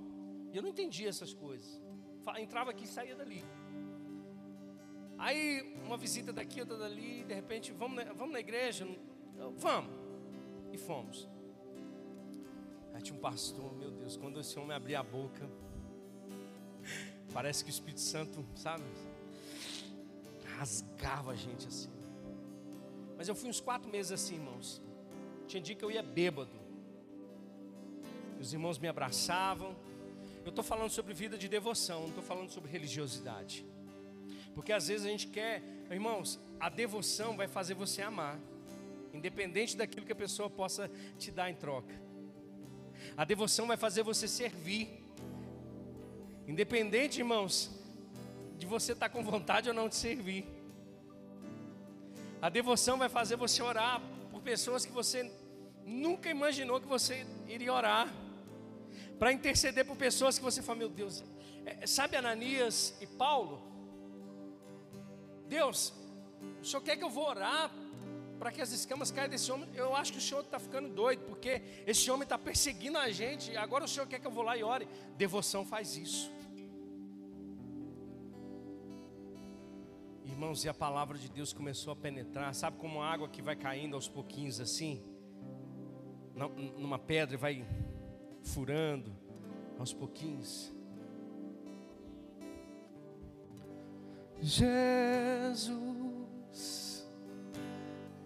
E 0.54 0.56
eu 0.56 0.62
não 0.62 0.70
entendia 0.70 1.10
essas 1.10 1.34
coisas. 1.34 1.82
Entrava 2.38 2.70
aqui 2.70 2.84
e 2.84 2.88
saía 2.88 3.16
dali. 3.16 3.44
Aí, 5.18 5.80
uma 5.84 5.98
visita 5.98 6.32
daqui, 6.32 6.60
outra 6.60 6.78
dali, 6.78 7.24
de 7.24 7.34
repente, 7.34 7.72
vamos 7.72 7.96
na, 7.96 8.14
vamos 8.14 8.34
na 8.34 8.40
igreja? 8.40 8.88
Vamos. 9.58 9.92
E 10.72 10.78
fomos. 10.78 11.28
Aí 12.96 13.02
tinha 13.02 13.16
um 13.16 13.22
pastor, 13.22 13.76
meu 13.76 13.92
Deus, 13.92 14.16
quando 14.16 14.40
esse 14.40 14.58
homem 14.58 14.76
abria 14.76 15.02
a 15.02 15.04
boca, 15.04 15.48
parece 17.34 17.64
que 17.64 17.70
o 17.70 17.72
Espírito 17.78 18.00
Santo, 18.00 18.44
sabe? 18.56 18.84
rasgava 20.58 21.32
a 21.32 21.36
gente 21.36 21.68
assim. 21.68 21.90
Mas 23.18 23.28
eu 23.28 23.36
fui 23.36 23.50
uns 23.50 23.60
quatro 23.60 23.90
meses 23.90 24.12
assim, 24.12 24.36
irmãos. 24.36 24.82
Tinha 25.48 25.62
dia 25.62 25.76
que 25.76 25.84
eu 25.84 25.92
ia 25.92 26.02
bêbado. 26.02 26.56
Os 28.40 28.54
irmãos 28.54 28.80
me 28.80 28.88
abraçavam. 28.88 29.76
Eu 30.44 30.50
estou 30.50 30.64
falando 30.64 30.90
sobre 30.90 31.14
vida 31.14 31.38
de 31.38 31.48
devoção, 31.48 32.02
não 32.02 32.10
estou 32.10 32.24
falando 32.24 32.50
sobre 32.50 32.72
religiosidade. 32.72 33.66
Porque 34.54 34.72
às 34.72 34.88
vezes 34.88 35.06
a 35.06 35.10
gente 35.10 35.28
quer, 35.28 35.62
irmãos, 35.90 36.40
a 36.60 36.70
devoção 36.70 37.36
vai 37.36 37.48
fazer 37.48 37.74
você 37.74 38.02
amar, 38.02 38.40
independente 39.14 39.76
daquilo 39.76 40.06
que 40.06 40.12
a 40.12 40.16
pessoa 40.16 40.50
possa 40.50 40.90
te 41.18 41.32
dar 41.32 41.50
em 41.50 41.56
troca. 41.56 41.94
A 43.18 43.24
devoção 43.24 43.68
vai 43.68 43.78
fazer 43.78 44.04
você 44.04 44.28
servir, 44.28 44.90
independente, 46.48 47.20
irmãos, 47.20 47.72
de 48.58 48.66
você 48.66 48.94
estar 48.94 49.10
com 49.10 49.24
vontade 49.24 49.70
ou 49.70 49.76
não 49.76 49.88
de 49.90 49.96
servir. 49.96 50.46
A 52.42 52.50
devoção 52.50 52.98
vai 52.98 53.10
fazer 53.10 53.36
você 53.36 53.62
orar 53.62 54.02
por 54.32 54.42
pessoas 54.42 54.86
que 54.86 54.92
você 54.92 55.32
nunca 55.86 56.30
imaginou 56.30 56.82
que 56.82 56.88
você 56.88 57.26
iria 57.48 57.74
orar. 57.74 58.12
Para 59.18 59.32
interceder 59.32 59.86
por 59.86 59.96
pessoas 59.96 60.38
que 60.38 60.44
você 60.44 60.62
fala, 60.62 60.80
meu 60.80 60.90
Deus, 60.90 61.24
é, 61.66 61.88
sabe 61.88 62.18
Ananias 62.18 62.96
e 63.02 63.08
Paulo? 63.08 63.62
Deus, 65.48 65.94
o 66.62 66.66
Senhor 66.66 66.82
quer 66.82 66.98
que 66.98 67.04
eu 67.04 67.10
vou 67.10 67.28
orar 67.28 67.72
para 68.40 68.52
que 68.52 68.62
as 68.62 68.72
escamas 68.72 69.12
caiam 69.12 69.30
desse 69.30 69.52
homem? 69.52 69.68
Eu 69.74 69.96
acho 69.96 70.12
que 70.12 70.18
o 70.18 70.22
Senhor 70.22 70.42
está 70.42 70.60
ficando 70.60 70.90
doido, 70.90 71.24
porque 71.26 71.62
esse 71.86 72.10
homem 72.12 72.24
está 72.24 72.38
perseguindo 72.38 72.98
a 72.98 73.10
gente, 73.12 73.56
agora 73.56 73.86
o 73.86 73.88
Senhor 73.88 74.08
quer 74.08 74.20
que 74.20 74.28
eu 74.28 74.32
vou 74.32 74.44
lá 74.44 74.58
e 74.58 74.64
ore. 74.64 74.88
Devoção 75.18 75.66
faz 75.66 75.96
isso. 75.96 76.32
Irmãos, 80.26 80.66
e 80.66 80.70
a 80.70 80.74
palavra 80.74 81.18
de 81.18 81.30
Deus 81.30 81.54
começou 81.54 81.94
a 81.94 81.96
penetrar. 81.96 82.54
Sabe 82.54 82.78
como 82.78 83.02
a 83.02 83.10
água 83.10 83.30
que 83.30 83.42
vai 83.42 83.56
caindo 83.56 83.96
aos 83.96 84.10
pouquinhos 84.10 84.60
assim? 84.60 85.02
Numa 86.78 87.00
pedra 87.00 87.36
e 87.36 87.38
vai 87.38 87.66
furando 88.44 89.16
aos 89.80 89.94
pouquinhos. 89.94 90.74
Jesus, 94.42 94.76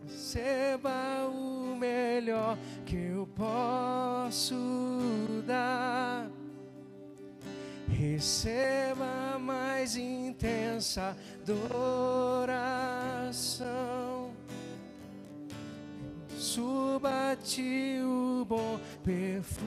receba 0.10 1.28
o 1.28 1.76
melhor 1.76 2.58
que 2.86 2.96
eu 2.96 3.28
posso 3.36 4.56
dar 5.46 6.28
receba 7.88 9.38
mais 9.40 9.96
intensa 9.96 11.16
adoração. 11.44 12.50
Suba-te 16.38 18.00
o 18.02 18.46
bom 18.46 18.80
perfume, 19.04 19.62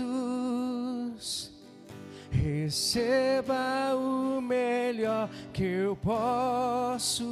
Receba 2.42 3.94
o 3.94 4.40
melhor 4.40 5.28
que 5.52 5.62
eu 5.62 5.94
posso 5.94 7.24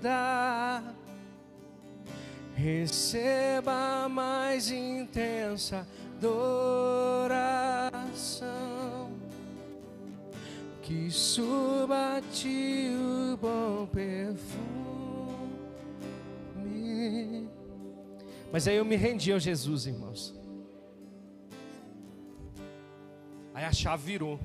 dar. 0.00 0.82
Receba 2.54 4.04
a 4.04 4.08
mais 4.08 4.70
intensa 4.70 5.86
adoração. 6.16 7.36
Que 10.80 11.10
suba 11.10 12.16
a 12.16 12.22
ti 12.32 12.88
o 12.98 13.36
bom 13.36 13.86
perfume. 13.86 14.56
Mas 18.50 18.66
aí 18.66 18.76
eu 18.76 18.84
me 18.84 18.96
rendi 18.96 19.30
ao 19.30 19.38
Jesus, 19.38 19.86
irmãos. 19.86 20.45
Aí 23.56 23.64
a 23.64 23.72
chave 23.72 24.12
virou. 24.12 24.38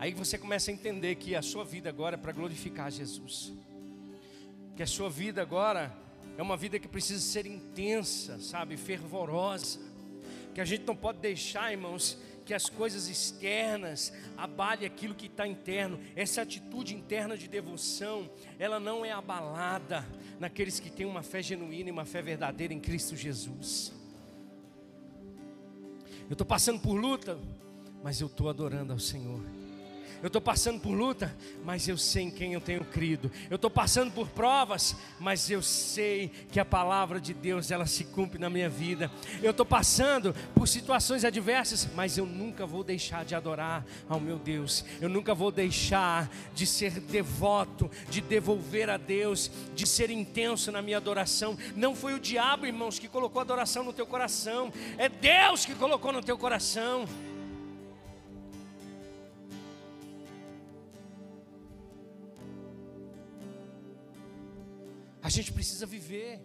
Aí 0.00 0.12
você 0.12 0.36
começa 0.36 0.72
a 0.72 0.74
entender 0.74 1.14
que 1.14 1.36
a 1.36 1.42
sua 1.42 1.64
vida 1.64 1.88
agora 1.88 2.16
é 2.16 2.18
para 2.18 2.32
glorificar 2.32 2.90
Jesus. 2.90 3.52
Que 4.74 4.82
a 4.82 4.86
sua 4.86 5.08
vida 5.08 5.40
agora 5.40 5.96
é 6.36 6.42
uma 6.42 6.56
vida 6.56 6.80
que 6.80 6.88
precisa 6.88 7.20
ser 7.20 7.46
intensa, 7.46 8.40
sabe, 8.40 8.76
fervorosa. 8.76 9.78
Que 10.52 10.60
a 10.60 10.64
gente 10.64 10.84
não 10.84 10.96
pode 10.96 11.20
deixar, 11.20 11.70
irmãos, 11.70 12.18
que 12.48 12.54
as 12.54 12.70
coisas 12.70 13.08
externas 13.08 14.10
abalem 14.34 14.86
aquilo 14.86 15.14
que 15.14 15.26
está 15.26 15.46
interno. 15.46 16.00
Essa 16.16 16.40
atitude 16.40 16.94
interna 16.94 17.36
de 17.36 17.46
devoção, 17.46 18.30
ela 18.58 18.80
não 18.80 19.04
é 19.04 19.12
abalada 19.12 20.02
naqueles 20.40 20.80
que 20.80 20.88
têm 20.88 21.04
uma 21.04 21.22
fé 21.22 21.42
genuína 21.42 21.90
e 21.90 21.92
uma 21.92 22.06
fé 22.06 22.22
verdadeira 22.22 22.72
em 22.72 22.80
Cristo 22.80 23.14
Jesus. 23.14 23.92
Eu 26.22 26.32
estou 26.32 26.46
passando 26.46 26.80
por 26.80 26.94
luta, 26.94 27.38
mas 28.02 28.18
eu 28.18 28.28
estou 28.28 28.48
adorando 28.48 28.94
ao 28.94 28.98
Senhor. 28.98 29.42
Eu 30.22 30.26
estou 30.26 30.40
passando 30.40 30.80
por 30.80 30.90
luta, 30.90 31.34
mas 31.64 31.86
eu 31.86 31.96
sei 31.96 32.24
em 32.24 32.30
quem 32.30 32.52
eu 32.52 32.60
tenho 32.60 32.84
crido. 32.84 33.30
Eu 33.48 33.56
estou 33.56 33.70
passando 33.70 34.10
por 34.10 34.28
provas, 34.28 34.96
mas 35.20 35.48
eu 35.50 35.62
sei 35.62 36.30
que 36.50 36.58
a 36.58 36.64
palavra 36.64 37.20
de 37.20 37.32
Deus 37.32 37.70
ela 37.70 37.86
se 37.86 38.04
cumpre 38.04 38.38
na 38.38 38.50
minha 38.50 38.68
vida. 38.68 39.10
Eu 39.42 39.52
estou 39.52 39.64
passando 39.64 40.34
por 40.54 40.66
situações 40.66 41.24
adversas, 41.24 41.88
mas 41.94 42.18
eu 42.18 42.26
nunca 42.26 42.66
vou 42.66 42.82
deixar 42.82 43.24
de 43.24 43.34
adorar 43.34 43.84
ao 44.08 44.18
meu 44.18 44.38
Deus. 44.38 44.84
Eu 45.00 45.08
nunca 45.08 45.34
vou 45.34 45.52
deixar 45.52 46.28
de 46.52 46.66
ser 46.66 46.98
devoto, 47.00 47.90
de 48.10 48.20
devolver 48.20 48.90
a 48.90 48.96
Deus, 48.96 49.50
de 49.74 49.86
ser 49.86 50.10
intenso 50.10 50.72
na 50.72 50.82
minha 50.82 50.96
adoração. 50.96 51.56
Não 51.76 51.94
foi 51.94 52.14
o 52.14 52.20
diabo, 52.20 52.66
irmãos, 52.66 52.98
que 52.98 53.08
colocou 53.08 53.40
adoração 53.40 53.84
no 53.84 53.92
teu 53.92 54.06
coração. 54.06 54.72
É 54.96 55.08
Deus 55.08 55.64
que 55.64 55.74
colocou 55.74 56.12
no 56.12 56.22
teu 56.22 56.36
coração. 56.36 57.06
A 65.22 65.28
gente 65.28 65.52
precisa 65.52 65.86
viver, 65.86 66.40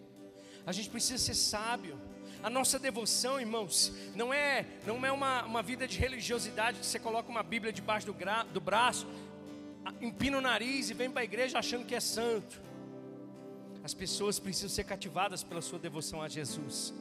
a 0.65 0.71
gente 0.71 0.89
precisa 0.89 1.17
ser 1.17 1.35
sábio. 1.35 1.99
A 2.41 2.49
nossa 2.49 2.77
devoção, 2.77 3.39
irmãos, 3.39 3.93
não 4.15 4.33
é, 4.33 4.65
não 4.85 5.05
é 5.05 5.11
uma, 5.11 5.43
uma 5.45 5.61
vida 5.61 5.87
de 5.87 5.97
religiosidade 5.97 6.79
que 6.79 6.85
você 6.85 6.99
coloca 6.99 7.29
uma 7.29 7.43
Bíblia 7.43 7.71
debaixo 7.71 8.05
do, 8.05 8.13
gra, 8.13 8.43
do 8.43 8.59
braço, 8.59 9.07
empina 10.01 10.37
o 10.37 10.41
nariz 10.41 10.89
e 10.89 10.93
vem 10.93 11.09
para 11.09 11.21
a 11.21 11.23
igreja 11.23 11.59
achando 11.59 11.85
que 11.85 11.95
é 11.95 11.99
santo. 11.99 12.61
As 13.83 13.93
pessoas 13.93 14.39
precisam 14.39 14.69
ser 14.69 14.83
cativadas 14.83 15.43
pela 15.43 15.61
sua 15.61 15.79
devoção 15.79 16.21
a 16.21 16.27
Jesus. 16.27 16.93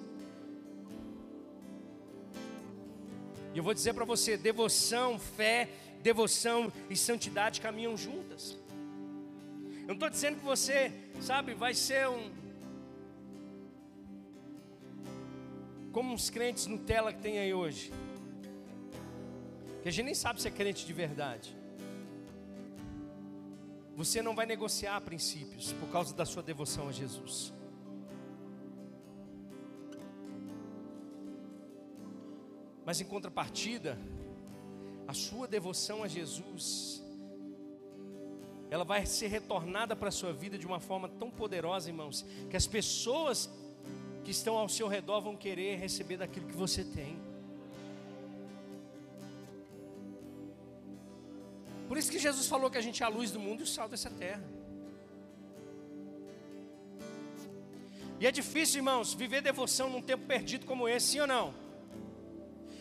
E 3.54 3.58
eu 3.58 3.62
vou 3.62 3.74
dizer 3.74 3.94
para 3.94 4.04
você: 4.04 4.37
devoção, 4.37 5.18
fé, 5.18 5.68
devoção 6.02 6.72
e 6.90 6.96
santidade 6.96 7.61
caminham 7.61 7.96
juntas. 7.96 8.56
Eu 9.82 9.88
não 9.88 9.94
estou 9.94 10.08
dizendo 10.08 10.38
que 10.38 10.44
você 10.44 10.92
sabe, 11.20 11.54
vai 11.54 11.74
ser 11.74 12.08
um. 12.08 12.30
Como 15.92 16.14
uns 16.14 16.30
crentes 16.30 16.66
Nutella 16.66 17.12
que 17.12 17.20
tem 17.20 17.38
aí 17.38 17.52
hoje. 17.52 17.92
Que 19.82 19.88
a 19.88 19.92
gente 19.92 20.06
nem 20.06 20.14
sabe 20.14 20.40
se 20.40 20.48
é 20.48 20.50
crente 20.50 20.86
de 20.86 20.92
verdade. 20.92 21.56
Você 23.96 24.22
não 24.22 24.34
vai 24.34 24.46
negociar 24.46 25.00
princípios 25.00 25.72
por 25.72 25.88
causa 25.90 26.14
da 26.14 26.24
sua 26.24 26.42
devoção 26.42 26.88
a 26.88 26.92
Jesus. 26.92 27.52
Mas 32.86 33.00
em 33.00 33.04
contrapartida, 33.04 33.98
a 35.06 35.12
sua 35.12 35.46
devoção 35.46 36.02
a 36.02 36.08
Jesus 36.08 37.01
ela 38.72 38.85
vai 38.85 39.04
ser 39.04 39.26
retornada 39.26 39.94
para 39.94 40.08
a 40.08 40.11
sua 40.11 40.32
vida 40.32 40.56
de 40.56 40.66
uma 40.66 40.80
forma 40.80 41.06
tão 41.06 41.30
poderosa, 41.30 41.90
irmãos, 41.90 42.24
que 42.48 42.56
as 42.56 42.66
pessoas 42.66 43.50
que 44.24 44.30
estão 44.30 44.56
ao 44.56 44.66
seu 44.66 44.88
redor 44.88 45.20
vão 45.20 45.37
querer 45.37 45.76
receber 45.76 46.16
daquilo 46.16 46.46
que 46.46 46.56
você 46.56 46.82
tem. 46.82 47.18
Por 51.87 51.98
isso 51.98 52.11
que 52.11 52.18
Jesus 52.18 52.46
falou 52.46 52.70
que 52.70 52.78
a 52.78 52.80
gente 52.80 53.02
é 53.02 53.04
a 53.04 53.11
luz 53.11 53.30
do 53.30 53.38
mundo 53.38 53.61
e 53.61 53.64
o 53.64 53.66
sal 53.66 53.90
dessa 53.90 54.08
terra. 54.08 54.42
E 58.18 58.26
é 58.26 58.32
difícil, 58.32 58.78
irmãos, 58.78 59.12
viver 59.12 59.42
devoção 59.42 59.90
num 59.90 60.00
tempo 60.00 60.24
perdido 60.24 60.64
como 60.64 60.88
esse, 60.88 61.08
sim 61.08 61.20
ou 61.20 61.26
não? 61.26 61.52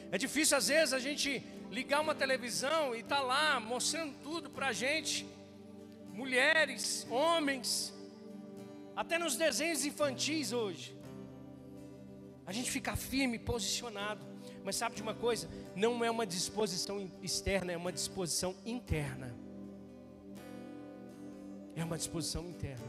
É 0.10 0.18
difícil 0.18 0.56
às 0.56 0.70
vezes 0.70 0.94
a 0.94 1.00
gente 1.00 1.44
ligar 1.70 2.00
uma 2.00 2.16
televisão 2.16 2.96
e 2.96 3.02
estar 3.02 3.18
tá 3.18 3.22
lá 3.24 3.60
mostrando 3.60 4.16
tudo 4.24 4.50
para 4.50 4.68
a 4.68 4.72
gente 4.72 5.28
mulheres, 6.14 7.08
homens, 7.10 7.94
até 8.96 9.18
nos 9.18 9.36
desenhos 9.36 9.86
infantis 9.86 10.52
hoje. 10.52 10.96
A 12.46 12.52
gente 12.52 12.70
fica 12.70 12.96
firme, 12.96 13.40
posicionado. 13.40 14.32
Mas 14.64 14.76
sabe 14.76 14.96
de 14.96 15.02
uma 15.02 15.16
coisa? 15.16 15.50
Não 15.76 16.04
é 16.04 16.12
uma 16.12 16.26
disposição 16.26 17.10
externa, 17.22 17.72
é 17.72 17.78
uma 17.78 17.92
disposição 17.92 18.56
interna. 18.66 19.36
É 21.76 21.84
uma 21.84 21.98
disposição 21.98 22.48
interna. 22.48 22.86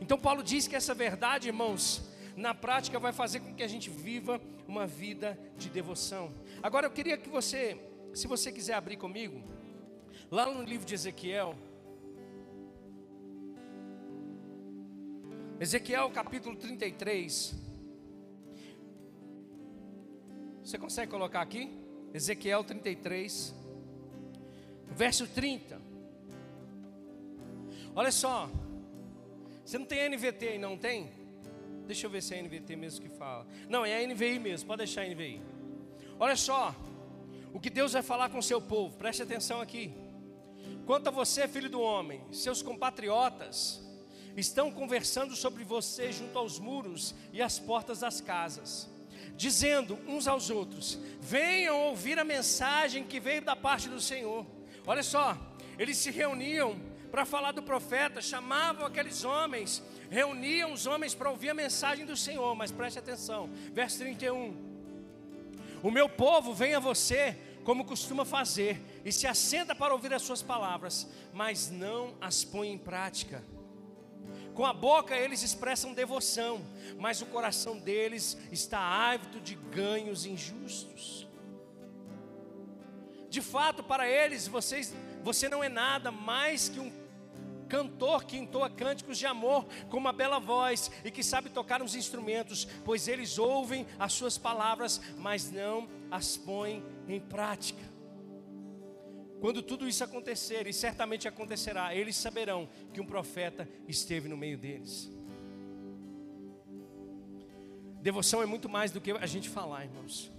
Então 0.00 0.18
Paulo 0.18 0.42
diz 0.42 0.68
que 0.68 0.76
essa 0.76 0.94
verdade, 0.94 1.48
irmãos, 1.48 2.02
na 2.36 2.54
prática 2.54 2.98
vai 2.98 3.12
fazer 3.12 3.40
com 3.40 3.54
que 3.54 3.62
a 3.62 3.68
gente 3.68 3.90
viva 3.90 4.40
uma 4.66 4.86
vida 4.86 5.38
de 5.56 5.68
devoção. 5.68 6.32
Agora 6.62 6.86
eu 6.86 6.90
queria 6.90 7.16
que 7.16 7.28
você, 7.28 7.78
se 8.12 8.26
você 8.26 8.52
quiser 8.52 8.74
abrir 8.74 8.96
comigo, 8.96 9.42
lá 10.30 10.46
no 10.46 10.62
livro 10.62 10.86
de 10.86 10.94
Ezequiel, 10.94 11.56
Ezequiel 15.60 16.10
capítulo 16.10 16.56
33. 16.56 17.54
Você 20.64 20.76
consegue 20.76 21.12
colocar 21.12 21.42
aqui? 21.42 21.70
Ezequiel 22.12 22.64
33, 22.64 23.54
verso 24.88 25.28
30. 25.28 25.80
Olha 27.94 28.10
só, 28.10 28.50
você 29.64 29.78
não 29.78 29.86
tem 29.86 30.08
NVT 30.08 30.48
aí, 30.48 30.58
não 30.58 30.76
tem? 30.76 31.08
Deixa 31.86 32.06
eu 32.06 32.10
ver 32.10 32.22
se 32.22 32.34
é 32.34 32.42
NVT 32.42 32.74
mesmo 32.74 33.08
que 33.08 33.16
fala. 33.16 33.46
Não, 33.68 33.86
é 33.86 34.02
a 34.02 34.06
NVI 34.06 34.40
mesmo, 34.40 34.66
pode 34.66 34.78
deixar 34.78 35.02
a 35.02 35.08
NVI. 35.08 35.40
Olha 36.18 36.34
só, 36.34 36.74
o 37.52 37.60
que 37.60 37.70
Deus 37.70 37.92
vai 37.92 38.02
falar 38.02 38.28
com 38.28 38.38
o 38.38 38.42
seu 38.42 38.60
povo, 38.60 38.96
preste 38.96 39.22
atenção 39.22 39.60
aqui. 39.60 39.94
Quanto 40.84 41.08
a 41.08 41.10
você, 41.12 41.46
filho 41.46 41.70
do 41.70 41.80
homem, 41.80 42.20
seus 42.32 42.60
compatriotas 42.60 43.83
estão 44.36 44.70
conversando 44.70 45.34
sobre 45.36 45.64
você 45.64 46.12
junto 46.12 46.38
aos 46.38 46.58
muros 46.58 47.14
e 47.32 47.40
às 47.40 47.58
portas 47.58 48.00
das 48.00 48.20
casas 48.20 48.92
dizendo 49.36 49.98
uns 50.06 50.26
aos 50.26 50.50
outros: 50.50 50.98
Venham 51.20 51.80
ouvir 51.80 52.18
a 52.18 52.24
mensagem 52.24 53.04
que 53.04 53.20
veio 53.20 53.42
da 53.42 53.56
parte 53.56 53.88
do 53.88 54.00
Senhor. 54.00 54.46
Olha 54.86 55.02
só, 55.02 55.36
eles 55.78 55.96
se 55.96 56.10
reuniam 56.10 56.78
para 57.10 57.24
falar 57.24 57.52
do 57.52 57.62
profeta, 57.62 58.20
chamavam 58.20 58.86
aqueles 58.86 59.24
homens, 59.24 59.82
reuniam 60.10 60.72
os 60.72 60.86
homens 60.86 61.14
para 61.14 61.30
ouvir 61.30 61.50
a 61.50 61.54
mensagem 61.54 62.04
do 62.04 62.16
Senhor, 62.16 62.54
mas 62.54 62.70
preste 62.70 62.98
atenção, 62.98 63.48
verso 63.72 63.98
31. 63.98 64.74
O 65.82 65.90
meu 65.90 66.08
povo 66.08 66.52
vem 66.54 66.74
a 66.74 66.80
você 66.80 67.36
como 67.62 67.84
costuma 67.84 68.26
fazer, 68.26 68.78
e 69.04 69.10
se 69.10 69.26
assenta 69.26 69.74
para 69.74 69.94
ouvir 69.94 70.12
as 70.12 70.20
suas 70.20 70.42
palavras, 70.42 71.08
mas 71.32 71.70
não 71.70 72.14
as 72.20 72.44
põe 72.44 72.70
em 72.70 72.76
prática. 72.76 73.42
Com 74.54 74.64
a 74.64 74.72
boca 74.72 75.16
eles 75.16 75.42
expressam 75.42 75.92
devoção, 75.92 76.64
mas 76.98 77.20
o 77.20 77.26
coração 77.26 77.78
deles 77.78 78.38
está 78.52 78.78
ávido 78.78 79.40
de 79.40 79.54
ganhos 79.54 80.24
injustos. 80.26 81.26
De 83.28 83.42
fato, 83.42 83.82
para 83.82 84.08
eles, 84.08 84.46
vocês, 84.46 84.94
você 85.22 85.48
não 85.48 85.62
é 85.62 85.68
nada 85.68 86.12
mais 86.12 86.68
que 86.68 86.78
um 86.78 86.92
cantor 87.68 88.24
que 88.24 88.36
entoa 88.36 88.70
cânticos 88.70 89.18
de 89.18 89.26
amor 89.26 89.66
com 89.88 89.96
uma 89.96 90.12
bela 90.12 90.38
voz 90.38 90.90
e 91.04 91.10
que 91.10 91.24
sabe 91.24 91.50
tocar 91.50 91.82
os 91.82 91.96
instrumentos, 91.96 92.64
pois 92.84 93.08
eles 93.08 93.36
ouvem 93.38 93.86
as 93.98 94.12
suas 94.12 94.38
palavras, 94.38 95.00
mas 95.16 95.50
não 95.50 95.88
as 96.10 96.36
põem 96.36 96.84
em 97.08 97.18
prática. 97.18 97.93
Quando 99.44 99.60
tudo 99.60 99.86
isso 99.86 100.02
acontecer, 100.02 100.66
e 100.66 100.72
certamente 100.72 101.28
acontecerá, 101.28 101.94
eles 101.94 102.16
saberão 102.16 102.66
que 102.94 102.98
um 102.98 103.04
profeta 103.04 103.68
esteve 103.86 104.26
no 104.26 104.38
meio 104.38 104.56
deles. 104.56 105.10
Devoção 108.00 108.42
é 108.42 108.46
muito 108.46 108.70
mais 108.70 108.90
do 108.90 109.02
que 109.02 109.10
a 109.10 109.26
gente 109.26 109.50
falar, 109.50 109.84
irmãos. 109.84 110.32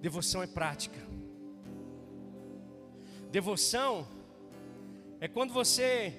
Devoção 0.00 0.44
é 0.44 0.46
prática. 0.46 1.00
Devoção 3.32 4.06
é 5.18 5.26
quando 5.26 5.52
você 5.52 6.14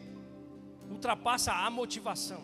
ultrapassa 0.91 1.53
a 1.53 1.69
motivação. 1.69 2.43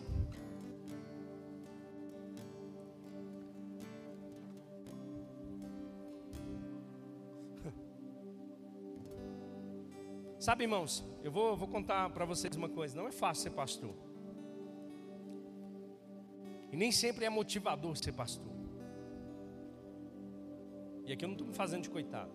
Sabe, 10.40 10.64
irmãos, 10.64 11.04
eu 11.22 11.30
vou, 11.30 11.54
vou 11.54 11.68
contar 11.68 12.08
para 12.08 12.24
vocês 12.24 12.56
uma 12.56 12.68
coisa: 12.68 12.96
não 12.96 13.06
é 13.06 13.12
fácil 13.12 13.42
ser 13.42 13.50
pastor. 13.50 13.94
E 16.72 16.76
nem 16.76 16.90
sempre 16.90 17.26
é 17.26 17.28
motivador 17.28 17.94
ser 17.94 18.12
pastor. 18.12 18.50
E 21.04 21.12
aqui 21.12 21.24
eu 21.24 21.28
não 21.28 21.34
estou 21.34 21.46
me 21.46 21.52
fazendo 21.52 21.82
de 21.82 21.90
coitado. 21.90 22.32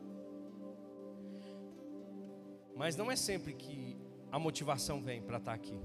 Mas 2.75 2.95
não 2.95 3.09
é 3.09 3.15
sempre 3.15 3.53
que 3.53 3.97
a 4.31 4.37
motivação 4.37 5.01
vem 5.01 5.23
para 5.23 5.37
estar 5.37 5.51
tá 5.51 5.55
aqui. 5.55 5.79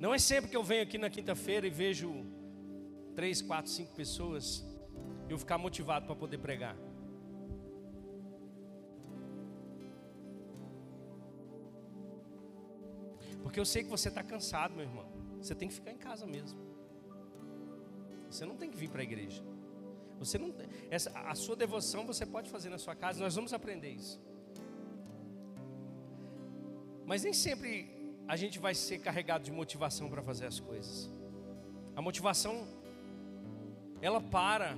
Não 0.00 0.12
é 0.12 0.18
sempre 0.18 0.50
que 0.50 0.56
eu 0.56 0.64
venho 0.64 0.82
aqui 0.82 0.98
na 0.98 1.08
quinta-feira 1.08 1.68
e 1.68 1.70
vejo 1.70 2.10
três, 3.14 3.40
quatro, 3.40 3.70
cinco 3.70 3.94
pessoas 3.94 4.66
e 5.28 5.32
eu 5.32 5.38
ficar 5.38 5.58
motivado 5.58 6.06
para 6.06 6.16
poder 6.16 6.38
pregar. 6.38 6.87
Porque 13.48 13.58
eu 13.58 13.64
sei 13.64 13.82
que 13.82 13.88
você 13.88 14.08
está 14.10 14.22
cansado, 14.22 14.74
meu 14.74 14.84
irmão. 14.84 15.06
Você 15.40 15.54
tem 15.54 15.68
que 15.68 15.74
ficar 15.74 15.90
em 15.90 15.96
casa 15.96 16.26
mesmo. 16.26 16.60
Você 18.30 18.44
não 18.44 18.56
tem 18.56 18.68
que 18.70 18.76
vir 18.76 18.90
para 18.90 19.00
a 19.00 19.02
igreja. 19.02 19.42
Você 20.18 20.36
não, 20.36 20.54
essa, 20.90 21.08
a 21.18 21.34
sua 21.34 21.56
devoção 21.56 22.04
você 22.04 22.26
pode 22.26 22.50
fazer 22.50 22.68
na 22.68 22.76
sua 22.76 22.94
casa. 22.94 23.18
Nós 23.20 23.34
vamos 23.34 23.54
aprender 23.54 23.88
isso. 23.88 24.20
Mas 27.06 27.24
nem 27.24 27.32
sempre 27.32 27.90
a 28.28 28.36
gente 28.36 28.58
vai 28.58 28.74
ser 28.74 28.98
carregado 28.98 29.44
de 29.44 29.50
motivação 29.50 30.10
para 30.10 30.22
fazer 30.22 30.44
as 30.44 30.60
coisas. 30.60 31.10
A 31.96 32.02
motivação 32.02 32.68
ela 34.02 34.20
para, 34.20 34.76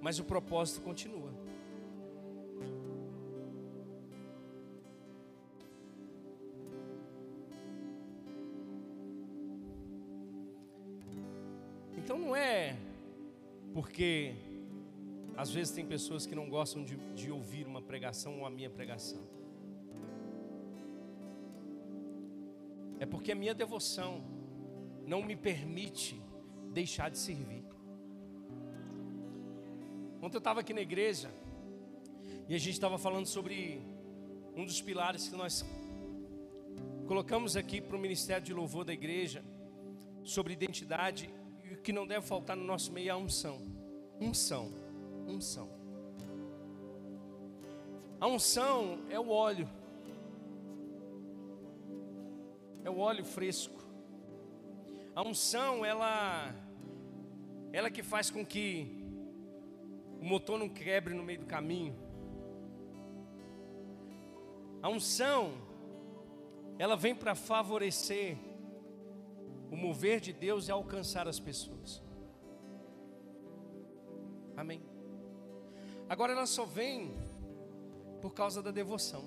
mas 0.00 0.18
o 0.18 0.24
propósito 0.24 0.80
continua. 0.80 1.32
Porque 13.94 14.34
às 15.36 15.52
vezes 15.52 15.72
tem 15.72 15.86
pessoas 15.86 16.26
que 16.26 16.34
não 16.34 16.48
gostam 16.48 16.82
de, 16.82 16.96
de 17.14 17.30
ouvir 17.30 17.64
uma 17.64 17.80
pregação 17.80 18.40
ou 18.40 18.44
a 18.44 18.50
minha 18.50 18.68
pregação. 18.68 19.20
É 22.98 23.06
porque 23.06 23.30
a 23.30 23.36
minha 23.36 23.54
devoção 23.54 24.20
não 25.06 25.22
me 25.22 25.36
permite 25.36 26.20
deixar 26.72 27.08
de 27.08 27.18
servir. 27.18 27.62
Ontem 30.20 30.38
eu 30.38 30.38
estava 30.38 30.58
aqui 30.58 30.74
na 30.74 30.80
igreja 30.80 31.30
e 32.48 32.54
a 32.56 32.58
gente 32.58 32.72
estava 32.72 32.98
falando 32.98 33.26
sobre 33.26 33.80
um 34.56 34.64
dos 34.64 34.82
pilares 34.82 35.28
que 35.28 35.36
nós 35.36 35.64
colocamos 37.06 37.56
aqui 37.56 37.80
para 37.80 37.96
o 37.96 38.00
ministério 38.00 38.44
de 38.44 38.52
louvor 38.52 38.84
da 38.84 38.92
igreja, 38.92 39.44
sobre 40.24 40.52
identidade 40.52 41.30
o 41.74 41.76
que 41.76 41.92
não 41.92 42.06
deve 42.06 42.26
faltar 42.26 42.56
no 42.56 42.64
nosso 42.64 42.92
meio 42.92 43.08
é 43.08 43.10
a 43.10 43.16
unção. 43.16 43.73
Unção. 44.24 44.72
Unção. 45.28 45.68
A 48.18 48.26
unção 48.26 49.00
é 49.10 49.20
o 49.20 49.28
óleo. 49.28 49.68
É 52.82 52.88
o 52.88 52.98
óleo 52.98 53.24
fresco. 53.24 53.80
A 55.14 55.22
unção, 55.22 55.84
ela 55.84 56.54
ela 57.72 57.90
que 57.90 58.02
faz 58.02 58.30
com 58.30 58.46
que 58.46 59.04
o 60.20 60.24
motor 60.24 60.58
não 60.58 60.68
quebre 60.68 61.12
no 61.12 61.22
meio 61.22 61.40
do 61.40 61.46
caminho. 61.46 61.94
A 64.80 64.88
unção, 64.88 65.52
ela 66.78 66.96
vem 66.96 67.14
para 67.14 67.34
favorecer 67.34 68.38
o 69.70 69.76
mover 69.76 70.20
de 70.20 70.32
Deus 70.32 70.68
é 70.68 70.72
alcançar 70.72 71.26
as 71.26 71.40
pessoas. 71.40 72.03
Amém. 74.64 74.80
Agora 76.08 76.32
ela 76.32 76.46
só 76.46 76.64
vem 76.64 77.14
por 78.22 78.32
causa 78.32 78.62
da 78.62 78.70
devoção, 78.70 79.22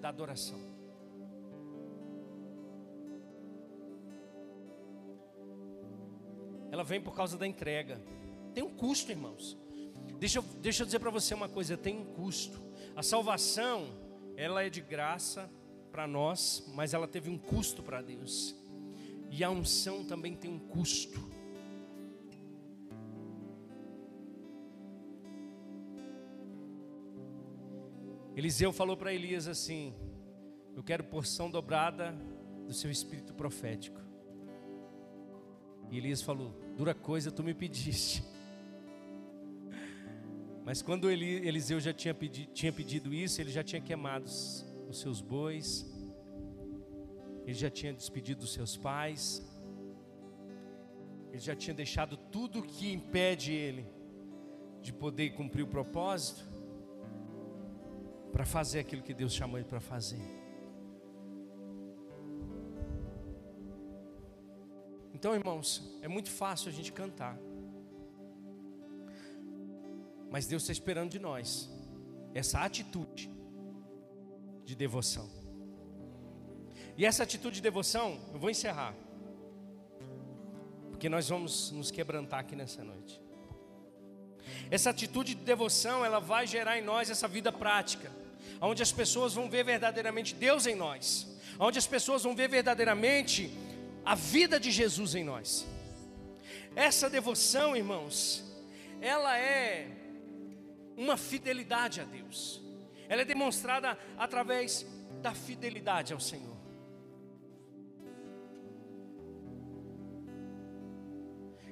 da 0.00 0.08
adoração. 0.08 0.58
Ela 6.72 6.82
vem 6.82 7.00
por 7.00 7.14
causa 7.14 7.38
da 7.38 7.46
entrega. 7.46 8.00
Tem 8.52 8.64
um 8.64 8.74
custo, 8.74 9.12
irmãos. 9.12 9.56
Deixa 10.18 10.40
eu, 10.40 10.42
deixa 10.60 10.82
eu 10.82 10.86
dizer 10.86 10.98
para 10.98 11.10
você 11.10 11.32
uma 11.32 11.48
coisa: 11.48 11.76
tem 11.76 11.96
um 11.96 12.04
custo. 12.04 12.60
A 12.96 13.04
salvação, 13.04 13.86
ela 14.36 14.64
é 14.64 14.68
de 14.68 14.80
graça 14.80 15.48
para 15.92 16.08
nós, 16.08 16.64
mas 16.74 16.92
ela 16.92 17.06
teve 17.06 17.30
um 17.30 17.38
custo 17.38 17.84
para 17.84 18.02
Deus. 18.02 18.52
E 19.30 19.44
a 19.44 19.50
unção 19.50 20.04
também 20.04 20.34
tem 20.34 20.50
um 20.50 20.58
custo. 20.58 21.20
Eliseu 28.34 28.72
falou 28.72 28.96
para 28.96 29.12
Elias 29.12 29.46
assim: 29.46 29.94
Eu 30.74 30.82
quero 30.82 31.04
porção 31.04 31.50
dobrada 31.50 32.12
do 32.66 32.72
seu 32.72 32.90
espírito 32.90 33.34
profético. 33.34 34.00
E 35.90 35.98
Elias 35.98 36.22
falou: 36.22 36.50
Dura 36.76 36.94
coisa 36.94 37.30
tu 37.30 37.42
me 37.42 37.52
pediste. 37.52 38.24
Mas 40.64 40.80
quando 40.80 41.10
Eliseu 41.10 41.78
já 41.78 41.92
tinha 41.92 42.14
pedido, 42.14 42.52
tinha 42.52 42.72
pedido 42.72 43.12
isso, 43.12 43.40
ele 43.40 43.50
já 43.50 43.62
tinha 43.62 43.82
queimado 43.82 44.24
os 44.24 44.64
seus 44.92 45.20
bois, 45.20 45.86
ele 47.44 47.54
já 47.54 47.68
tinha 47.68 47.92
despedido 47.92 48.40
dos 48.40 48.52
seus 48.54 48.76
pais, 48.76 49.46
ele 51.30 51.40
já 51.40 51.54
tinha 51.54 51.74
deixado 51.74 52.16
tudo 52.16 52.62
que 52.62 52.90
impede 52.90 53.52
ele 53.52 53.84
de 54.80 54.92
poder 54.92 55.30
cumprir 55.30 55.62
o 55.62 55.66
propósito 55.66 56.51
para 58.32 58.44
fazer 58.44 58.80
aquilo 58.80 59.02
que 59.02 59.12
Deus 59.12 59.32
chamou 59.32 59.58
ele 59.58 59.68
para 59.68 59.80
fazer. 59.80 60.22
Então, 65.12 65.34
irmãos, 65.34 65.82
é 66.00 66.08
muito 66.08 66.30
fácil 66.30 66.68
a 66.68 66.72
gente 66.72 66.92
cantar. 66.92 67.38
Mas 70.30 70.46
Deus 70.46 70.62
está 70.62 70.72
esperando 70.72 71.10
de 71.10 71.18
nós 71.18 71.70
essa 72.34 72.60
atitude 72.60 73.30
de 74.64 74.74
devoção. 74.74 75.28
E 76.96 77.04
essa 77.04 77.22
atitude 77.22 77.56
de 77.56 77.62
devoção, 77.62 78.18
eu 78.32 78.38
vou 78.38 78.50
encerrar. 78.50 78.94
Porque 80.90 81.08
nós 81.08 81.28
vamos 81.28 81.70
nos 81.70 81.90
quebrantar 81.90 82.40
aqui 82.40 82.56
nessa 82.56 82.82
noite. 82.82 83.20
Essa 84.70 84.90
atitude 84.90 85.34
de 85.34 85.44
devoção, 85.44 86.04
ela 86.04 86.18
vai 86.18 86.46
gerar 86.46 86.78
em 86.78 86.82
nós 86.82 87.10
essa 87.10 87.28
vida 87.28 87.52
prática, 87.52 88.10
onde 88.60 88.82
as 88.82 88.92
pessoas 88.92 89.34
vão 89.34 89.48
ver 89.48 89.64
verdadeiramente 89.64 90.34
Deus 90.34 90.66
em 90.66 90.74
nós, 90.74 91.26
onde 91.58 91.78
as 91.78 91.86
pessoas 91.86 92.22
vão 92.22 92.34
ver 92.34 92.48
verdadeiramente 92.48 93.50
a 94.04 94.14
vida 94.14 94.58
de 94.58 94.70
Jesus 94.70 95.14
em 95.14 95.24
nós. 95.24 95.66
Essa 96.74 97.10
devoção, 97.10 97.76
irmãos, 97.76 98.44
ela 99.00 99.36
é 99.38 99.88
uma 100.96 101.16
fidelidade 101.16 102.00
a 102.00 102.04
Deus. 102.04 102.60
Ela 103.08 103.22
é 103.22 103.24
demonstrada 103.24 103.98
através 104.16 104.86
da 105.20 105.34
fidelidade 105.34 106.12
ao 106.12 106.20
Senhor. 106.20 106.56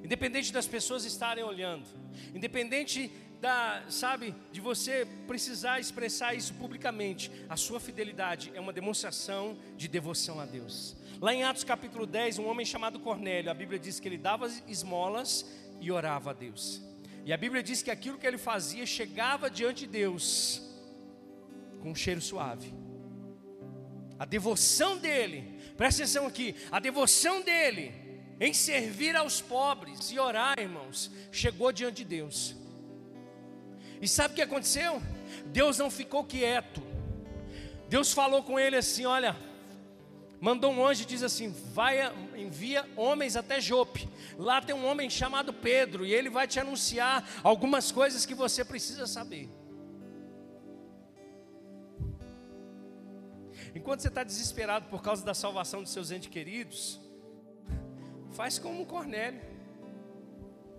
Independente 0.03 0.51
das 0.51 0.67
pessoas 0.67 1.05
estarem 1.05 1.43
olhando, 1.43 1.87
independente 2.33 3.11
da, 3.41 3.83
sabe, 3.89 4.35
de 4.51 4.61
você 4.61 5.07
precisar 5.27 5.79
expressar 5.79 6.35
isso 6.35 6.53
publicamente, 6.53 7.31
a 7.49 7.57
sua 7.57 7.79
fidelidade 7.79 8.51
é 8.53 8.61
uma 8.61 8.71
demonstração 8.71 9.57
de 9.75 9.87
devoção 9.87 10.39
a 10.39 10.45
Deus. 10.45 10.95
Lá 11.19 11.33
em 11.33 11.43
Atos 11.43 11.63
capítulo 11.63 12.05
10, 12.05 12.37
um 12.37 12.47
homem 12.47 12.65
chamado 12.65 12.99
Cornélio, 12.99 13.49
a 13.49 13.53
Bíblia 13.53 13.79
diz 13.79 13.99
que 13.99 14.07
ele 14.07 14.17
dava 14.17 14.47
esmolas 14.67 15.45
e 15.79 15.91
orava 15.91 16.29
a 16.29 16.33
Deus. 16.33 16.81
E 17.25 17.33
a 17.33 17.37
Bíblia 17.37 17.63
diz 17.63 17.81
que 17.81 17.89
aquilo 17.89 18.19
que 18.19 18.27
ele 18.27 18.37
fazia 18.37 18.85
chegava 18.85 19.49
diante 19.49 19.87
de 19.87 19.91
Deus 19.91 20.61
com 21.81 21.91
um 21.91 21.95
cheiro 21.95 22.21
suave. 22.21 22.71
A 24.19 24.25
devoção 24.25 24.99
dele, 24.99 25.59
presta 25.75 26.03
atenção 26.03 26.27
aqui, 26.27 26.55
a 26.71 26.79
devoção 26.79 27.41
dele 27.41 27.91
em 28.39 28.53
servir 28.53 29.15
aos 29.15 29.41
pobres 29.41 30.11
e 30.11 30.19
orar, 30.19 30.59
irmãos, 30.59 31.09
chegou 31.31 31.71
diante 31.71 31.97
de 31.97 32.05
Deus. 32.05 32.60
E 34.01 34.07
sabe 34.07 34.33
o 34.33 34.35
que 34.35 34.41
aconteceu? 34.41 35.01
Deus 35.45 35.77
não 35.77 35.91
ficou 35.91 36.23
quieto. 36.23 36.81
Deus 37.87 38.11
falou 38.11 38.41
com 38.41 38.59
ele 38.59 38.75
assim: 38.75 39.05
Olha, 39.05 39.35
mandou 40.41 40.71
um 40.71 40.85
anjo 40.85 41.03
e 41.03 41.05
diz 41.05 41.21
assim: 41.21 41.53
vai, 41.71 41.99
envia 42.35 42.89
homens 42.97 43.35
até 43.35 43.61
Jope. 43.61 44.09
Lá 44.37 44.59
tem 44.59 44.75
um 44.75 44.85
homem 44.85 45.09
chamado 45.09 45.53
Pedro 45.53 46.03
e 46.03 46.13
ele 46.13 46.29
vai 46.29 46.47
te 46.47 46.59
anunciar 46.59 47.23
algumas 47.43 47.91
coisas 47.91 48.25
que 48.25 48.33
você 48.33 48.65
precisa 48.65 49.05
saber. 49.05 49.47
Enquanto 53.73 54.01
você 54.01 54.07
está 54.07 54.23
desesperado 54.23 54.89
por 54.89 55.01
causa 55.01 55.23
da 55.23 55.33
salvação 55.33 55.81
dos 55.81 55.93
seus 55.93 56.11
entes 56.11 56.29
queridos, 56.29 56.99
faz 58.31 58.59
como 58.59 58.85
Cornélio, 58.85 59.41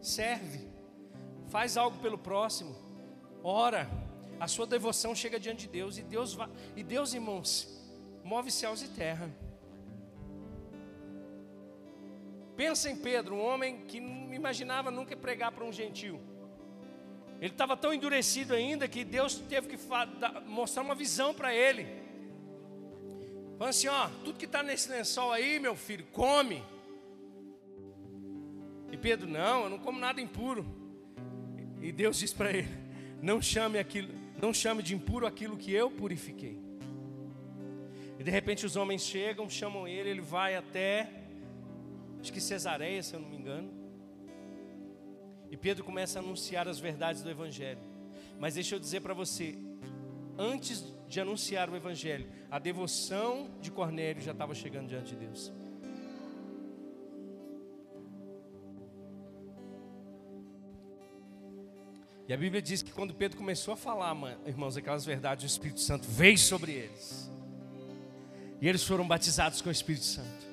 serve, 0.00 0.68
faz 1.48 1.76
algo 1.76 1.98
pelo 2.00 2.18
próximo, 2.18 2.76
ora, 3.42 3.88
a 4.38 4.48
sua 4.48 4.66
devoção 4.66 5.14
chega 5.14 5.38
diante 5.38 5.66
de 5.66 5.72
Deus 5.72 5.98
e 5.98 6.02
Deus, 6.02 6.36
e 6.76 6.82
Deus 6.82 7.14
irmãos, 7.14 7.68
move 8.24 8.50
céus 8.50 8.82
e 8.82 8.88
terra. 8.88 9.30
Pensa 12.56 12.90
em 12.90 12.96
Pedro, 12.96 13.34
um 13.34 13.44
homem 13.44 13.84
que 13.86 14.00
não 14.00 14.32
imaginava 14.34 14.90
nunca 14.90 15.16
pregar 15.16 15.52
para 15.52 15.64
um 15.64 15.72
gentil. 15.72 16.20
Ele 17.40 17.52
estava 17.52 17.76
tão 17.76 17.92
endurecido 17.92 18.54
ainda 18.54 18.86
que 18.86 19.04
Deus 19.04 19.36
teve 19.36 19.68
que 19.68 19.78
mostrar 20.46 20.82
uma 20.82 20.94
visão 20.94 21.34
para 21.34 21.54
ele. 21.54 21.86
Falando 23.58 23.70
assim: 23.70 23.88
ó, 23.88 24.08
tudo 24.24 24.38
que 24.38 24.44
está 24.44 24.62
nesse 24.62 24.88
lençol 24.88 25.32
aí, 25.32 25.58
meu 25.58 25.74
filho, 25.74 26.06
come. 26.12 26.62
E 28.92 28.96
Pedro, 28.96 29.28
não, 29.28 29.64
eu 29.64 29.70
não 29.70 29.78
como 29.78 29.98
nada 29.98 30.20
impuro. 30.20 30.64
E 31.80 31.90
Deus 31.90 32.18
diz 32.18 32.32
para 32.32 32.50
ele: 32.52 32.68
não 33.22 33.40
chame 33.40 33.78
aquilo, 33.78 34.12
não 34.40 34.52
chame 34.52 34.82
de 34.82 34.94
impuro 34.94 35.26
aquilo 35.26 35.56
que 35.56 35.72
eu 35.72 35.90
purifiquei. 35.90 36.60
E 38.18 38.24
de 38.24 38.30
repente 38.30 38.66
os 38.66 38.74
homens 38.74 39.02
chegam, 39.02 39.48
chamam 39.48 39.86
ele, 39.86 40.10
ele 40.10 40.20
vai 40.20 40.56
até 40.56 41.08
acho 42.20 42.32
que 42.32 42.40
Cesareia, 42.40 43.02
se 43.02 43.14
eu 43.14 43.20
não 43.20 43.28
me 43.28 43.36
engano. 43.36 43.70
E 45.50 45.56
Pedro 45.56 45.84
começa 45.84 46.18
a 46.18 46.22
anunciar 46.22 46.66
as 46.66 46.78
verdades 46.78 47.22
do 47.22 47.30
Evangelho. 47.30 47.80
Mas 48.38 48.54
deixa 48.54 48.74
eu 48.74 48.80
dizer 48.80 49.00
para 49.00 49.14
você, 49.14 49.56
antes 50.38 50.84
de 51.08 51.20
anunciar 51.20 51.68
o 51.68 51.76
Evangelho, 51.76 52.28
a 52.50 52.58
devoção 52.58 53.50
de 53.60 53.70
Cornélio 53.70 54.22
já 54.22 54.32
estava 54.32 54.54
chegando 54.54 54.88
diante 54.88 55.14
de 55.14 55.16
Deus. 55.16 55.52
E 62.32 62.34
a 62.34 62.38
Bíblia 62.38 62.62
diz 62.62 62.80
que 62.80 62.90
quando 62.90 63.12
Pedro 63.12 63.36
começou 63.36 63.74
a 63.74 63.76
falar, 63.76 64.16
irmãos, 64.46 64.74
aquelas 64.74 65.04
verdades, 65.04 65.44
o 65.44 65.46
Espírito 65.46 65.80
Santo 65.80 66.08
veio 66.08 66.38
sobre 66.38 66.72
eles. 66.72 67.30
E 68.58 68.66
eles 68.66 68.82
foram 68.84 69.06
batizados 69.06 69.60
com 69.60 69.68
o 69.68 69.70
Espírito 69.70 70.06
Santo. 70.06 70.46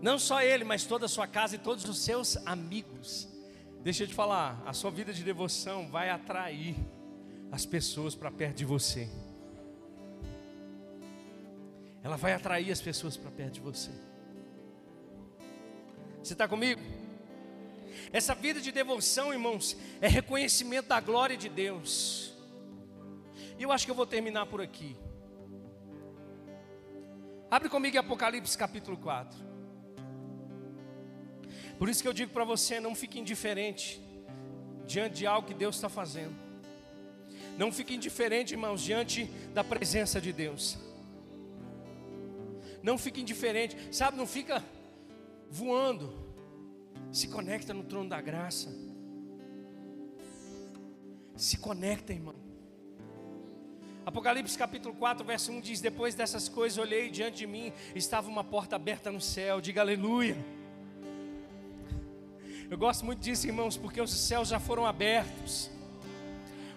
Não 0.00 0.20
só 0.20 0.40
ele, 0.40 0.62
mas 0.62 0.84
toda 0.84 1.06
a 1.06 1.08
sua 1.08 1.26
casa 1.26 1.56
e 1.56 1.58
todos 1.58 1.84
os 1.84 1.98
seus 1.98 2.36
amigos. 2.46 3.28
Deixa 3.82 4.04
eu 4.04 4.06
te 4.06 4.14
falar, 4.14 4.62
a 4.64 4.72
sua 4.72 4.92
vida 4.92 5.12
de 5.12 5.24
devoção 5.24 5.88
vai 5.88 6.10
atrair 6.10 6.76
as 7.50 7.66
pessoas 7.66 8.14
para 8.14 8.30
perto 8.30 8.58
de 8.58 8.64
você. 8.64 9.08
Ela 12.04 12.16
vai 12.16 12.34
atrair 12.34 12.70
as 12.70 12.80
pessoas 12.80 13.16
para 13.16 13.32
perto 13.32 13.54
de 13.54 13.60
você. 13.60 13.90
Você 16.22 16.34
está 16.34 16.46
comigo? 16.46 16.99
Essa 18.12 18.34
vida 18.34 18.60
de 18.60 18.72
devoção, 18.72 19.32
irmãos, 19.32 19.76
é 20.00 20.08
reconhecimento 20.08 20.88
da 20.88 21.00
glória 21.00 21.36
de 21.36 21.48
Deus. 21.48 22.32
E 23.58 23.62
eu 23.62 23.70
acho 23.70 23.84
que 23.84 23.90
eu 23.90 23.94
vou 23.94 24.06
terminar 24.06 24.46
por 24.46 24.60
aqui. 24.60 24.96
Abre 27.50 27.68
comigo 27.68 27.98
Apocalipse 27.98 28.56
capítulo 28.56 28.96
4. 28.96 29.38
Por 31.78 31.88
isso 31.88 32.02
que 32.02 32.08
eu 32.08 32.12
digo 32.12 32.32
para 32.32 32.44
você: 32.44 32.80
não 32.80 32.94
fique 32.94 33.18
indiferente 33.18 34.00
diante 34.86 35.16
de 35.16 35.26
algo 35.26 35.46
que 35.46 35.54
Deus 35.54 35.76
está 35.76 35.88
fazendo. 35.88 36.34
Não 37.56 37.70
fique 37.70 37.94
indiferente, 37.94 38.54
irmãos, 38.54 38.82
diante 38.82 39.24
da 39.54 39.62
presença 39.62 40.20
de 40.20 40.32
Deus. 40.32 40.78
Não 42.82 42.96
fique 42.96 43.20
indiferente, 43.20 43.76
sabe? 43.92 44.16
Não 44.16 44.26
fica 44.26 44.64
voando. 45.50 46.29
Se 47.12 47.26
conecta 47.26 47.74
no 47.74 47.82
trono 47.82 48.08
da 48.08 48.20
graça. 48.20 48.72
Se 51.36 51.56
conecta, 51.56 52.12
irmão. 52.12 52.34
Apocalipse 54.06 54.56
capítulo 54.56 54.94
4, 54.94 55.24
verso 55.24 55.50
1 55.52 55.60
diz: 55.60 55.80
Depois 55.80 56.14
dessas 56.14 56.48
coisas 56.48 56.78
olhei 56.78 57.10
diante 57.10 57.38
de 57.38 57.46
mim, 57.46 57.72
estava 57.94 58.28
uma 58.28 58.44
porta 58.44 58.76
aberta 58.76 59.10
no 59.10 59.20
céu. 59.20 59.60
Diga 59.60 59.80
aleluia. 59.80 60.36
Eu 62.70 62.78
gosto 62.78 63.04
muito 63.04 63.20
disso, 63.20 63.46
irmãos, 63.46 63.76
porque 63.76 64.00
os 64.00 64.12
céus 64.12 64.48
já 64.48 64.60
foram 64.60 64.86
abertos. 64.86 65.70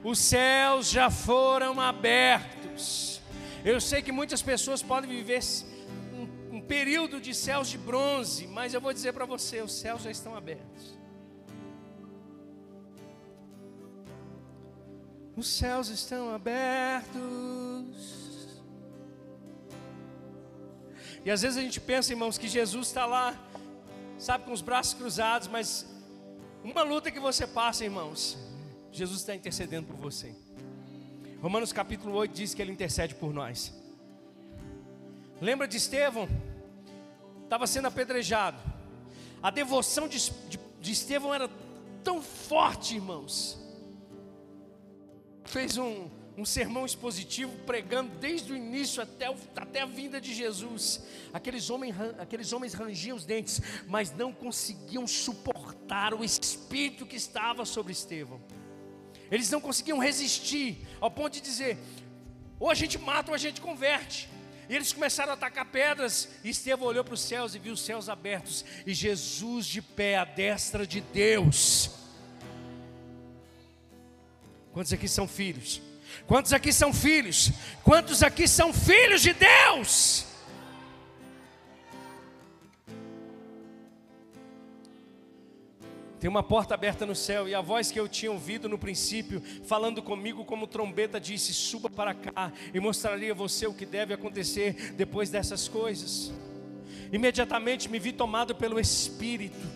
Os 0.04 0.18
céus 0.18 0.90
já 0.90 1.10
foram 1.12 1.80
abertos. 1.80 3.22
Eu 3.64 3.80
sei 3.80 4.02
que 4.02 4.12
muitas 4.12 4.42
pessoas 4.42 4.82
podem 4.82 5.10
viver 5.10 5.42
período 6.74 7.22
de 7.22 7.36
céus 7.36 7.68
de 7.70 7.78
bronze, 7.78 8.48
mas 8.48 8.74
eu 8.74 8.82
vou 8.82 8.92
dizer 8.92 9.14
para 9.14 9.26
você: 9.26 9.62
os 9.62 9.74
céus 9.74 10.02
já 10.02 10.10
estão 10.10 10.36
abertos. 10.36 10.98
Os 15.38 15.48
céus 15.48 15.90
estão 15.90 16.34
abertos. 16.34 17.14
E 21.24 21.30
às 21.30 21.44
vezes 21.44 21.58
a 21.58 21.62
gente 21.62 21.80
pensa, 21.80 22.12
irmãos, 22.12 22.40
que 22.40 22.48
Jesus 22.48 22.88
está 22.88 23.06
lá, 23.06 23.28
sabe, 24.18 24.46
com 24.46 24.52
os 24.52 24.64
braços 24.64 24.96
cruzados, 24.96 25.48
mas 25.48 25.86
uma 26.64 26.82
luta 26.82 27.12
que 27.12 27.20
você 27.20 27.46
passa, 27.46 27.86
irmãos, 27.86 28.36
Jesus 28.92 29.20
está 29.20 29.36
intercedendo 29.36 29.86
por 29.88 29.98
você. 29.98 30.36
Romanos 31.40 31.72
capítulo 31.72 32.16
8 32.16 32.34
diz 32.34 32.56
que 32.56 32.62
ele 32.64 32.72
intercede 32.72 33.14
por 33.14 33.32
nós. 33.32 33.72
Lembra 35.40 35.68
de 35.68 35.78
Estevão? 35.78 36.28
Estava 37.54 37.68
sendo 37.68 37.88
apedrejado. 37.88 38.58
A 39.40 39.52
devoção 39.52 40.08
de, 40.08 40.18
de, 40.50 40.60
de 40.82 40.92
Estevão 40.92 41.32
era 41.32 41.48
tão 42.04 42.20
forte, 42.20 42.96
irmãos. 42.96 43.60
Fez 45.46 45.78
um, 45.78 46.10
um 46.36 46.46
sermão 46.46 46.84
expositivo 46.84 47.56
pregando 47.60 48.10
desde 48.18 48.52
o 48.52 48.56
início 48.56 49.04
até, 49.04 49.30
o, 49.30 49.36
até 49.56 49.82
a 49.82 49.86
vinda 49.86 50.20
de 50.20 50.34
Jesus. 50.34 51.04
Aqueles 51.32 51.70
homens, 51.70 51.96
aqueles 52.18 52.52
homens 52.54 52.74
rangiam 52.74 53.16
os 53.16 53.24
dentes, 53.24 53.62
mas 53.88 54.12
não 54.12 54.34
conseguiam 54.34 55.06
suportar 55.06 56.16
o 56.16 56.24
espírito 56.24 57.06
que 57.06 57.18
estava 57.18 57.66
sobre 57.66 57.92
Estevão. 57.92 58.42
Eles 59.30 59.52
não 59.52 59.62
conseguiam 59.62 60.00
resistir 60.00 60.88
ao 61.00 61.12
ponto 61.12 61.34
de 61.34 61.42
dizer: 61.42 61.78
ou 62.60 62.72
a 62.72 62.74
gente 62.74 62.98
mata 62.98 63.30
ou 63.30 63.36
a 63.36 63.38
gente 63.38 63.62
converte. 63.62 64.28
E 64.70 64.76
eles 64.76 64.94
começaram 64.94 65.32
a 65.32 65.34
atacar 65.34 65.66
pedras. 65.66 66.30
E 66.44 66.50
Estevão 66.50 66.88
olhou 66.88 67.04
para 67.04 67.14
os 67.14 67.22
céus 67.22 67.56
e 67.56 67.60
viu 67.60 67.74
os 67.74 67.82
céus 67.82 68.10
abertos. 68.10 68.64
E 68.86 68.94
Jesus 68.94 69.66
de 69.66 69.82
pé 69.82 70.18
à 70.18 70.26
destra 70.26 70.86
de 70.86 71.02
Deus. 71.02 71.92
Quantos 74.72 74.92
aqui 74.92 75.08
são 75.08 75.28
filhos? 75.28 75.82
Quantos 76.26 76.54
aqui 76.54 76.72
são 76.72 76.94
filhos? 76.94 77.52
Quantos 77.84 78.24
aqui 78.24 78.48
são 78.48 78.74
filhos 78.74 79.22
de 79.22 79.34
Deus? 79.34 80.26
Tem 86.24 86.30
uma 86.30 86.42
porta 86.42 86.74
aberta 86.74 87.06
no 87.06 87.14
céu, 87.14 87.50
e 87.50 87.54
a 87.54 87.60
voz 87.60 87.92
que 87.92 88.00
eu 88.00 88.08
tinha 88.08 88.32
ouvido 88.32 88.70
no 88.70 88.78
princípio, 88.78 89.44
falando 89.66 90.02
comigo 90.02 90.46
como 90.46 90.66
trombeta, 90.66 91.20
disse: 91.20 91.54
Suba 91.54 91.90
para 91.90 92.14
cá 92.14 92.50
e 92.74 92.80
mostraria 92.80 93.34
a 93.34 93.36
você 93.36 93.68
o 93.68 93.74
que 93.74 93.86
deve 93.86 94.14
acontecer 94.14 94.94
depois 94.94 95.30
dessas 95.30 95.68
coisas. 95.68 96.32
Imediatamente 97.12 97.90
me 97.90 98.00
vi 98.00 98.14
tomado 98.14 98.56
pelo 98.56 98.80
Espírito 98.80 99.68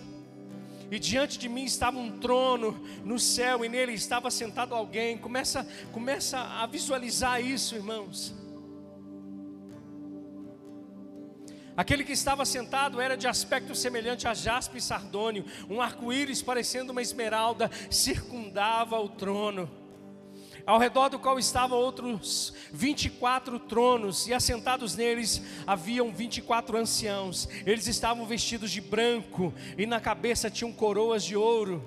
e 0.89 0.97
diante 0.97 1.37
de 1.37 1.49
mim 1.49 1.65
estava 1.65 1.99
um 1.99 2.17
trono 2.17 2.81
no 3.03 3.19
céu 3.19 3.65
e 3.65 3.67
nele 3.67 3.91
estava 3.91 4.31
sentado 4.31 4.73
alguém. 4.73 5.17
Começa, 5.17 5.67
começa 5.91 6.39
a 6.39 6.65
visualizar 6.65 7.41
isso, 7.41 7.75
irmãos. 7.75 8.33
Aquele 11.77 12.03
que 12.03 12.11
estava 12.11 12.43
sentado 12.43 12.99
era 12.99 13.15
de 13.15 13.27
aspecto 13.27 13.75
semelhante 13.75 14.27
a 14.27 14.33
jaspe 14.33 14.79
e 14.79 14.81
sardônio, 14.81 15.45
um 15.69 15.79
arco-íris 15.79 16.41
parecendo 16.41 16.91
uma 16.91 17.03
esmeralda 17.03 17.69
circundava 17.91 18.99
o 18.99 19.07
trono 19.07 19.69
ao 20.65 20.79
redor 20.79 21.07
do 21.07 21.17
qual 21.17 21.39
estavam 21.39 21.77
outros 21.79 22.53
24 22.73 23.57
tronos, 23.57 24.27
e 24.27 24.33
assentados 24.33 24.97
neles 24.97 25.41
haviam 25.65 26.11
24 26.11 26.77
anciãos. 26.77 27.47
Eles 27.65 27.87
estavam 27.87 28.25
vestidos 28.25 28.69
de 28.69 28.81
branco, 28.81 29.53
e 29.77 29.85
na 29.85 30.01
cabeça 30.01 30.51
tinham 30.51 30.73
coroas 30.73 31.23
de 31.23 31.37
ouro. 31.37 31.81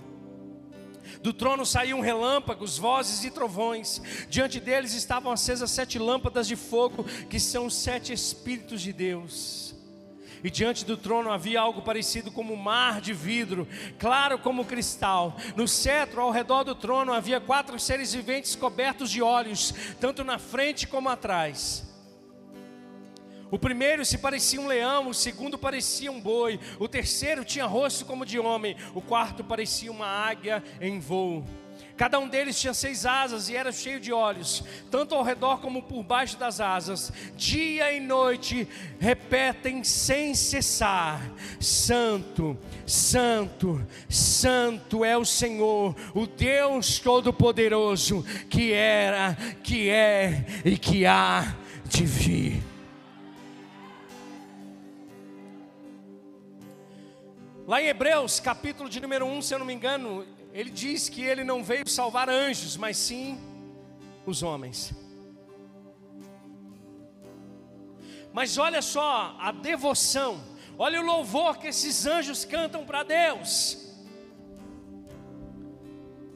Do 1.21 1.35
trono 1.35 1.67
saíam 1.67 2.01
relâmpagos, 2.01 2.79
vozes 2.79 3.23
e 3.23 3.31
trovões. 3.31 4.01
Diante 4.31 4.59
deles 4.59 4.95
estavam 4.95 5.31
acesas 5.31 5.71
sete 5.71 5.99
lâmpadas 5.99 6.49
de 6.49 6.57
fogo, 6.57 7.05
que 7.29 7.39
são 7.39 7.67
os 7.67 7.75
sete 7.75 8.15
Espíritos 8.15 8.81
de 8.81 8.95
Deus 8.95 9.70
e 10.43 10.51
diante 10.51 10.85
do 10.85 10.97
trono 10.97 11.33
havia 11.33 11.61
algo 11.61 11.83
parecido 11.83 12.31
como 12.31 12.55
um 12.55 12.57
mar 12.57 13.01
de 13.01 13.13
vidro, 13.13 13.67
claro 13.99 14.39
como 14.39 14.65
cristal. 14.65 15.37
No 15.57 15.69
cetro, 15.69 16.21
ao 16.21 16.31
redor 16.31 16.65
do 16.65 16.75
trono, 16.75 17.13
havia 17.13 17.41
quatro 17.41 17.79
seres 17.79 18.13
viventes 18.13 18.57
cobertos 18.57 19.11
de 19.11 19.23
olhos, 19.23 19.75
tanto 20.01 20.25
na 20.25 20.39
frente 20.39 20.87
como 20.87 21.09
atrás. 21.09 21.89
O 23.51 23.59
primeiro 23.59 24.05
se 24.05 24.17
parecia 24.17 24.61
um 24.61 24.69
leão, 24.69 25.09
o 25.09 25.15
segundo 25.15 25.59
parecia 25.59 26.11
um 26.11 26.21
boi, 26.21 26.61
o 26.79 26.87
terceiro 26.87 27.45
tinha 27.45 27.67
rosto 27.67 28.05
como 28.05 28.25
de 28.25 28.39
homem, 28.39 28.77
o 28.95 29.03
quarto 29.03 29.43
parecia 29.43 29.91
uma 29.91 30.07
águia 30.07 30.63
em 30.81 31.01
voo. 31.01 31.45
Cada 32.01 32.19
um 32.19 32.27
deles 32.27 32.59
tinha 32.59 32.73
seis 32.73 33.05
asas 33.05 33.51
e 33.51 33.55
era 33.55 33.71
cheio 33.71 34.01
de 34.01 34.11
olhos, 34.11 34.65
tanto 34.91 35.15
ao 35.15 35.23
redor 35.23 35.61
como 35.61 35.83
por 35.83 36.03
baixo 36.03 36.35
das 36.39 36.59
asas. 36.59 37.13
Dia 37.37 37.93
e 37.93 38.01
noite 38.01 38.67
repetem 38.99 39.85
sem 39.85 40.35
cessar: 40.35 41.21
Santo, 41.61 42.57
Santo, 42.87 43.87
Santo 44.09 45.05
é 45.05 45.15
o 45.15 45.27
Senhor, 45.27 45.95
o 46.15 46.27
Deus 46.27 46.99
Todo-Poderoso, 46.99 48.25
que 48.49 48.73
era, 48.73 49.35
que 49.63 49.91
é 49.91 50.47
e 50.65 50.79
que 50.79 51.05
há 51.05 51.55
de 51.85 52.07
vir. 52.07 52.63
Lá 57.67 57.83
em 57.83 57.89
Hebreus, 57.89 58.41
capítulo 58.41 58.89
de 58.89 59.01
número 59.01 59.27
1, 59.27 59.43
se 59.43 59.55
eu 59.55 59.59
não 59.59 59.67
me 59.67 59.75
engano, 59.75 60.27
ele 60.53 60.71
diz 60.71 61.09
que 61.09 61.23
ele 61.23 61.45
não 61.45 61.63
veio 61.63 61.89
salvar 61.89 62.29
anjos, 62.29 62.77
mas 62.77 62.97
sim 62.97 63.39
os 64.27 64.43
homens. 64.43 64.93
Mas 68.33 68.59
olha 68.59 68.81
só 68.83 69.37
a 69.41 69.53
devoção, 69.53 70.41
olha 70.79 71.01
o 71.01 71.05
louvor 71.05 71.59
que 71.59 71.69
esses 71.69 72.07
anjos 72.07 72.45
cantam 72.45 72.85
para 72.85 73.03
Deus. 73.03 73.79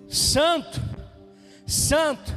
Santo, 0.09 0.81
Santo, 1.67 2.33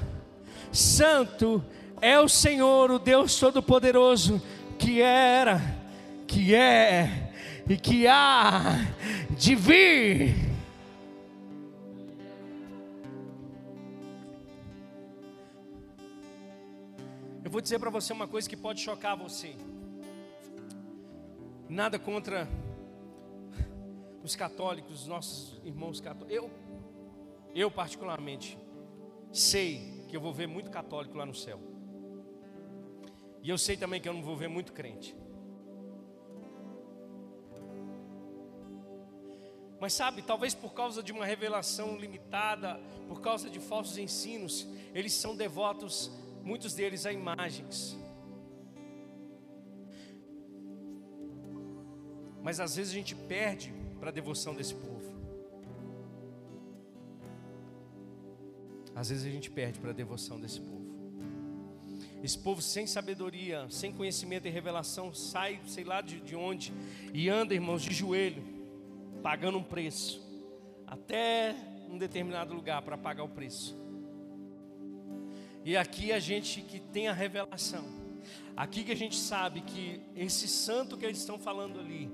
Santo 0.72 1.64
é 2.02 2.20
o 2.20 2.28
Senhor, 2.28 2.92
o 2.92 3.00
Deus 3.00 3.40
Todo-Poderoso, 3.40 4.42
que 4.78 5.02
era, 5.02 5.60
que 6.28 6.54
é 6.56 7.28
e 7.70 7.78
que 7.78 8.08
há 8.08 8.80
de 9.32 9.56
vir. 9.56 10.47
Eu 17.48 17.52
vou 17.52 17.62
dizer 17.62 17.80
para 17.80 17.90
você 17.90 18.12
uma 18.12 18.28
coisa 18.28 18.50
que 18.50 18.58
pode 18.58 18.82
chocar 18.82 19.16
você. 19.16 19.56
Nada 21.70 21.98
contra 21.98 22.46
os 24.22 24.36
católicos, 24.36 25.04
os 25.04 25.08
nossos 25.08 25.58
irmãos 25.64 26.02
católicos. 26.02 26.36
Eu, 26.36 26.52
eu 27.56 27.72
particularmente, 27.72 28.60
sei 29.32 30.04
que 30.10 30.18
eu 30.18 30.20
vou 30.20 30.34
ver 30.34 30.46
muito 30.46 30.70
católico 30.70 31.18
lá 31.18 31.26
no 31.26 31.34
céu. 31.34 31.58
E 33.42 33.50
eu 33.50 33.58
sei 33.58 33.78
também 33.78 34.02
que 34.02 34.10
eu 34.10 34.14
não 34.14 34.22
vou 34.22 34.36
ver 34.36 34.50
muito 34.50 34.74
crente. 34.74 35.16
Mas 39.80 39.94
sabe, 39.94 40.22
talvez 40.22 40.54
por 40.54 40.74
causa 40.74 41.02
de 41.02 41.14
uma 41.14 41.26
revelação 41.26 41.96
limitada, 41.96 42.78
por 43.08 43.22
causa 43.22 43.50
de 43.50 43.62
falsos 43.62 43.98
ensinos, 43.98 44.68
eles 44.94 45.14
são 45.14 45.34
devotos 45.34 46.12
muitos 46.48 46.74
deles 46.74 47.06
a 47.06 47.12
imagens. 47.12 47.98
Mas 52.42 52.62
às 52.62 52.78
vezes 52.78 52.94
a 52.94 52.96
gente 52.96 53.14
perde 53.14 53.74
para 54.00 54.10
a 54.10 54.14
devoção 54.14 54.56
desse 54.56 54.74
povo. 54.74 55.12
Às 58.96 59.10
vezes 59.10 59.26
a 59.26 59.30
gente 59.30 59.52
perde 59.52 59.78
para 59.80 59.90
a 59.90 59.94
devoção 59.94 60.40
desse 60.40 60.62
povo. 60.62 60.88
Esse 62.24 62.40
povo 62.40 62.62
sem 62.62 62.88
sabedoria, 62.88 63.68
sem 63.70 63.92
conhecimento 63.92 64.48
e 64.48 64.50
revelação, 64.50 65.14
sai, 65.14 65.60
sei 65.68 65.84
lá 65.84 66.00
de, 66.02 66.22
de 66.22 66.36
onde, 66.36 66.74
e 67.14 67.30
anda, 67.30 67.54
irmãos, 67.54 67.82
de 67.82 67.94
joelho, 67.94 68.44
pagando 69.22 69.58
um 69.58 69.64
preço, 69.64 70.26
até 70.88 71.54
um 71.90 71.98
determinado 71.98 72.54
lugar 72.54 72.82
para 72.82 72.98
pagar 72.98 73.24
o 73.24 73.30
preço. 73.30 73.87
E 75.68 75.76
aqui 75.76 76.14
a 76.14 76.20
gente 76.22 76.62
que 76.62 76.80
tem 76.80 77.10
a 77.10 77.14
revelação. 77.14 77.84
Aqui 78.56 78.86
que 78.86 78.92
a 78.94 78.96
gente 78.96 79.18
sabe 79.18 79.60
que 79.60 80.00
esse 80.16 80.48
santo 80.48 80.96
que 80.96 81.04
eles 81.06 81.18
estão 81.18 81.38
falando 81.38 81.78
ali, 81.78 82.10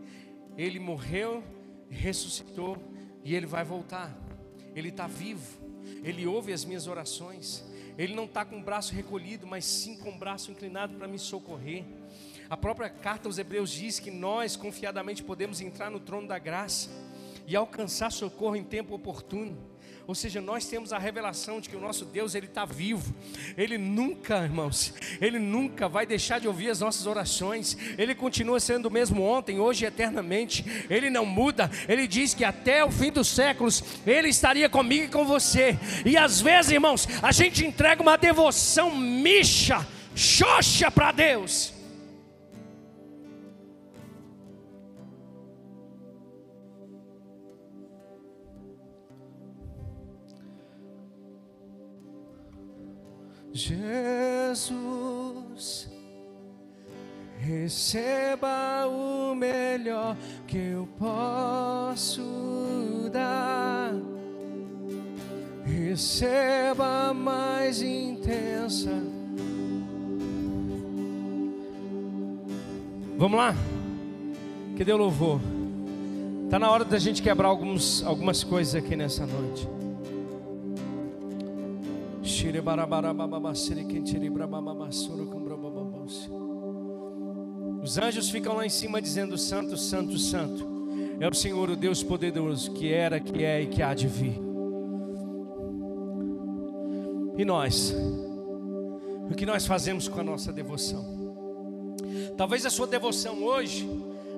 ele 0.57 0.79
morreu, 0.79 1.43
ressuscitou 1.87 2.75
e 3.23 3.35
ele 3.35 3.45
vai 3.45 3.63
voltar. 3.63 4.11
Ele 4.75 4.89
está 4.89 5.05
vivo. 5.05 5.61
Ele 6.03 6.25
ouve 6.25 6.51
as 6.51 6.65
minhas 6.65 6.87
orações. 6.87 7.63
Ele 7.95 8.15
não 8.15 8.25
está 8.25 8.43
com 8.43 8.57
o 8.57 8.63
braço 8.63 8.91
recolhido, 8.91 9.45
mas 9.45 9.65
sim 9.65 9.97
com 9.97 10.09
o 10.09 10.17
braço 10.17 10.49
inclinado 10.49 10.95
para 10.95 11.07
me 11.07 11.19
socorrer. 11.19 11.85
A 12.49 12.57
própria 12.57 12.89
carta 12.89 13.29
aos 13.29 13.37
Hebreus 13.37 13.69
diz 13.69 13.99
que 13.99 14.09
nós 14.09 14.55
confiadamente 14.55 15.23
podemos 15.23 15.61
entrar 15.61 15.91
no 15.91 15.99
trono 15.99 16.27
da 16.27 16.39
graça 16.39 16.89
e 17.45 17.55
alcançar 17.55 18.11
socorro 18.11 18.55
em 18.55 18.63
tempo 18.63 18.95
oportuno. 18.95 19.72
Ou 20.05 20.13
seja, 20.13 20.41
nós 20.41 20.65
temos 20.65 20.91
a 20.91 20.97
revelação 20.97 21.61
de 21.61 21.69
que 21.69 21.77
o 21.77 21.79
nosso 21.79 22.03
Deus 22.03 22.35
ele 22.35 22.45
está 22.45 22.65
vivo. 22.65 23.15
Ele 23.57 23.77
nunca, 23.77 24.43
irmãos, 24.43 24.93
ele 25.21 25.39
nunca 25.39 25.87
vai 25.87 26.05
deixar 26.05 26.41
de 26.41 26.47
ouvir 26.47 26.69
as 26.69 26.81
nossas 26.81 27.05
orações. 27.05 27.77
Ele 27.97 28.13
continua 28.13 28.59
sendo 28.59 28.87
o 28.87 28.91
mesmo 28.91 29.21
ontem, 29.23 29.59
hoje 29.59 29.85
e 29.85 29.87
eternamente. 29.87 30.65
Ele 30.89 31.09
não 31.09 31.25
muda. 31.25 31.71
Ele 31.87 32.05
diz 32.05 32.33
que 32.33 32.43
até 32.43 32.83
o 32.83 32.91
fim 32.91 33.11
dos 33.11 33.29
séculos 33.29 33.81
ele 34.05 34.27
estaria 34.27 34.67
comigo 34.67 35.05
e 35.05 35.09
com 35.09 35.25
você. 35.25 35.79
E 36.05 36.17
às 36.17 36.41
vezes, 36.41 36.71
irmãos, 36.71 37.07
a 37.21 37.31
gente 37.31 37.65
entrega 37.65 38.01
uma 38.01 38.17
devoção 38.17 38.93
micha, 38.93 39.87
xoxa 40.13 40.91
para 40.91 41.13
Deus. 41.13 41.82
Jesus, 53.55 54.67
receba 57.37 58.87
o 58.87 59.35
melhor 59.35 60.17
que 60.47 60.57
eu 60.57 60.89
posso 60.97 62.23
dar. 63.11 63.93
Receba 65.63 67.13
mais 67.13 67.79
intensa. 67.83 68.89
Vamos 73.19 73.37
lá? 73.37 73.55
Que 74.75 74.83
deu 74.83 74.97
louvor. 74.97 75.39
Está 76.45 76.57
na 76.57 76.71
hora 76.71 76.83
da 76.83 76.97
gente 76.97 77.21
quebrar 77.21 77.49
alguns, 77.49 78.03
algumas 78.03 78.43
coisas 78.43 78.73
aqui 78.73 78.95
nessa 78.95 79.27
noite. 79.27 79.67
Os 87.83 87.97
anjos 87.97 88.29
ficam 88.29 88.55
lá 88.55 88.65
em 88.65 88.69
cima 88.69 89.01
dizendo: 89.01 89.37
Santo, 89.37 89.75
Santo, 89.77 90.17
Santo. 90.17 90.73
É 91.19 91.27
o 91.27 91.33
Senhor, 91.33 91.69
o 91.69 91.75
Deus 91.75 92.01
poderoso, 92.01 92.71
que 92.71 92.91
era, 92.91 93.19
que 93.19 93.43
é 93.43 93.61
e 93.61 93.67
que 93.67 93.81
há 93.81 93.93
de 93.93 94.07
vir. 94.07 94.39
E 97.37 97.45
nós? 97.45 97.93
O 99.29 99.35
que 99.35 99.45
nós 99.45 99.65
fazemos 99.65 100.07
com 100.07 100.19
a 100.19 100.23
nossa 100.23 100.51
devoção? 100.51 101.03
Talvez 102.37 102.65
a 102.65 102.69
sua 102.69 102.87
devoção 102.87 103.43
hoje 103.43 103.89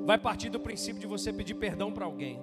vai 0.05 0.17
partir 0.17 0.49
do 0.49 0.59
princípio 0.59 0.99
de 0.99 1.07
você 1.07 1.31
pedir 1.33 1.55
perdão 1.55 1.91
para 1.91 2.05
alguém. 2.05 2.39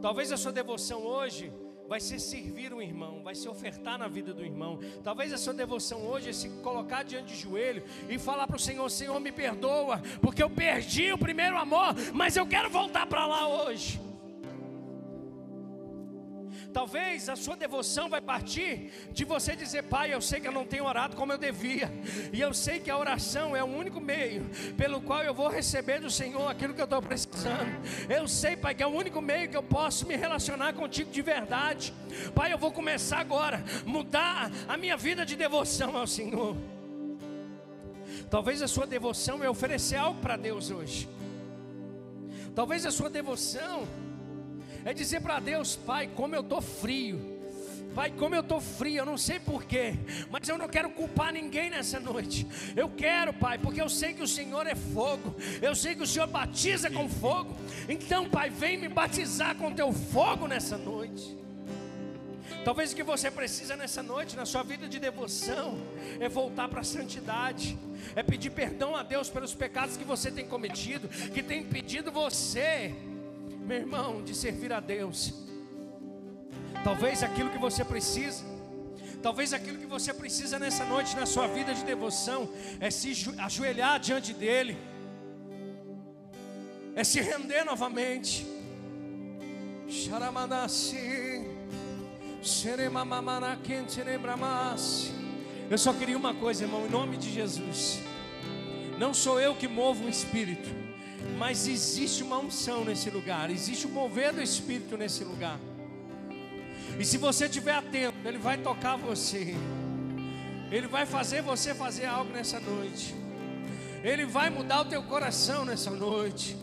Talvez 0.00 0.32
a 0.32 0.36
sua 0.36 0.52
devoção 0.52 1.02
hoje 1.06 1.52
vai 1.94 2.00
ser 2.00 2.18
servir 2.18 2.72
o 2.72 2.82
irmão, 2.82 3.20
vai 3.22 3.36
se 3.36 3.48
ofertar 3.48 3.96
na 3.96 4.08
vida 4.08 4.34
do 4.34 4.44
irmão. 4.44 4.80
Talvez 5.04 5.32
a 5.32 5.38
sua 5.38 5.54
devoção 5.54 6.04
hoje 6.04 6.30
é 6.30 6.32
se 6.32 6.48
colocar 6.60 7.04
diante 7.04 7.32
de 7.32 7.40
joelho 7.40 7.84
e 8.08 8.18
falar 8.18 8.48
para 8.48 8.56
o 8.56 8.58
Senhor: 8.58 8.90
Senhor, 8.90 9.20
me 9.20 9.30
perdoa, 9.30 10.02
porque 10.20 10.42
eu 10.42 10.50
perdi 10.50 11.12
o 11.12 11.18
primeiro 11.18 11.56
amor, 11.56 11.94
mas 12.12 12.36
eu 12.36 12.48
quero 12.48 12.68
voltar 12.68 13.06
para 13.06 13.24
lá 13.26 13.46
hoje. 13.46 14.03
Talvez 16.74 17.28
a 17.28 17.36
sua 17.36 17.54
devoção 17.54 18.10
vai 18.10 18.20
partir 18.20 18.90
de 19.12 19.24
você 19.24 19.54
dizer, 19.54 19.84
Pai, 19.84 20.12
eu 20.12 20.20
sei 20.20 20.40
que 20.40 20.48
eu 20.48 20.52
não 20.52 20.66
tenho 20.66 20.84
orado 20.84 21.14
como 21.14 21.32
eu 21.32 21.38
devia, 21.38 21.88
e 22.32 22.40
eu 22.40 22.52
sei 22.52 22.80
que 22.80 22.90
a 22.90 22.98
oração 22.98 23.54
é 23.54 23.62
o 23.62 23.66
único 23.66 24.00
meio 24.00 24.44
pelo 24.76 25.00
qual 25.00 25.22
eu 25.22 25.32
vou 25.32 25.48
receber 25.48 26.00
do 26.00 26.10
Senhor 26.10 26.50
aquilo 26.50 26.74
que 26.74 26.80
eu 26.80 26.84
estou 26.84 27.00
precisando. 27.00 27.80
Eu 28.08 28.26
sei, 28.26 28.56
Pai, 28.56 28.74
que 28.74 28.82
é 28.82 28.86
o 28.88 28.90
único 28.90 29.22
meio 29.22 29.48
que 29.48 29.56
eu 29.56 29.62
posso 29.62 30.04
me 30.04 30.16
relacionar 30.16 30.72
contigo 30.72 31.12
de 31.12 31.22
verdade. 31.22 31.94
Pai, 32.34 32.52
eu 32.52 32.58
vou 32.58 32.72
começar 32.72 33.18
agora, 33.18 33.64
mudar 33.86 34.50
a 34.66 34.76
minha 34.76 34.96
vida 34.96 35.24
de 35.24 35.36
devoção 35.36 35.96
ao 35.96 36.08
Senhor. 36.08 36.56
Talvez 38.28 38.60
a 38.62 38.66
sua 38.66 38.84
devoção 38.84 39.44
é 39.44 39.48
oferecer 39.48 39.94
algo 39.94 40.20
para 40.20 40.36
Deus 40.36 40.72
hoje. 40.72 41.08
Talvez 42.52 42.84
a 42.84 42.90
sua 42.90 43.08
devoção 43.08 43.86
é 44.84 44.92
dizer 44.92 45.20
para 45.20 45.40
Deus, 45.40 45.76
Pai, 45.76 46.08
como 46.14 46.34
eu 46.34 46.40
estou 46.40 46.60
frio. 46.60 47.34
Pai, 47.94 48.10
como 48.10 48.34
eu 48.34 48.40
estou 48.40 48.60
frio, 48.60 48.98
eu 48.98 49.06
não 49.06 49.16
sei 49.16 49.38
porquê, 49.38 49.94
mas 50.28 50.48
eu 50.48 50.58
não 50.58 50.66
quero 50.68 50.90
culpar 50.90 51.32
ninguém 51.32 51.70
nessa 51.70 52.00
noite. 52.00 52.44
Eu 52.74 52.88
quero, 52.88 53.32
Pai, 53.32 53.56
porque 53.56 53.80
eu 53.80 53.88
sei 53.88 54.12
que 54.12 54.22
o 54.22 54.26
Senhor 54.26 54.66
é 54.66 54.74
fogo, 54.74 55.36
eu 55.62 55.76
sei 55.76 55.94
que 55.94 56.02
o 56.02 56.06
Senhor 56.06 56.26
batiza 56.26 56.90
com 56.90 57.08
fogo. 57.08 57.54
Então, 57.88 58.28
Pai, 58.28 58.50
vem 58.50 58.76
me 58.76 58.88
batizar 58.88 59.54
com 59.54 59.72
teu 59.72 59.92
fogo 59.92 60.48
nessa 60.48 60.76
noite. 60.76 61.36
Talvez 62.64 62.92
o 62.92 62.96
que 62.96 63.02
você 63.04 63.30
precisa 63.30 63.76
nessa 63.76 64.02
noite, 64.02 64.34
na 64.34 64.44
sua 64.44 64.64
vida 64.64 64.88
de 64.88 64.98
devoção, 64.98 65.78
é 66.18 66.28
voltar 66.28 66.68
para 66.68 66.80
a 66.80 66.84
santidade, 66.84 67.78
é 68.16 68.24
pedir 68.24 68.50
perdão 68.50 68.96
a 68.96 69.04
Deus 69.04 69.30
pelos 69.30 69.54
pecados 69.54 69.96
que 69.96 70.04
você 70.04 70.32
tem 70.32 70.46
cometido, 70.46 71.08
que 71.08 71.42
tem 71.42 71.60
impedido 71.60 72.10
você 72.10 72.92
meu 73.64 73.78
irmão, 73.78 74.22
de 74.22 74.34
servir 74.34 74.72
a 74.72 74.80
Deus. 74.80 75.32
Talvez 76.82 77.22
aquilo 77.22 77.50
que 77.50 77.58
você 77.58 77.82
precisa, 77.82 78.44
talvez 79.22 79.54
aquilo 79.54 79.78
que 79.78 79.86
você 79.86 80.12
precisa 80.12 80.58
nessa 80.58 80.84
noite 80.84 81.16
na 81.16 81.24
sua 81.24 81.46
vida 81.46 81.72
de 81.74 81.82
devoção 81.82 82.48
é 82.78 82.90
se 82.90 83.12
ajoelhar 83.38 83.98
diante 83.98 84.34
dEle, 84.34 84.76
é 86.94 87.02
se 87.02 87.20
render 87.20 87.64
novamente. 87.64 88.46
Eu 95.70 95.78
só 95.78 95.94
queria 95.94 96.18
uma 96.18 96.34
coisa, 96.34 96.64
irmão, 96.64 96.86
em 96.86 96.90
nome 96.90 97.16
de 97.16 97.32
Jesus. 97.32 98.00
Não 98.98 99.14
sou 99.14 99.40
eu 99.40 99.54
que 99.54 99.66
movo 99.66 100.04
o 100.04 100.08
Espírito 100.08 100.83
mas 101.38 101.66
existe 101.66 102.22
uma 102.22 102.38
unção 102.38 102.84
nesse 102.84 103.10
lugar, 103.10 103.50
existe 103.50 103.86
o 103.86 103.90
mover 103.90 104.32
do 104.32 104.42
Espírito 104.42 104.96
nesse 104.96 105.24
lugar. 105.24 105.58
E 106.98 107.04
se 107.04 107.18
você 107.18 107.46
estiver 107.46 107.74
atento, 107.74 108.16
Ele 108.24 108.38
vai 108.38 108.58
tocar 108.58 108.96
você, 108.96 109.54
Ele 110.70 110.86
vai 110.86 111.06
fazer 111.06 111.42
você 111.42 111.74
fazer 111.74 112.06
algo 112.06 112.32
nessa 112.32 112.60
noite, 112.60 113.14
Ele 114.02 114.26
vai 114.26 114.50
mudar 114.50 114.82
o 114.82 114.84
teu 114.84 115.02
coração 115.02 115.64
nessa 115.64 115.90
noite. 115.90 116.56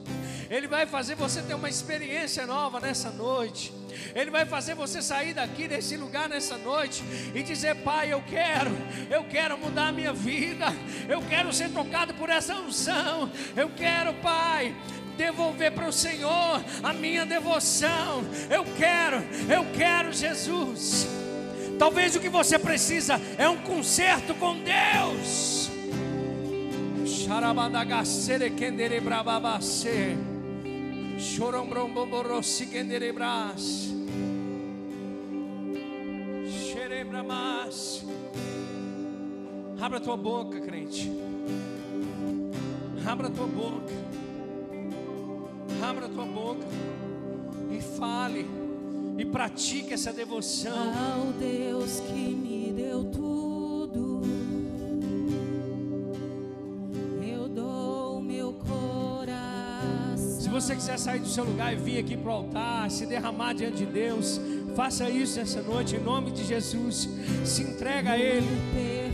Ele 0.51 0.67
vai 0.67 0.85
fazer 0.85 1.15
você 1.15 1.41
ter 1.41 1.53
uma 1.53 1.69
experiência 1.69 2.45
nova 2.45 2.77
nessa 2.81 3.09
noite. 3.09 3.73
Ele 4.15 4.31
vai 4.31 4.45
fazer 4.45 4.75
você 4.75 5.01
sair 5.01 5.33
daqui 5.33 5.67
desse 5.67 5.97
lugar 5.97 6.29
nessa 6.29 6.57
noite 6.57 7.03
e 7.33 7.41
dizer: 7.43 7.75
Pai, 7.77 8.11
eu 8.11 8.21
quero, 8.21 8.71
eu 9.09 9.23
quero 9.23 9.57
mudar 9.57 9.87
a 9.87 9.91
minha 9.91 10.13
vida, 10.13 10.67
eu 11.07 11.21
quero 11.21 11.51
ser 11.53 11.69
tocado 11.69 12.13
por 12.13 12.29
essa 12.29 12.55
unção, 12.55 13.31
eu 13.55 13.69
quero, 13.69 14.13
Pai, 14.15 14.75
devolver 15.17 15.71
para 15.71 15.87
o 15.87 15.93
Senhor 15.93 16.63
a 16.81 16.93
minha 16.93 17.25
devoção. 17.25 18.23
Eu 18.49 18.65
quero, 18.77 19.17
eu 19.49 19.65
quero 19.75 20.11
Jesus. 20.11 21.07
Talvez 21.77 22.15
o 22.15 22.19
que 22.19 22.29
você 22.29 22.59
precisa 22.59 23.19
é 23.37 23.49
um 23.49 23.57
concerto 23.57 24.35
com 24.35 24.55
Deus. 24.59 25.69
Xarabadagacere 27.05 28.51
kendere 31.21 31.63
brababacere. 31.63 31.91
Chorombromborossi 31.91 32.65
kenderebras. 32.67 33.89
Xerebramas. 36.49 38.03
Abra 39.79 39.99
tua 39.99 40.17
boca, 40.17 40.59
crente. 40.59 41.11
Abra 43.05 43.29
tua 43.29 43.47
boca. 43.47 43.93
Abra 45.83 46.09
tua 46.09 46.25
boca. 46.25 46.67
E 47.71 47.81
fale. 47.81 48.45
E 49.17 49.25
pratique 49.25 49.93
essa 49.93 50.11
devoção. 50.11 50.73
Ao 50.73 51.31
Deus 51.33 51.99
que 51.99 52.13
me 52.13 52.73
deu 52.73 53.03
tudo. 53.05 53.30
Você 60.51 60.75
quiser 60.75 60.99
sair 60.99 61.19
do 61.19 61.27
seu 61.27 61.45
lugar 61.45 61.73
e 61.73 61.77
vir 61.77 61.97
aqui 61.99 62.17
para 62.17 62.29
o 62.29 62.33
altar, 62.33 62.91
se 62.91 63.05
derramar 63.05 63.53
diante 63.53 63.77
de 63.77 63.85
Deus, 63.85 64.39
faça 64.75 65.09
isso 65.09 65.39
essa 65.39 65.61
noite, 65.61 65.95
em 65.95 65.99
nome 65.99 66.31
de 66.31 66.43
Jesus. 66.43 67.09
Se 67.45 67.63
entrega 67.63 68.11
a 68.11 68.17
Ele. 68.17 69.10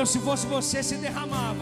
Eu, 0.00 0.06
se 0.06 0.18
fosse 0.18 0.46
você, 0.46 0.82
se 0.82 0.96
derramava. 0.96 1.59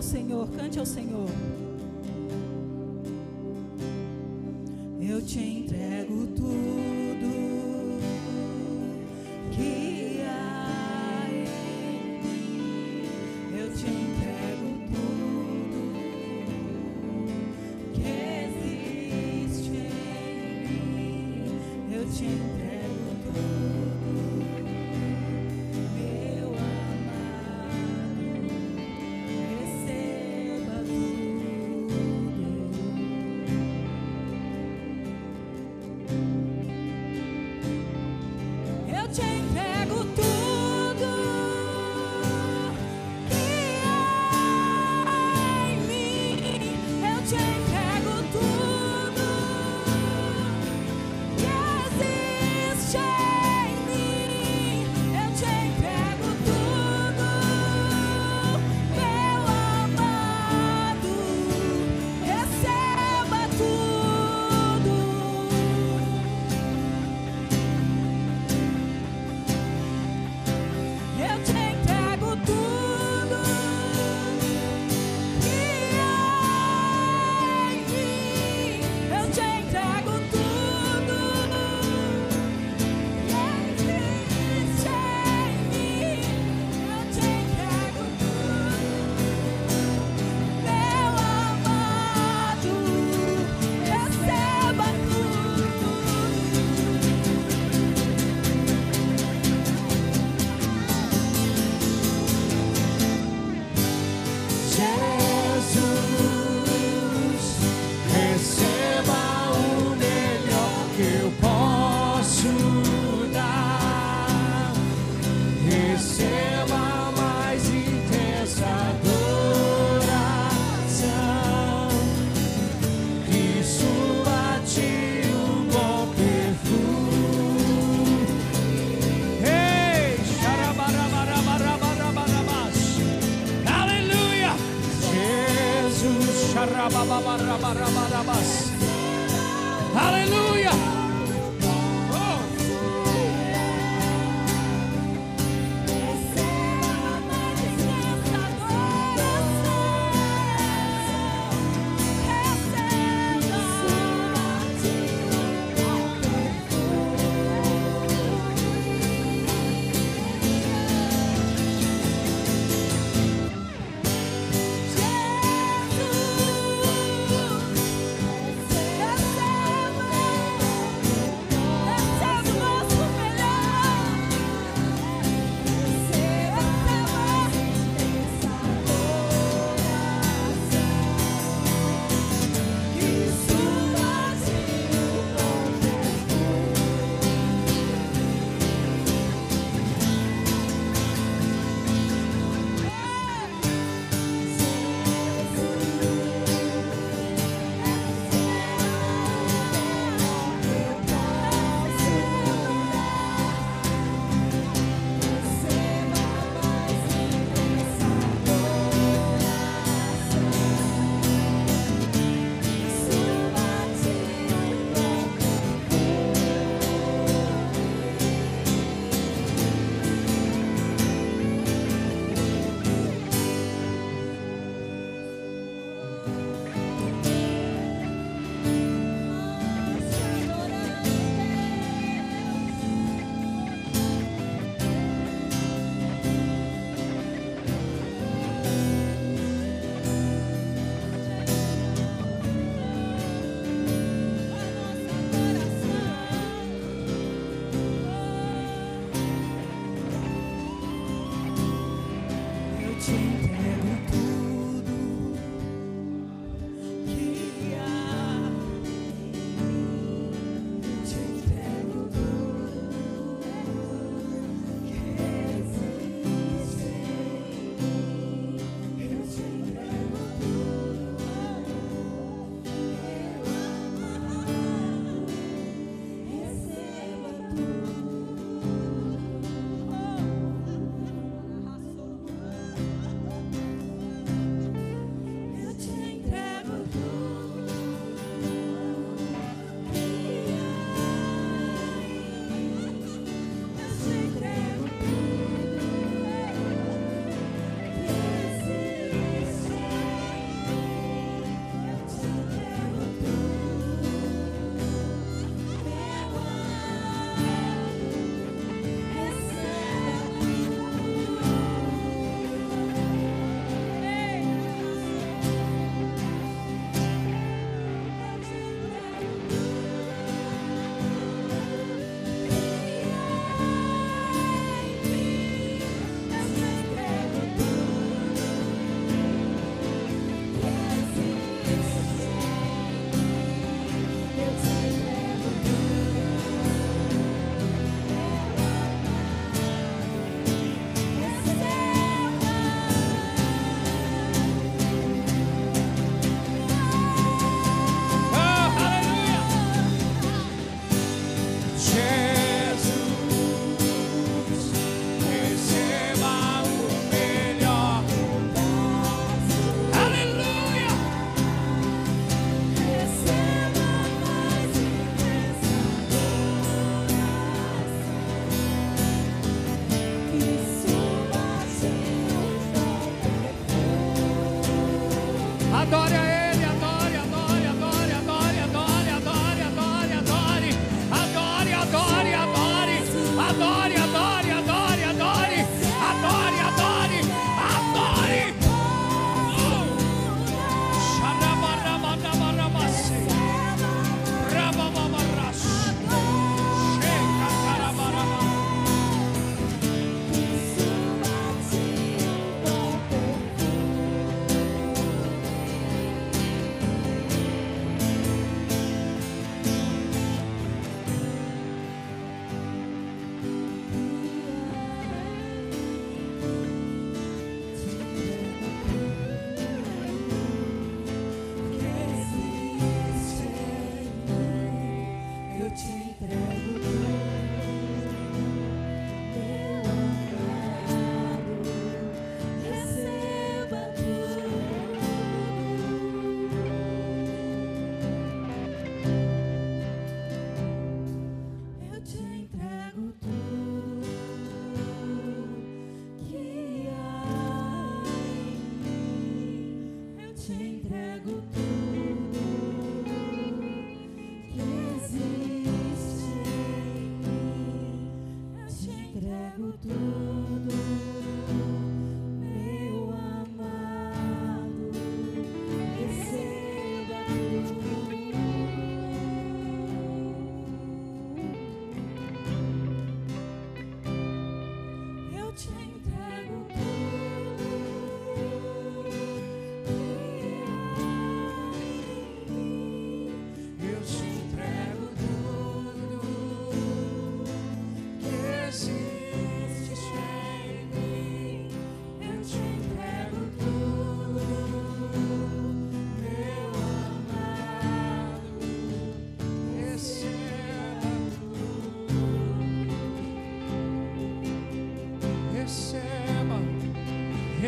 Ao 0.00 0.02
Senhor, 0.02 0.48
cante 0.56 0.78
ao 0.78 0.86
Senhor. 0.86 0.99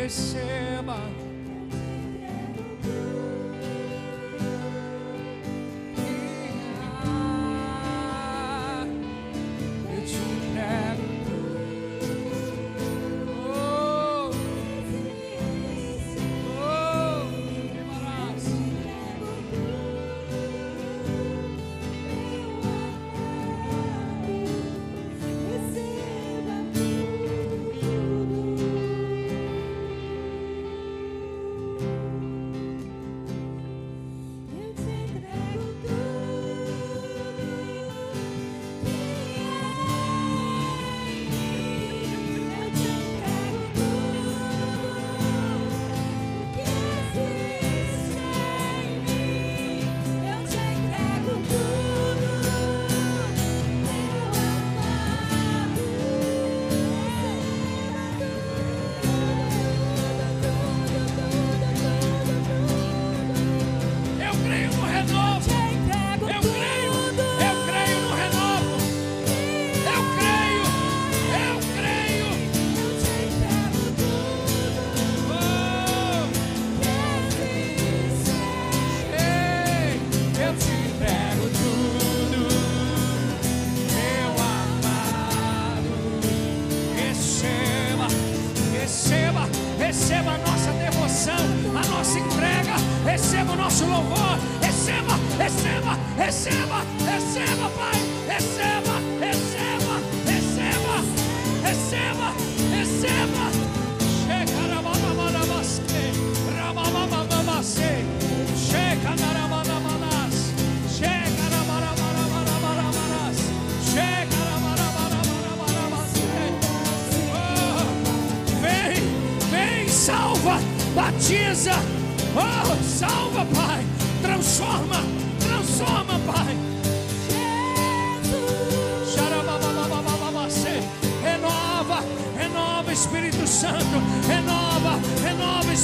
descer. 0.03 0.62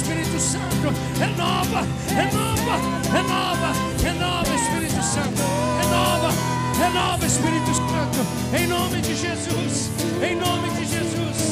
Espírito 0.00 0.40
Santo. 0.40 0.88
Renova, 1.18 1.86
renova, 2.08 2.76
renova, 3.12 3.72
renova, 4.02 4.54
Espírito 4.54 5.02
Santo. 5.02 5.42
Renova, 5.78 6.32
renova, 6.78 7.26
Espírito 7.26 7.74
Santo. 7.74 8.56
Em 8.58 8.66
nome 8.66 9.00
de 9.02 9.14
Jesus. 9.14 9.90
Em 10.22 10.36
nome 10.36 10.70
de 10.70 10.86
Jesus. 10.86 11.49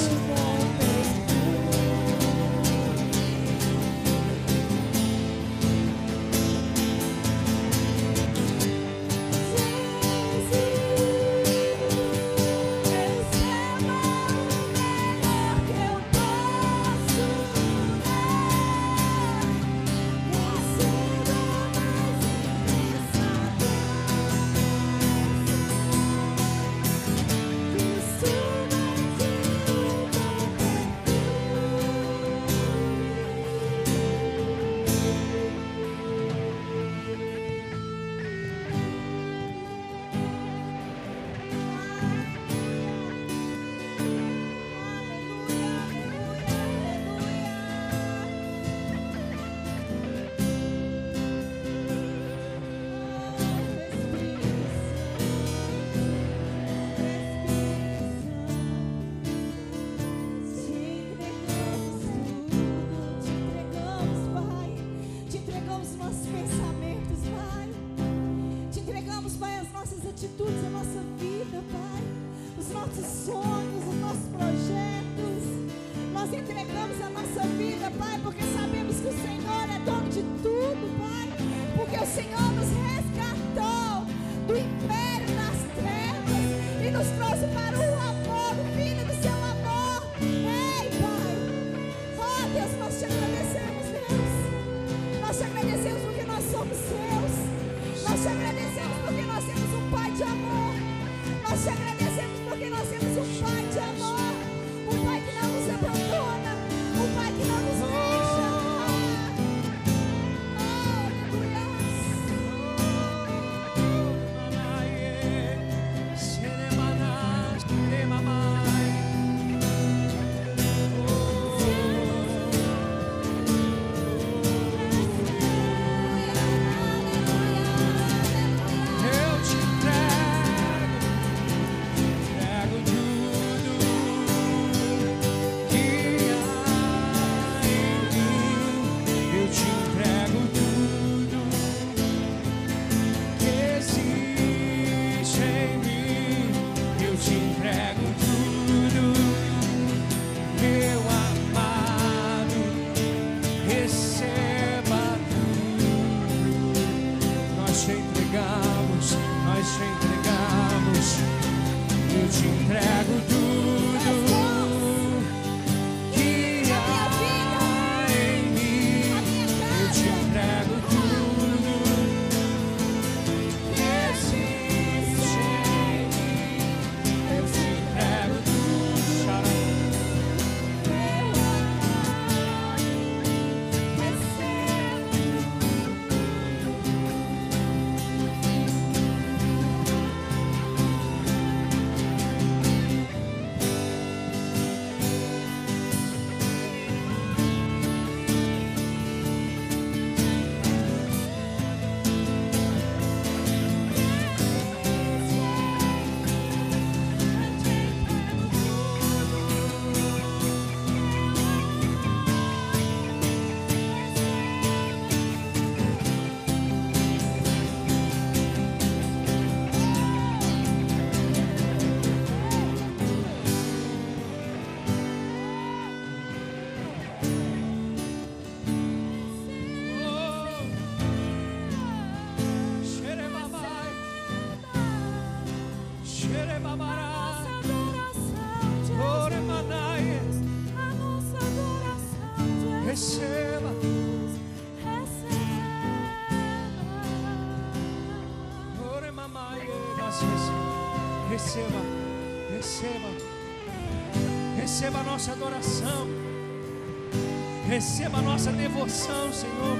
nossa 258.38 258.52
devoção, 258.52 259.32
Senhor. 259.32 259.76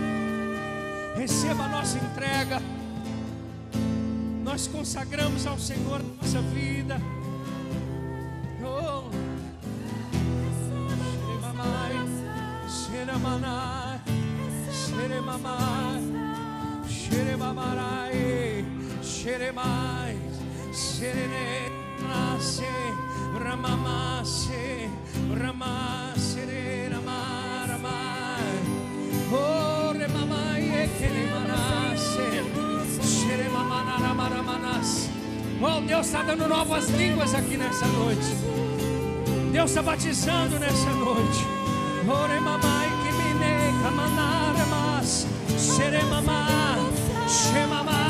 Receba 1.17 1.63
a 1.63 1.69
nossa 1.69 1.97
entrega. 1.97 2.61
Nós 4.43 4.67
consagramos 4.67 5.47
ao 5.47 5.57
Senhor 5.57 6.01
a 6.01 6.25
nossa 6.25 6.43
vida. 6.43 7.01
Oh. 8.61 9.09
Xeremamai, 12.69 13.61
xeremamai, 14.69 16.03
xeremamarai, 16.89 18.65
xeremai, 19.03 20.19
xerenase, 20.73 22.65
ramamase, 23.41 24.91
ramase. 25.41 26.28
Oh, 35.61 35.81
Deus 35.81 36.07
está 36.07 36.23
dando 36.23 36.47
novas 36.49 36.89
línguas 36.91 37.35
aqui 37.35 37.57
nessa 37.57 37.87
noite. 37.87 38.27
Deus 39.53 39.71
está 39.71 39.83
batizando 39.83 40.59
nessa 40.59 40.91
noite. 40.93 41.45
Ore 42.09 42.41
mamai 42.41 42.89
que 43.03 43.13
me 43.13 43.35
nega 43.35 43.91
manara 43.91 44.67
mamá, 44.67 45.03
seremamá, 45.59 46.77
mamá. 47.69 48.08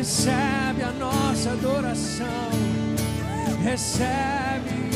recebe 0.00 0.82
a 0.82 0.92
nossa 0.92 1.50
adoração, 1.50 2.50
recebe, 3.62 4.88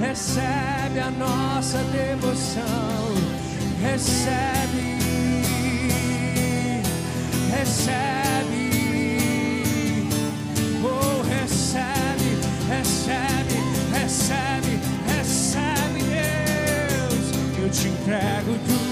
recebe 0.00 0.98
a 0.98 1.08
nossa 1.12 1.78
devoção, 1.84 3.14
recebe, 3.80 4.98
recebe, 7.56 8.70
oh, 10.82 11.22
recebe, 11.28 12.38
recebe, 12.68 13.54
recebe, 13.92 14.80
recebe, 15.06 16.02
Deus, 16.02 17.62
eu 17.62 17.70
te 17.70 17.86
entrego 17.86 18.58
tudo. 18.66 18.87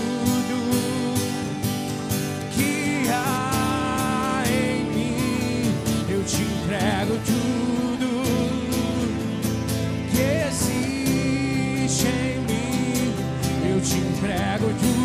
entrego-te 14.29 14.96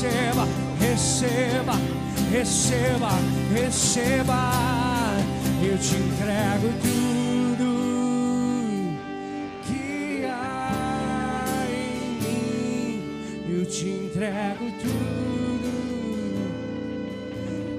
receba, 0.00 0.48
receba, 0.80 1.74
receba, 2.32 3.10
receba. 3.52 4.52
Eu 5.62 5.76
te 5.76 5.94
entrego 5.94 6.72
tudo 6.80 7.68
que 9.62 10.24
há 10.24 11.66
em 11.68 12.16
mim. 12.22 13.02
Eu 13.46 13.66
te 13.66 13.88
entrego 13.88 14.70
tudo 14.80 15.70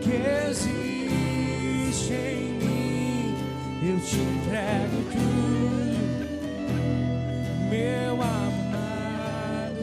que 0.02 0.14
existe 0.48 2.14
em 2.14 2.54
mim. 2.54 3.36
Eu 3.82 4.00
te 4.00 4.18
entrego 4.18 5.02
tudo, 5.12 5.98
meu 7.72 8.22
amado. 8.22 9.82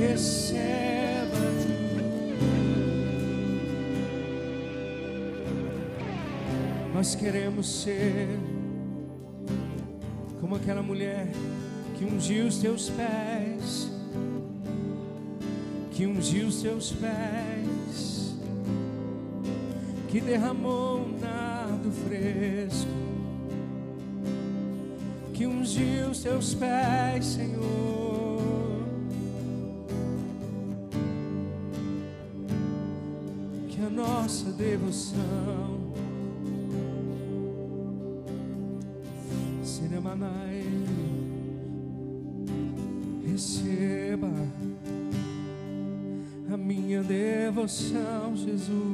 Receba 0.00 0.91
Nós 7.02 7.16
queremos 7.16 7.82
ser. 7.82 8.28
Como 10.40 10.54
aquela 10.54 10.82
mulher 10.82 11.26
que 11.98 12.04
ungiu 12.04 12.46
os 12.46 12.58
teus 12.58 12.90
pés, 12.90 13.90
que 15.90 16.06
ungiu 16.06 16.46
os 16.46 16.62
teus 16.62 16.92
pés, 16.92 18.36
que 20.10 20.20
derramou 20.20 21.00
um 21.00 21.18
nardo 21.18 21.90
fresco, 22.06 22.88
que 25.34 25.44
ungiu 25.44 26.10
os 26.10 26.22
teus 26.22 26.54
pés, 26.54 27.26
Senhor. 27.26 28.40
Que 33.68 33.84
a 33.84 33.90
nossa 33.90 34.52
devoção 34.52 35.81
devoção, 47.72 48.36
Jesus. 48.36 48.91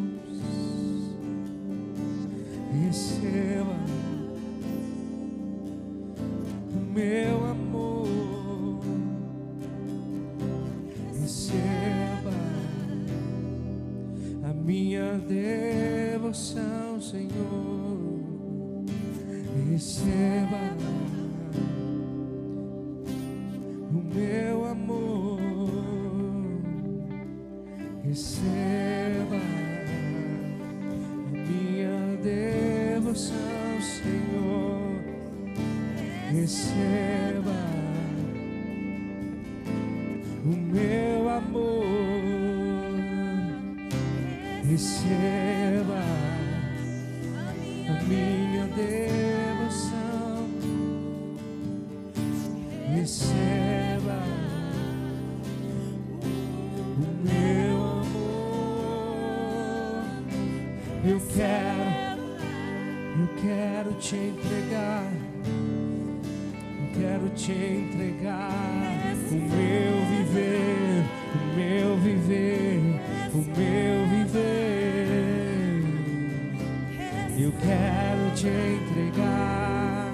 Eu 77.40 77.52
quero 77.52 78.35
te 78.35 78.48
entregar 78.48 80.12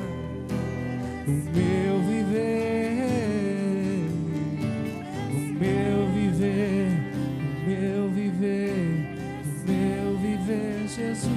o 1.27 1.31
meu 1.31 1.99
viver, 2.03 3.07
o 5.31 5.39
meu 5.59 6.07
viver, 6.13 6.91
o 7.01 7.67
meu 7.67 8.11
viver, 8.11 9.09
o 9.43 9.71
meu 9.71 10.19
viver, 10.19 10.87
Jesus. 10.87 11.31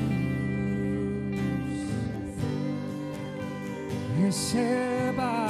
Receba 4.19 5.47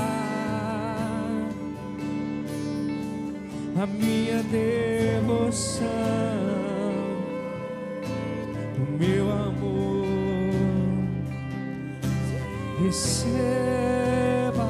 a 3.76 3.88
minha 3.88 4.44
devoção 4.44 6.17
Receba 12.88 14.64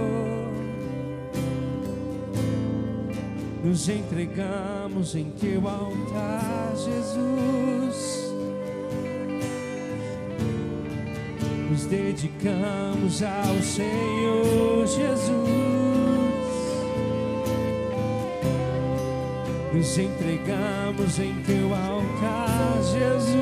Nos 3.62 3.86
entregamos 3.90 5.14
em 5.14 5.30
teu 5.32 5.68
altar, 5.68 6.72
Jesus. 6.74 8.32
Nos 11.70 11.84
dedicamos 11.84 13.22
ao 13.22 13.62
Senhor 13.62 14.86
Jesus. 14.86 15.87
Nos 19.78 19.96
entregamos 19.96 21.20
em 21.20 21.40
teu 21.44 21.72
altar, 21.72 22.82
Jesus. 22.82 23.38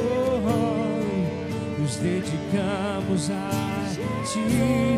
Oh, 0.00 0.40
oh, 0.48 1.78
nos 1.78 1.96
dedicamos 1.96 3.30
a 3.30 3.50
ti, 4.24 4.96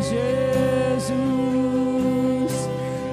Jesus. 1.01 1.19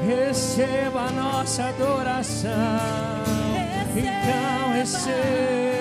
Receba 0.07 1.01
a 1.01 1.11
nossa 1.11 1.65
adoração. 1.65 2.53
Então 3.97 4.73
receba. 4.73 5.76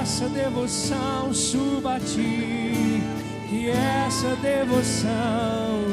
Essa 0.00 0.28
devoção 0.30 1.32
suba 1.34 1.96
a 1.96 2.00
ti, 2.00 3.02
que 3.50 3.68
essa 3.68 4.34
devoção, 4.36 5.84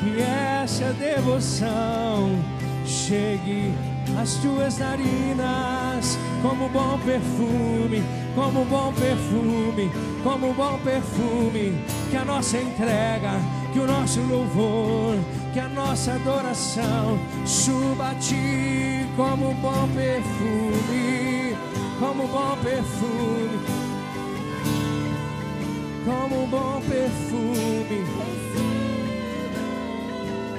que 0.00 0.20
essa 0.20 0.92
devoção 0.92 2.38
chegue 2.84 3.72
às 4.20 4.34
tuas 4.34 4.78
narinas 4.78 6.18
como 6.42 6.68
bom 6.68 6.98
perfume, 6.98 8.02
como 8.34 8.64
bom 8.66 8.92
perfume, 8.92 9.90
como 10.22 10.52
bom 10.52 10.78
perfume, 10.84 11.82
que 12.10 12.16
a 12.16 12.24
nossa 12.26 12.58
entrega, 12.58 13.40
que 13.72 13.78
o 13.78 13.86
nosso 13.86 14.20
louvor, 14.20 15.16
que 15.54 15.60
a 15.60 15.68
nossa 15.68 16.12
adoração 16.12 17.18
suba 17.46 18.10
a 18.10 18.14
ti 18.16 19.06
como 19.16 19.54
bom 19.54 19.88
perfume, 19.94 21.35
como 21.98 22.26
bom 22.28 22.56
perfume, 22.62 23.58
como 26.04 26.46
bom 26.46 26.82
perfume. 26.82 28.04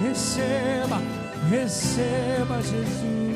Receba, 0.01 1.01
receba 1.49 2.61
Jesus. 2.61 3.27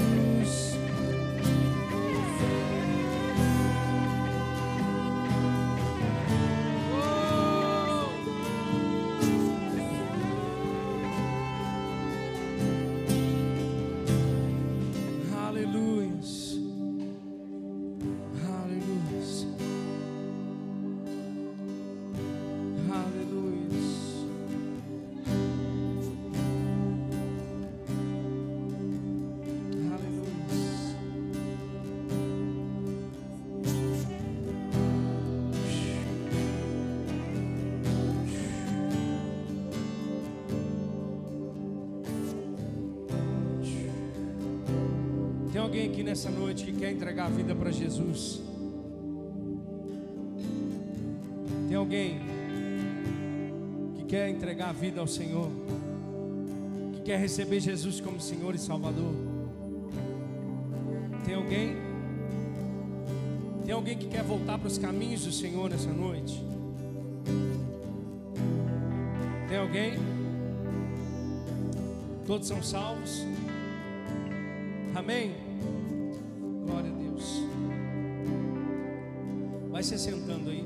Entregar 47.11 47.25
a 47.25 47.29
vida 47.29 47.53
para 47.53 47.71
Jesus? 47.71 48.41
Tem 51.67 51.75
alguém 51.75 52.19
que 53.97 54.05
quer 54.05 54.29
entregar 54.29 54.69
a 54.69 54.71
vida 54.71 55.01
ao 55.01 55.07
Senhor? 55.07 55.49
Que 56.93 57.01
quer 57.01 57.19
receber 57.19 57.59
Jesus 57.59 57.99
como 57.99 58.21
Senhor 58.21 58.55
e 58.55 58.57
Salvador? 58.57 59.13
Tem 61.25 61.35
alguém? 61.35 61.75
Tem 63.65 63.73
alguém 63.73 63.97
que 63.97 64.07
quer 64.07 64.23
voltar 64.23 64.57
para 64.57 64.67
os 64.67 64.77
caminhos 64.77 65.25
do 65.25 65.33
Senhor 65.33 65.69
nessa 65.69 65.91
noite? 65.91 66.41
Tem 69.49 69.57
alguém? 69.57 69.95
Todos 72.25 72.47
são 72.47 72.63
salvos? 72.63 73.25
Amém? 74.95 75.40
Vai 79.81 79.87
se 79.87 79.97
sentando 79.97 80.51
aí. 80.51 80.63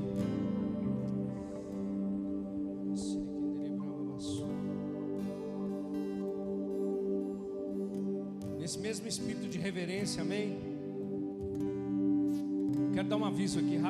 Nesse 8.59 8.77
mesmo 8.77 9.07
espírito 9.07 9.47
de 9.47 9.57
reverência, 9.57 10.21
amém? 10.21 10.59
Quero 12.93 13.07
dar 13.07 13.15
um 13.15 13.23
aviso 13.23 13.59
aqui 13.59 13.77
rápido. 13.77 13.83